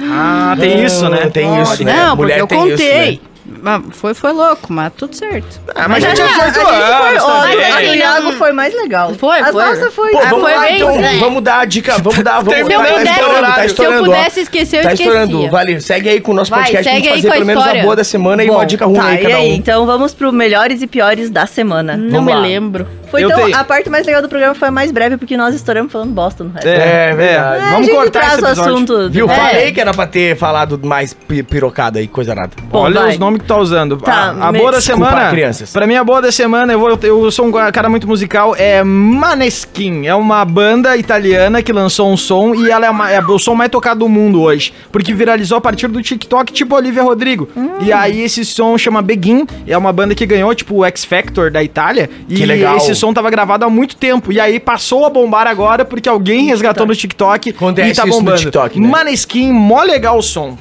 Ah, 0.00 0.56
tem 0.58 0.84
isso, 0.84 1.08
né? 1.08 1.28
Tem 1.32 1.60
isso, 1.62 1.84
né? 1.84 1.92
Não, 1.92 2.16
porque 2.16 2.22
Mulher 2.22 2.38
eu 2.38 2.46
tem 2.46 2.58
isso, 2.68 2.70
contei. 2.84 3.12
né? 3.12 3.18
Mas 3.62 3.82
foi, 3.96 4.12
foi 4.12 4.30
louco, 4.30 4.70
mas 4.70 4.92
tudo 4.94 5.16
certo. 5.16 5.58
Ah, 5.74 5.88
mas 5.88 6.04
A 6.04 6.08
já 6.10 6.14
gente, 6.14 6.16
tinha 6.34 6.44
a 6.44 6.50
18 6.50 6.54
gente 6.54 6.64
foi, 6.66 6.76
anos 6.76 7.24
também. 7.24 7.64
Assim, 7.72 7.98
Iago 7.98 8.22
não- 8.24 8.32
foi 8.34 8.52
mais 8.52 8.74
legal. 8.74 9.14
Foi, 9.14 9.40
As 9.40 9.50
foi. 9.52 9.64
nossas 9.64 9.94
foi... 9.94 10.10
Pô, 10.12 10.18
Ah, 10.18 10.24
vamos 10.28 10.40
foi 10.42 10.54
lá 10.54 10.60
bem, 10.60 10.76
então, 10.76 10.96
né? 11.00 11.16
vamos 11.18 11.42
dar 11.42 11.60
a 11.60 11.64
dica, 11.64 11.96
vamos 11.98 12.22
dar, 12.22 12.42
vamos 12.42 12.54
Se 12.54 12.60
eu 12.60 12.68
tá, 12.68 12.76
tá 12.76 12.92
pudesse- 12.92 13.06
estourando, 13.16 13.46
tá 13.46 13.68
se 13.68 13.82
eu 13.82 14.04
pudesse 14.04 14.40
esquecer, 14.40 14.76
eu 14.76 14.82
Tá 14.82 14.92
esquecia. 14.92 15.12
estourando, 15.22 15.50
vale, 15.50 15.80
segue 15.80 16.08
aí 16.10 16.20
com 16.20 16.32
o 16.32 16.34
nosso 16.34 16.50
Vai, 16.50 16.60
podcast, 16.64 16.90
segue 16.90 17.02
pra 17.06 17.14
aí 17.14 17.16
fazer 17.22 17.28
com 17.28 17.32
a 17.32 17.36
pelo 17.36 17.46
menos 17.46 17.62
a 17.62 17.66
história. 17.66 17.82
boa 17.84 17.96
da 17.96 18.04
semana 18.04 18.44
e 18.44 18.46
Bom, 18.48 18.54
uma 18.54 18.66
dica 18.66 18.84
ruim 18.84 18.96
tá, 18.98 19.06
aí, 19.06 19.14
e 19.14 19.22
cada 19.22 19.36
aí, 19.36 19.50
um. 19.50 19.54
então 19.54 19.86
vamos 19.86 20.12
pro 20.12 20.30
melhores 20.30 20.82
e 20.82 20.86
piores 20.86 21.30
da 21.30 21.46
semana. 21.46 21.96
Não 21.96 22.10
Vamos 22.10 22.26
me 22.26 22.34
lá. 22.34 22.40
lembro. 22.40 22.86
Foi 23.10 23.22
Eu 23.24 23.28
então, 23.30 23.44
tenho. 23.44 23.56
a 23.56 23.64
parte 23.64 23.88
mais 23.90 24.06
legal 24.06 24.20
do 24.22 24.28
programa 24.28 24.54
foi 24.54 24.68
a 24.68 24.70
mais 24.70 24.90
breve, 24.90 25.16
porque 25.16 25.36
nós 25.36 25.54
estouramos 25.54 25.90
falando 25.92 26.10
bosta 26.12 26.44
no 26.44 26.50
resto. 26.50 26.66
É, 26.68 27.14
verdade. 27.14 27.60
É, 27.64 27.68
a 27.68 27.70
Vamos 27.72 27.88
cortar 27.90 28.26
esse 28.34 28.42
o 28.42 28.46
episódio. 28.46 28.62
assunto. 28.74 29.10
Viu? 29.10 29.30
É. 29.30 29.34
Falei 29.34 29.72
que 29.72 29.80
era 29.80 29.92
pra 29.92 30.06
ter 30.06 30.36
falado 30.36 30.78
mais 30.82 31.12
pi- 31.14 31.42
pirocada 31.42 31.98
aí, 31.98 32.06
coisa 32.06 32.34
nada. 32.34 32.50
Bom, 32.70 32.80
Olha 32.80 33.00
vai. 33.00 33.10
os 33.10 33.18
nomes 33.18 33.40
que 33.40 33.46
tu 33.46 33.54
tá 33.54 33.58
usando. 33.60 33.96
Tá, 33.96 34.34
a, 34.38 34.48
a 34.48 34.52
me- 34.52 34.58
boa 34.58 34.72
da 34.72 34.78
Desculpa, 34.78 35.08
semana. 35.10 35.30
crianças. 35.30 35.72
Pra 35.72 35.86
mim, 35.86 35.96
a 35.96 36.04
boa 36.04 36.20
da 36.22 36.30
semana, 36.32 36.72
eu, 36.72 36.78
vou, 36.80 36.98
eu 37.02 37.30
sou 37.30 37.46
um 37.46 37.52
cara 37.72 37.88
muito 37.88 38.06
musical, 38.06 38.54
é 38.56 38.82
Maneskin. 38.84 40.06
É 40.06 40.14
uma 40.14 40.44
banda 40.44 40.96
italiana 40.96 41.62
que 41.62 41.72
lançou 41.72 42.10
um 42.10 42.16
som 42.16 42.54
e 42.54 42.70
ela 42.70 42.86
é, 42.86 42.90
uma- 42.90 43.10
é 43.10 43.20
o 43.20 43.38
som 43.38 43.54
mais 43.54 43.70
tocado 43.70 44.00
do 44.00 44.08
mundo 44.08 44.40
hoje. 44.42 44.72
Porque 44.90 45.12
viralizou 45.14 45.58
a 45.58 45.60
partir 45.60 45.88
do 45.88 46.02
TikTok, 46.02 46.52
tipo 46.52 46.74
Olivia 46.74 47.02
Rodrigo. 47.02 47.48
Hum. 47.56 47.70
E 47.80 47.92
aí 47.92 48.22
esse 48.22 48.44
som 48.44 48.76
chama 48.78 49.02
Begin. 49.02 49.46
É 49.66 49.76
uma 49.76 49.92
banda 49.92 50.14
que 50.14 50.24
ganhou, 50.26 50.54
tipo, 50.54 50.76
o 50.76 50.84
X 50.84 51.04
Factor 51.04 51.50
da 51.50 51.62
Itália. 51.62 52.08
E 52.28 52.34
Que 52.36 52.46
legal. 52.46 52.76
esse 52.76 52.94
som 52.98 53.12
tava 53.14 53.30
gravado 53.30 53.64
há 53.64 53.70
muito 53.70 53.96
tempo. 53.96 54.32
E 54.32 54.40
aí 54.40 54.60
passou 54.60 55.06
a 55.06 55.10
bombar 55.10 55.46
agora 55.46 55.84
porque 55.84 56.08
alguém 56.08 56.46
resgatou 56.46 56.86
no 56.86 56.94
TikTok 56.94 57.50
Acontece 57.50 57.90
e 57.90 57.94
tá 57.94 58.02
isso 58.02 58.12
no 58.16 58.18
bombando. 58.24 58.38
TikTok, 58.38 58.80
né? 58.80 58.88
Maneskin, 58.88 59.52
mó 59.52 59.82
legal 59.82 60.18
o 60.18 60.22
som. 60.22 60.58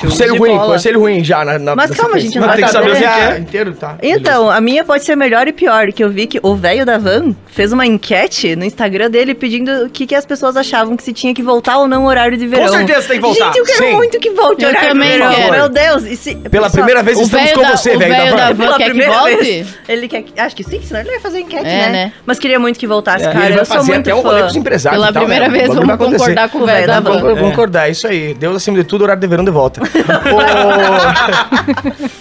Conselho 0.00 0.32
de 0.32 0.38
ruim, 0.38 0.50
bola. 0.56 0.72
conselho 0.74 1.00
ruim 1.00 1.24
já 1.24 1.44
na, 1.44 1.58
na 1.58 1.76
Mas 1.76 1.90
calma, 1.90 2.18
gente, 2.18 2.38
não 2.38 2.46
vai 2.46 2.56
tem 2.56 2.64
que 2.66 2.70
saber 2.72 2.90
o 2.92 2.96
que 2.96 3.04
é. 3.04 3.38
Inteiro, 3.38 3.72
tá. 3.72 3.96
Então, 4.02 4.50
a 4.50 4.60
minha 4.60 4.84
pode 4.84 5.04
ser 5.04 5.16
melhor 5.16 5.46
e 5.48 5.52
pior, 5.52 5.92
que 5.92 6.02
eu 6.02 6.10
vi 6.10 6.26
que 6.26 6.38
o 6.42 6.54
velho 6.54 6.84
da 6.84 6.98
van 6.98 7.34
fez 7.46 7.72
uma 7.72 7.86
enquete 7.86 8.54
no 8.56 8.64
Instagram 8.64 9.10
dele 9.10 9.34
pedindo 9.34 9.86
o 9.86 9.90
que, 9.90 10.06
que 10.06 10.14
as 10.14 10.26
pessoas 10.26 10.56
achavam 10.56 10.96
que 10.96 11.02
se 11.02 11.12
tinha 11.12 11.32
que 11.34 11.42
voltar 11.42 11.78
ou 11.78 11.88
não 11.88 12.04
o 12.04 12.06
horário 12.06 12.36
de 12.36 12.46
verão. 12.46 12.66
Com 12.66 12.72
certeza 12.72 13.08
tem 13.08 13.16
que 13.16 13.22
voltar. 13.22 13.44
Gente, 13.46 13.58
eu 13.58 13.64
quero 13.64 13.84
Sim. 13.84 13.92
muito 13.94 14.18
que 14.20 14.30
volte 14.30 14.62
o 14.64 14.66
Eu 14.66 14.68
horário 14.70 14.88
também 14.90 15.10
de 15.12 15.18
verão. 15.18 15.34
quero. 15.34 15.50
Meu 15.52 15.68
Deus. 15.68 16.04
E 16.04 16.16
se, 16.16 16.34
Pela 16.34 16.50
pessoal, 16.50 16.70
primeira 16.72 17.02
vez 17.02 17.18
estamos 17.18 17.52
com 17.52 17.62
da- 17.62 17.70
você, 17.76 17.96
velho 17.96 18.12
da 18.16 18.24
da 18.24 18.30
van. 18.30 18.36
van. 18.54 18.56
Pela 18.56 18.76
quer 18.76 18.84
que 18.84 18.90
primeira 18.90 19.12
volte? 19.14 19.36
vez. 19.36 19.68
Ele 19.88 20.08
quer 20.08 20.22
que. 20.22 20.40
Acho 20.40 20.56
que 20.56 20.64
sim, 20.64 20.80
senão 20.82 21.00
ele 21.00 21.10
vai 21.10 21.20
fazer 21.20 21.40
enquete, 21.40 21.64
É, 21.66 21.86
né? 21.86 21.88
né? 21.92 22.12
Mas 22.26 22.38
queria 22.38 22.58
muito 22.58 22.78
que 22.78 22.86
voltasse, 22.86 23.24
É, 23.24 23.32
cara. 23.32 23.44
ele 23.46 23.52
vai 23.54 23.60
Eu 23.62 23.64
sou 23.66 23.84
muito 23.84 24.00
até 24.00 24.14
um 24.14 24.20
rolê 24.20 24.40
fã. 24.40 24.46
os 24.46 24.56
empresários 24.56 25.00
Pela 25.00 25.12
tal, 25.12 25.22
primeira 25.22 25.48
né? 25.48 25.58
vez, 25.58 25.74
vamos 25.74 25.96
concordar 25.96 26.48
com 26.50 26.58
o 26.58 26.66
velho 26.66 26.86
da 26.86 27.00
van. 27.00 27.12
van. 27.12 27.20
Vamos 27.20 27.40
concordar, 27.40 27.88
é 27.88 27.92
isso 27.92 28.06
aí. 28.06 28.34
Deus 28.34 28.56
acima 28.56 28.76
de 28.78 28.84
tudo, 28.84 29.02
horário 29.04 29.20
de 29.20 29.26
verão 29.26 29.44
de 29.44 29.50
volta. 29.50 29.75
Ô, 29.80 29.86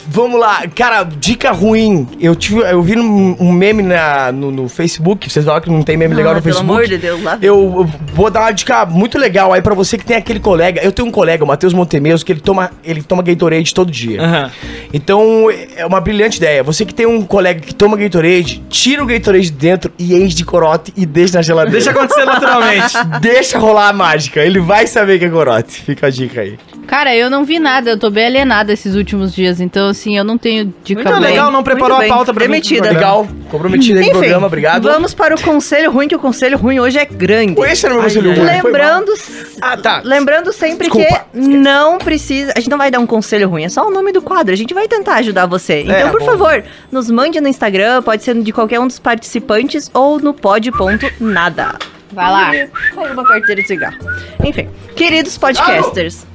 Vamos 0.08 0.40
lá, 0.40 0.64
cara, 0.74 1.04
dica 1.04 1.52
ruim. 1.52 2.08
Eu, 2.20 2.36
tive, 2.36 2.60
eu 2.62 2.82
vi 2.82 2.98
um, 2.98 3.36
um 3.40 3.52
meme 3.52 3.84
na, 3.84 4.32
no, 4.32 4.52
no 4.52 4.70
Facebook. 4.70 5.30
Vocês 5.30 5.46
falam 5.46 5.62
que 5.62 5.70
não 5.70 5.82
tem 5.84 5.98
meme 5.98 6.16
legal 6.16 6.32
Ah, 6.32 6.36
no 6.36 6.42
pelo 6.42 6.54
Facebook. 6.56 6.74
amor 6.78 6.88
de 6.88 6.98
Deus, 6.98 7.22
lá. 7.24 7.38
Eu 7.42 7.56
eu 7.56 7.90
vou 8.14 8.30
dar 8.30 8.42
uma 8.42 8.52
dica 8.52 8.86
muito 8.86 9.18
legal 9.18 9.52
aí 9.54 9.62
pra 9.62 9.74
você 9.74 9.98
que 9.98 10.06
tem 10.06 10.16
aquele 10.18 10.40
colega. 10.40 10.82
Eu 10.84 10.92
tenho 10.92 11.08
um 11.08 11.12
colega, 11.12 11.44
o 11.44 11.48
Matheus 11.48 11.74
Montemeso, 11.74 12.26
que 12.26 12.32
ele 12.32 12.40
toma, 12.40 12.72
ele 12.84 13.02
toma 13.02 13.22
Gatorade 13.24 13.74
todo 13.74 13.92
dia. 13.92 14.22
Aham. 14.22 14.52
Então, 14.94 15.50
é 15.76 15.86
uma 15.86 16.00
brilhante 16.00 16.38
ideia. 16.38 16.64
Você 16.64 16.86
que 16.86 16.94
tem 16.94 17.06
um 17.06 17.22
colega 17.24 17.60
que 17.60 17.74
toma 17.74 17.98
Gatorade, 17.98 18.64
tira 18.70 19.04
o 19.04 19.06
Gatorade 19.06 19.46
de 19.46 19.52
dentro 19.52 19.92
e 19.98 20.16
enche 20.16 20.36
de 20.36 20.46
corote 20.46 20.94
e 20.96 21.06
deixa 21.06 21.38
na 21.38 21.42
geladeira. 21.42 21.72
Deixa 21.78 21.92
acontecer 21.92 22.26
naturalmente. 22.26 22.94
Deixa 23.22 23.58
rolar 23.58 23.90
a 23.90 23.94
mágica. 23.94 24.42
Ele 24.42 24.60
vai 24.60 24.88
saber 24.88 25.20
que 25.20 25.26
é 25.26 25.30
corote. 25.30 25.82
Fica 25.84 26.08
a 26.08 26.10
dica 26.10 26.42
aí. 26.42 26.58
Cara, 26.88 27.16
eu 27.16 27.30
não 27.30 27.45
vi 27.46 27.60
nada, 27.60 27.92
eu 27.92 27.98
tô 28.00 28.10
bem 28.10 28.26
alienada 28.26 28.74
esses 28.74 28.96
últimos 28.96 29.34
dias, 29.34 29.62
então 29.62 29.88
assim, 29.90 30.18
eu 30.18 30.24
não 30.24 30.38
tenho 30.38 30.74
dica 30.84 31.04
Muito 31.04 31.16
boa. 31.18 31.30
legal, 31.30 31.52
não 31.52 31.64
preparou 31.64 31.98
Muito 31.98 32.02
a 32.02 32.02
bem. 32.02 32.10
pauta 32.10 32.34
pra 32.34 32.44
Demitida. 32.46 32.88
Legal. 32.90 33.28
Comprometida 33.50 34.00
aí 34.00 34.08
no 34.08 34.12
programa, 34.20 34.48
obrigado. 34.48 34.84
Vamos 34.84 35.14
para 35.14 35.36
o 35.36 35.42
conselho 35.42 35.92
ruim, 35.92 36.08
que 36.08 36.16
o 36.16 36.20
conselho 36.20 36.58
ruim 36.58 36.80
hoje 36.80 36.98
é 37.00 37.06
grande. 37.06 37.60
Esse 37.62 37.86
era 37.86 37.94
o 37.96 37.98
meu 37.98 38.04
conselho 38.06 38.34
ruim. 38.36 38.40
Lembrando, 38.46 39.14
Ah, 39.62 39.78
tá. 39.78 40.02
lembrando 40.04 40.52
sempre 40.52 40.88
Desculpa, 40.90 41.26
que 41.32 41.38
não 41.40 41.98
precisa. 41.98 42.52
A 42.56 42.60
gente 42.60 42.70
não 42.70 42.78
vai 42.78 42.90
dar 42.92 43.00
um 43.00 43.08
conselho 43.08 43.48
ruim, 43.50 43.64
é 43.64 43.70
só 43.70 43.88
o 43.88 43.92
nome 43.92 44.12
do 44.12 44.22
quadro. 44.22 44.54
A 44.54 44.58
gente 44.58 44.74
vai 44.74 44.88
tentar 44.88 45.16
ajudar 45.16 45.46
você. 45.46 45.82
Então, 45.82 45.96
É, 45.96 46.10
por 46.10 46.20
bom. 46.20 46.26
favor, 46.26 46.64
nos 46.92 47.10
mande 47.10 47.40
no 47.40 47.48
Instagram, 47.48 48.02
pode 48.02 48.24
ser 48.24 48.36
de 48.36 48.52
qualquer 48.52 48.80
um 48.80 48.88
dos 48.88 49.00
participantes 49.00 49.90
ou 49.94 50.20
no 50.20 50.34
pod.nada. 50.34 51.76
Vai 52.12 52.32
lá. 52.32 52.52
Caiu 52.94 53.14
uma 53.14 53.24
carteira 53.26 53.62
de 53.62 53.68
cigarro. 53.68 53.98
Enfim, 54.44 54.70
queridos 54.96 55.38
podcasters. 55.38 56.26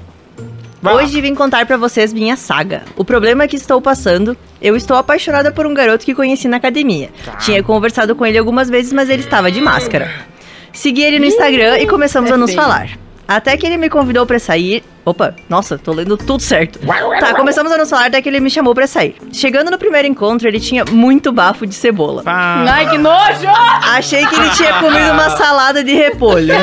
Vai 0.83 0.95
lá. 0.95 1.03
Hoje 1.03 1.21
vim 1.21 1.35
contar 1.35 1.67
pra 1.67 1.77
vocês 1.77 2.13
minha 2.13 2.37
saga. 2.37 2.83
O 2.97 3.05
problema 3.05 3.47
que 3.47 3.57
estou 3.57 3.81
passando, 3.83 4.37
eu 4.63 4.77
estou 4.77 4.97
apaixonada 4.97 5.53
por 5.53 5.67
um 5.67 5.75
garoto 5.75 6.05
que 6.05 6.15
conheci 6.15 6.49
na 6.49 6.57
academia. 6.57 7.11
Tinha 7.41 7.63
conversado 7.63 8.15
com 8.15 8.25
ele 8.25 8.39
algumas 8.39 8.71
vezes, 8.71 8.93
mas 8.93 9.11
ele 9.11 9.23
estava 9.23 9.51
de 9.51 9.61
máscara. 9.61 10.11
Segui 10.73 11.03
ele 11.03 11.19
no 11.19 11.27
Instagram 11.27 11.79
e 11.79 11.87
começamos 11.87 12.31
é 12.31 12.35
a 12.35 12.37
nos 12.37 12.51
feio. 12.51 12.63
falar. 12.63 12.91
Até 13.31 13.57
que 13.57 13.65
ele 13.65 13.77
me 13.77 13.89
convidou 13.89 14.27
pra 14.27 14.41
sair. 14.41 14.83
Opa, 15.05 15.35
nossa, 15.49 15.79
tô 15.79 15.93
lendo 15.93 16.17
tudo 16.17 16.43
certo. 16.43 16.81
Tá, 17.21 17.33
começamos 17.33 17.71
a 17.71 17.79
nos 17.79 17.89
falar 17.89 18.07
até 18.07 18.21
que 18.21 18.29
ele 18.29 18.41
me 18.41 18.51
chamou 18.51 18.75
pra 18.75 18.89
sair. 18.89 19.15
Chegando 19.33 19.71
no 19.71 19.79
primeiro 19.79 20.09
encontro, 20.09 20.49
ele 20.49 20.59
tinha 20.59 20.85
muito 20.85 21.31
bafo 21.33 21.65
de 21.65 21.75
cebola. 21.75 22.25
Pá. 22.25 22.65
Ai, 22.69 22.91
que 22.91 22.99
nojo! 22.99 23.47
Achei 23.95 24.27
que 24.27 24.35
ele 24.35 24.51
tinha 24.51 24.75
comido 24.81 25.13
uma 25.13 25.31
salada 25.31 25.85
de 25.85 25.95
repolho. 25.95 26.55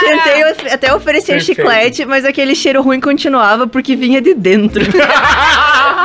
Tentei 0.00 0.44
of- 0.50 0.68
até 0.72 0.94
oferecer 0.94 1.32
Perfeito. 1.34 1.56
chiclete, 1.60 2.04
mas 2.06 2.24
aquele 2.24 2.54
cheiro 2.54 2.82
ruim 2.82 3.00
continuava 3.00 3.66
porque 3.66 3.94
vinha 3.96 4.20
de 4.22 4.32
dentro. 4.34 4.82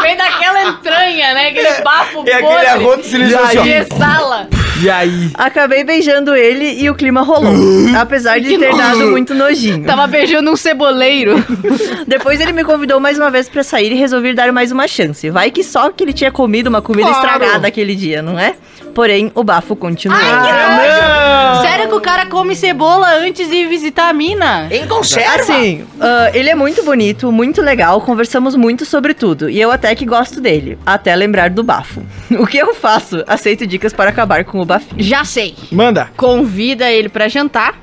Vem 0.01 0.18
daquela 0.18 0.64
entranha, 0.64 1.34
né? 1.34 1.47
Aquele 1.47 1.82
bafo 1.82 2.24
É 2.28 2.34
aquele 2.34 2.66
arroto 2.68 3.05
silencioso. 3.05 3.53
E 3.55 3.57
aí? 3.74 3.84
de 3.86 3.95
sala. 3.97 4.47
E 4.82 4.89
aí? 4.89 5.30
Acabei 5.36 5.84
beijando 5.84 6.36
ele 6.36 6.82
e 6.82 6.89
o 6.89 6.95
clima 6.95 7.21
rolou. 7.21 7.53
Apesar 7.97 8.39
de 8.39 8.57
ter 8.57 8.76
dado 8.76 9.11
muito 9.11 9.34
nojinho. 9.34 9.86
Tava 9.86 10.07
beijando 10.07 10.51
um 10.51 10.55
ceboleiro. 10.55 11.36
Depois 12.07 12.39
ele 12.41 12.51
me 12.51 12.63
convidou 12.63 12.99
mais 12.99 13.17
uma 13.17 13.30
vez 13.30 13.47
pra 13.47 13.63
sair 13.63 13.91
e 13.91 13.95
resolvi 13.95 14.34
dar 14.34 14.51
mais 14.51 14.71
uma 14.71 14.88
chance. 14.88 15.30
Vai 15.30 15.51
que 15.51 15.63
só 15.63 15.89
que 15.91 16.03
ele 16.03 16.11
tinha 16.13 16.32
comido 16.32 16.67
uma 16.67 16.82
comida 16.82 17.07
Claro. 17.09 17.26
estragada 17.28 17.67
aquele 17.67 17.95
dia, 17.95 18.21
não 18.21 18.38
é? 18.39 18.55
Porém, 18.93 19.31
o 19.33 19.43
bafo 19.43 19.75
continuou. 19.75 20.19
Ah, 20.21 21.55
não! 21.55 21.61
Sério 21.63 21.87
que 21.89 21.95
o 21.95 22.01
cara 22.01 22.25
come 22.27 22.55
cebola 22.55 23.07
antes 23.17 23.49
de 23.49 23.65
visitar 23.65 24.09
a 24.09 24.13
mina? 24.13 24.67
Em 24.71 24.87
conserva. 24.87 25.35
Assim, 25.35 25.83
ah, 25.99 26.29
ele 26.33 26.49
é 26.49 26.55
muito 26.55 26.83
bonito, 26.83 27.31
muito 27.31 27.61
legal, 27.61 27.99
conversamos 28.01 28.55
muito 28.55 28.85
sobre 28.85 29.13
tudo. 29.13 29.49
E 29.49 29.59
eu 29.59 29.71
até 29.71 29.95
que 29.95 30.05
gosto 30.05 30.39
dele, 30.39 30.77
até 30.85 31.15
lembrar 31.15 31.49
do 31.49 31.63
bafo. 31.63 32.03
O 32.43 32.47
que 32.47 32.57
eu 32.57 32.73
faço? 32.73 33.23
Aceito 33.27 33.65
dicas 33.65 33.93
para 33.93 34.09
acabar 34.09 34.43
com 34.43 34.59
o 34.59 34.65
bafinho. 34.65 35.01
Já 35.01 35.23
sei. 35.23 35.55
Manda. 35.71 36.09
Convida 36.17 36.91
ele 36.91 37.07
pra 37.07 37.27
jantar, 37.27 37.75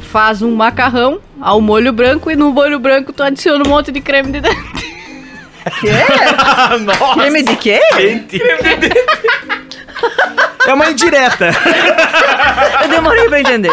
faz 0.00 0.42
um 0.42 0.54
macarrão 0.54 1.20
ao 1.40 1.60
molho 1.60 1.92
branco 1.92 2.30
e 2.30 2.36
no 2.36 2.50
molho 2.50 2.78
branco 2.78 3.12
tu 3.12 3.22
adiciona 3.22 3.62
um 3.66 3.68
monte 3.68 3.92
de 3.92 4.00
creme 4.00 4.32
de 4.32 4.40
dente. 4.40 4.96
Quê? 5.80 5.90
Nossa. 6.84 7.20
Creme 7.20 7.42
de 7.42 7.56
quê? 7.56 7.80
É 10.66 10.74
uma 10.74 10.90
indireta. 10.90 11.50
Eu 12.82 12.88
demorei 12.88 13.28
pra 13.28 13.40
entender. 13.40 13.70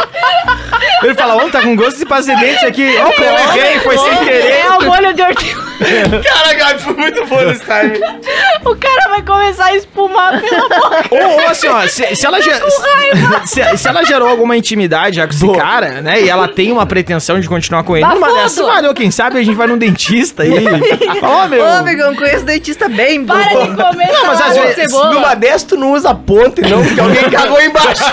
Ele 1.02 1.16
fala, 1.16 1.36
ô, 1.44 1.50
tá 1.50 1.62
com 1.62 1.76
gosto 1.76 1.98
de 1.98 2.06
pasta 2.06 2.36
de 2.36 2.42
dente 2.42 2.66
aqui. 2.66 2.96
Ó, 2.98 3.10
eu 3.22 3.34
errei, 3.60 3.80
foi 3.80 3.98
sem 3.98 4.18
querer. 4.18 4.60
É 4.60 4.70
o 4.70 4.84
molho 4.84 5.14
de 5.14 5.22
hortelã. 5.22 5.73
Cara, 6.24 6.54
Gabi, 6.54 6.80
foi 6.82 6.94
muito 6.94 7.26
bom 7.26 7.42
esse 7.42 7.62
time. 7.62 8.00
O 8.66 8.76
cara 8.76 9.10
vai 9.10 9.22
começar 9.22 9.66
a 9.66 9.76
espumar 9.76 10.40
pela 10.42 10.62
boca. 10.70 11.08
Ou, 11.12 11.42
ou 11.42 11.48
assim, 11.48 11.68
ó, 11.68 11.86
se, 11.88 12.16
se 12.16 12.26
ela 12.26 12.42
ge- 12.42 12.52
se, 13.46 13.78
se 13.78 13.88
ela 13.88 14.04
gerou 14.04 14.28
alguma 14.30 14.56
intimidade 14.56 15.18
já 15.18 15.28
com 15.28 15.34
esse 15.34 15.52
cara, 15.54 16.02
né? 16.02 16.22
E 16.22 16.30
ela 16.30 16.48
tem 16.48 16.72
uma 16.72 16.86
pretensão 16.86 17.40
de 17.40 17.48
continuar 17.48 17.84
com 17.84 17.96
ele, 17.98 18.06
numa 18.06 18.20
Bafudo. 18.20 18.42
dessas, 18.42 18.66
valeu, 18.66 18.94
quem 18.94 19.12
sabe 19.12 19.40
a 19.40 19.44
gente 19.44 19.56
vai 19.56 19.68
num 19.68 19.78
dentista 19.78 20.46
e. 20.46 20.54
Fala, 21.20 21.44
Ó, 21.44 21.48
meu. 21.48 21.64
Ô, 21.64 21.68
amigão, 21.68 22.16
conheço 22.16 22.46
dentista 22.46 22.88
bem 22.90 23.24
bom. 23.24 23.34
Para 23.34 23.66
de 23.66 23.76
comer 23.76 24.12
Não, 24.12 24.28
mas 24.28 24.42
às 24.42 24.58
vezes. 24.58 24.92
Numa 24.94 25.34
dessas 25.36 25.64
tu 25.64 25.76
não 25.78 25.94
usa 25.94 26.14
ponte, 26.16 26.62
não, 26.62 26.84
porque 26.84 27.00
alguém 27.00 27.30
cagou 27.30 27.62
embaixo. 27.62 28.04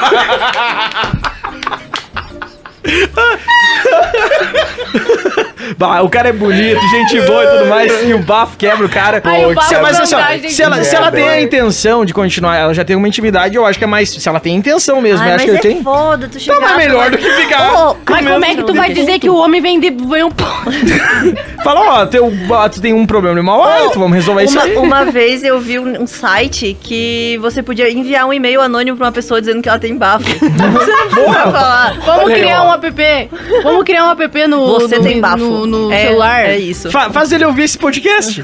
Bah, 5.77 6.01
o 6.03 6.09
cara 6.11 6.29
é 6.31 6.33
bonito, 6.33 6.81
gente 6.89 7.21
boa 7.23 7.45
e 7.45 7.49
tudo 7.49 7.67
mais, 7.67 8.09
e 8.09 8.13
o 8.15 8.19
bafo 8.19 8.57
quebra 8.57 8.85
o 8.85 8.89
cara. 8.89 9.21
Ai, 9.25 9.45
o 9.47 9.55
bafo 9.55 9.69
Se- 9.69 9.81
mas 9.81 10.01
assim, 10.01 10.15
ó, 10.15 10.49
se 10.49 10.63
ela, 10.63 10.83
se 10.85 10.95
ela 10.97 11.11
tem 11.13 11.29
a 11.29 11.39
hein? 11.39 11.45
intenção 11.45 12.05
de 12.05 12.13
continuar, 12.13 12.57
ela 12.57 12.75
já 12.75 12.85
tem 12.85 12.97
uma 12.97 13.07
intimidade, 13.07 13.55
eu 13.57 13.65
acho 13.65 13.79
que 13.79 13.85
é 13.85 13.87
mais. 13.87 14.11
Se 14.11 14.29
ela 14.29 14.41
tem 14.41 14.57
intenção 14.57 15.01
mesmo, 15.01 15.21
Ai, 15.23 15.29
eu 15.29 15.33
mas 15.33 15.43
acho 15.43 15.45
que 15.45 15.51
é 15.51 15.55
ele 15.71 15.75
tem. 15.75 15.83
foda, 15.85 16.29
tu 16.29 16.41
chegar... 16.41 16.57
Então 16.57 16.69
é 16.71 16.77
melhor 16.77 17.11
do 17.11 17.19
que 17.19 17.31
ficar. 17.33 17.73
Ô, 17.91 17.97
Mas 18.09 18.27
como 18.27 18.45
é 18.45 18.55
que 18.55 18.63
tu 18.65 18.75
vai 18.75 18.93
dizer 18.93 19.19
que 19.19 19.29
o 19.31 19.37
homem 19.37 19.61
vem 19.61 19.79
de 19.81 19.91
vem 19.91 20.25
um? 20.25 20.31
Fala, 21.63 21.81
ó, 22.03 22.07
teu, 22.07 22.33
ó, 22.51 22.69
tu 22.69 22.81
tem 22.81 22.93
um 22.93 23.07
problema 23.07 23.37
de 23.39 23.43
mau 23.47 23.63
hálito, 23.63 23.99
vamos 23.99 24.15
resolver 24.17 24.45
isso 24.45 24.55
Uma, 24.59 24.65
aí. 24.65 24.77
uma 24.77 25.05
vez 25.13 25.45
eu 25.45 25.61
vi 25.61 25.79
um, 25.79 26.03
um 26.03 26.07
site 26.07 26.77
que 26.83 27.39
você 27.41 27.63
podia 27.63 27.91
enviar 27.91 28.27
um 28.27 28.33
e-mail 28.33 28.61
anônimo 28.61 28.97
pra 28.97 29.07
uma 29.07 29.13
pessoa 29.13 29.41
dizendo 29.41 29.63
que 29.63 29.69
ela 29.69 29.79
tem 29.79 29.97
bafo. 29.97 30.25
Você 30.31 30.47
não 30.49 30.73
precisa 30.73 31.51
falar. 31.53 31.95
Vamos 32.05 32.33
criar 32.33 32.65
ó. 32.65 32.70
Um 32.71 32.75
app. 32.75 33.31
Vamos 33.63 33.85
criar 33.85 34.07
um 34.07 34.11
app 34.11 34.47
no, 34.47 34.67
Você 34.81 34.97
no, 34.99 35.03
tem 35.03 35.21
bafo. 35.21 35.39
no, 35.39 35.67
no 35.67 35.93
É- 35.93 36.07
celular. 36.07 36.45
É 36.47 36.57
isso. 36.59 36.91
Fa- 36.91 37.11
faz 37.11 37.33
ele 37.33 37.45
ouvir 37.45 37.65
esse 37.65 37.77
podcast. 37.79 38.43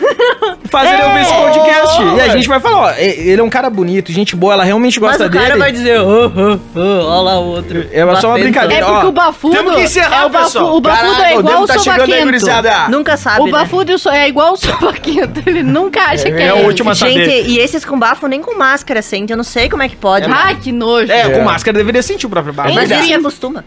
Faz 0.70 0.90
ele 0.92 1.02
É. 1.02 1.06
ouvir 1.06 1.20
esse 1.22 1.32
podcast. 1.34 2.02
E 2.16 2.20
a 2.20 2.28
gente 2.28 2.48
vai 2.48 2.60
falar, 2.60 2.76
ó, 2.78 2.90
ele 2.98 3.40
é 3.40 3.44
um 3.44 3.50
cara 3.50 3.70
bonito, 3.70 4.12
gente 4.12 4.34
boa, 4.36 4.52
ela 4.54 4.64
realmente 4.64 5.00
Mas 5.00 5.10
gosta 5.12 5.26
o 5.26 5.30
cara 5.30 5.46
dele. 5.48 5.58
vai 5.58 5.72
dizer, 5.72 6.00
oh, 6.00 6.26
oh, 6.26 6.58
oh, 6.74 6.80
olha 6.80 7.20
lá 7.22 7.40
o 7.40 7.46
outro. 7.46 7.86
É 7.92 8.04
só 8.20 8.28
uma 8.28 8.38
brincadeira. 8.38 8.84
É 8.84 8.88
porque 8.88 9.06
Ó, 9.06 9.08
o 9.08 9.12
bafudo. 9.12 9.54
temos 9.56 9.74
que 9.74 9.82
encerrar, 9.82 10.22
é 10.22 10.26
o, 10.26 10.28
bafu, 10.28 10.44
pessoal. 10.46 10.76
o 10.76 10.80
bafudo 10.80 11.10
Caraca, 11.12 11.30
é 11.30 11.36
o 11.36 11.40
igual 11.40 11.62
o 11.62 11.66
tá 11.66 11.74
aí, 11.74 11.78
sovaquento. 11.80 12.24
gurizada. 12.24 12.88
Nunca 12.88 13.16
sabe, 13.16 13.40
O 13.42 13.46
né? 13.46 13.52
bafudo 13.52 13.92
o 13.94 13.98
so- 13.98 14.10
é 14.10 14.28
igual 14.28 14.52
o 14.52 14.56
sovaquento. 14.56 15.42
Ele 15.46 15.62
nunca 15.62 16.00
acha 16.02 16.24
que 16.30 16.42
É 16.42 16.46
é. 16.48 16.52
o 16.54 16.68
a 16.68 16.72
Gente, 16.94 16.94
saber. 16.94 17.46
e 17.48 17.58
esses 17.58 17.84
com 17.84 17.98
bafo 17.98 18.26
nem 18.26 18.40
com 18.42 18.56
máscara 18.56 19.02
sente, 19.02 19.32
eu 19.32 19.36
não 19.36 19.44
sei 19.44 19.68
como 19.68 19.82
é 19.82 19.88
que 19.88 19.96
pode. 19.96 20.26
Ai, 20.30 20.56
que 20.56 20.72
nojo. 20.72 21.10
É, 21.10 21.28
com 21.30 21.42
máscara 21.42 21.76
deveria 21.76 22.02
sentir 22.02 22.26
o 22.26 22.30
próprio 22.30 22.52
bafo. 22.52 22.72
mas 22.74 22.90
ele 22.90 23.14
acostuma. 23.14 23.64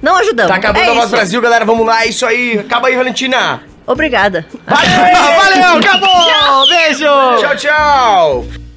Não 0.00 0.16
ajudamos. 0.16 0.50
Tá 0.50 0.56
acabando 0.56 0.84
é 0.84 0.90
a 0.90 0.94
voz. 0.94 1.10
Brasil, 1.10 1.40
galera. 1.40 1.64
Vamos 1.64 1.86
lá, 1.86 2.04
é 2.04 2.08
isso 2.08 2.24
aí. 2.24 2.58
Acaba 2.58 2.88
aí, 2.88 2.96
Valentina. 2.96 3.62
Obrigada. 3.86 4.46
Valeu, 4.66 5.36
valeu, 5.38 5.78
acabou! 5.78 6.68
Beijo! 6.68 7.06
Tchau, 7.40 7.56
tchau. 7.56 8.67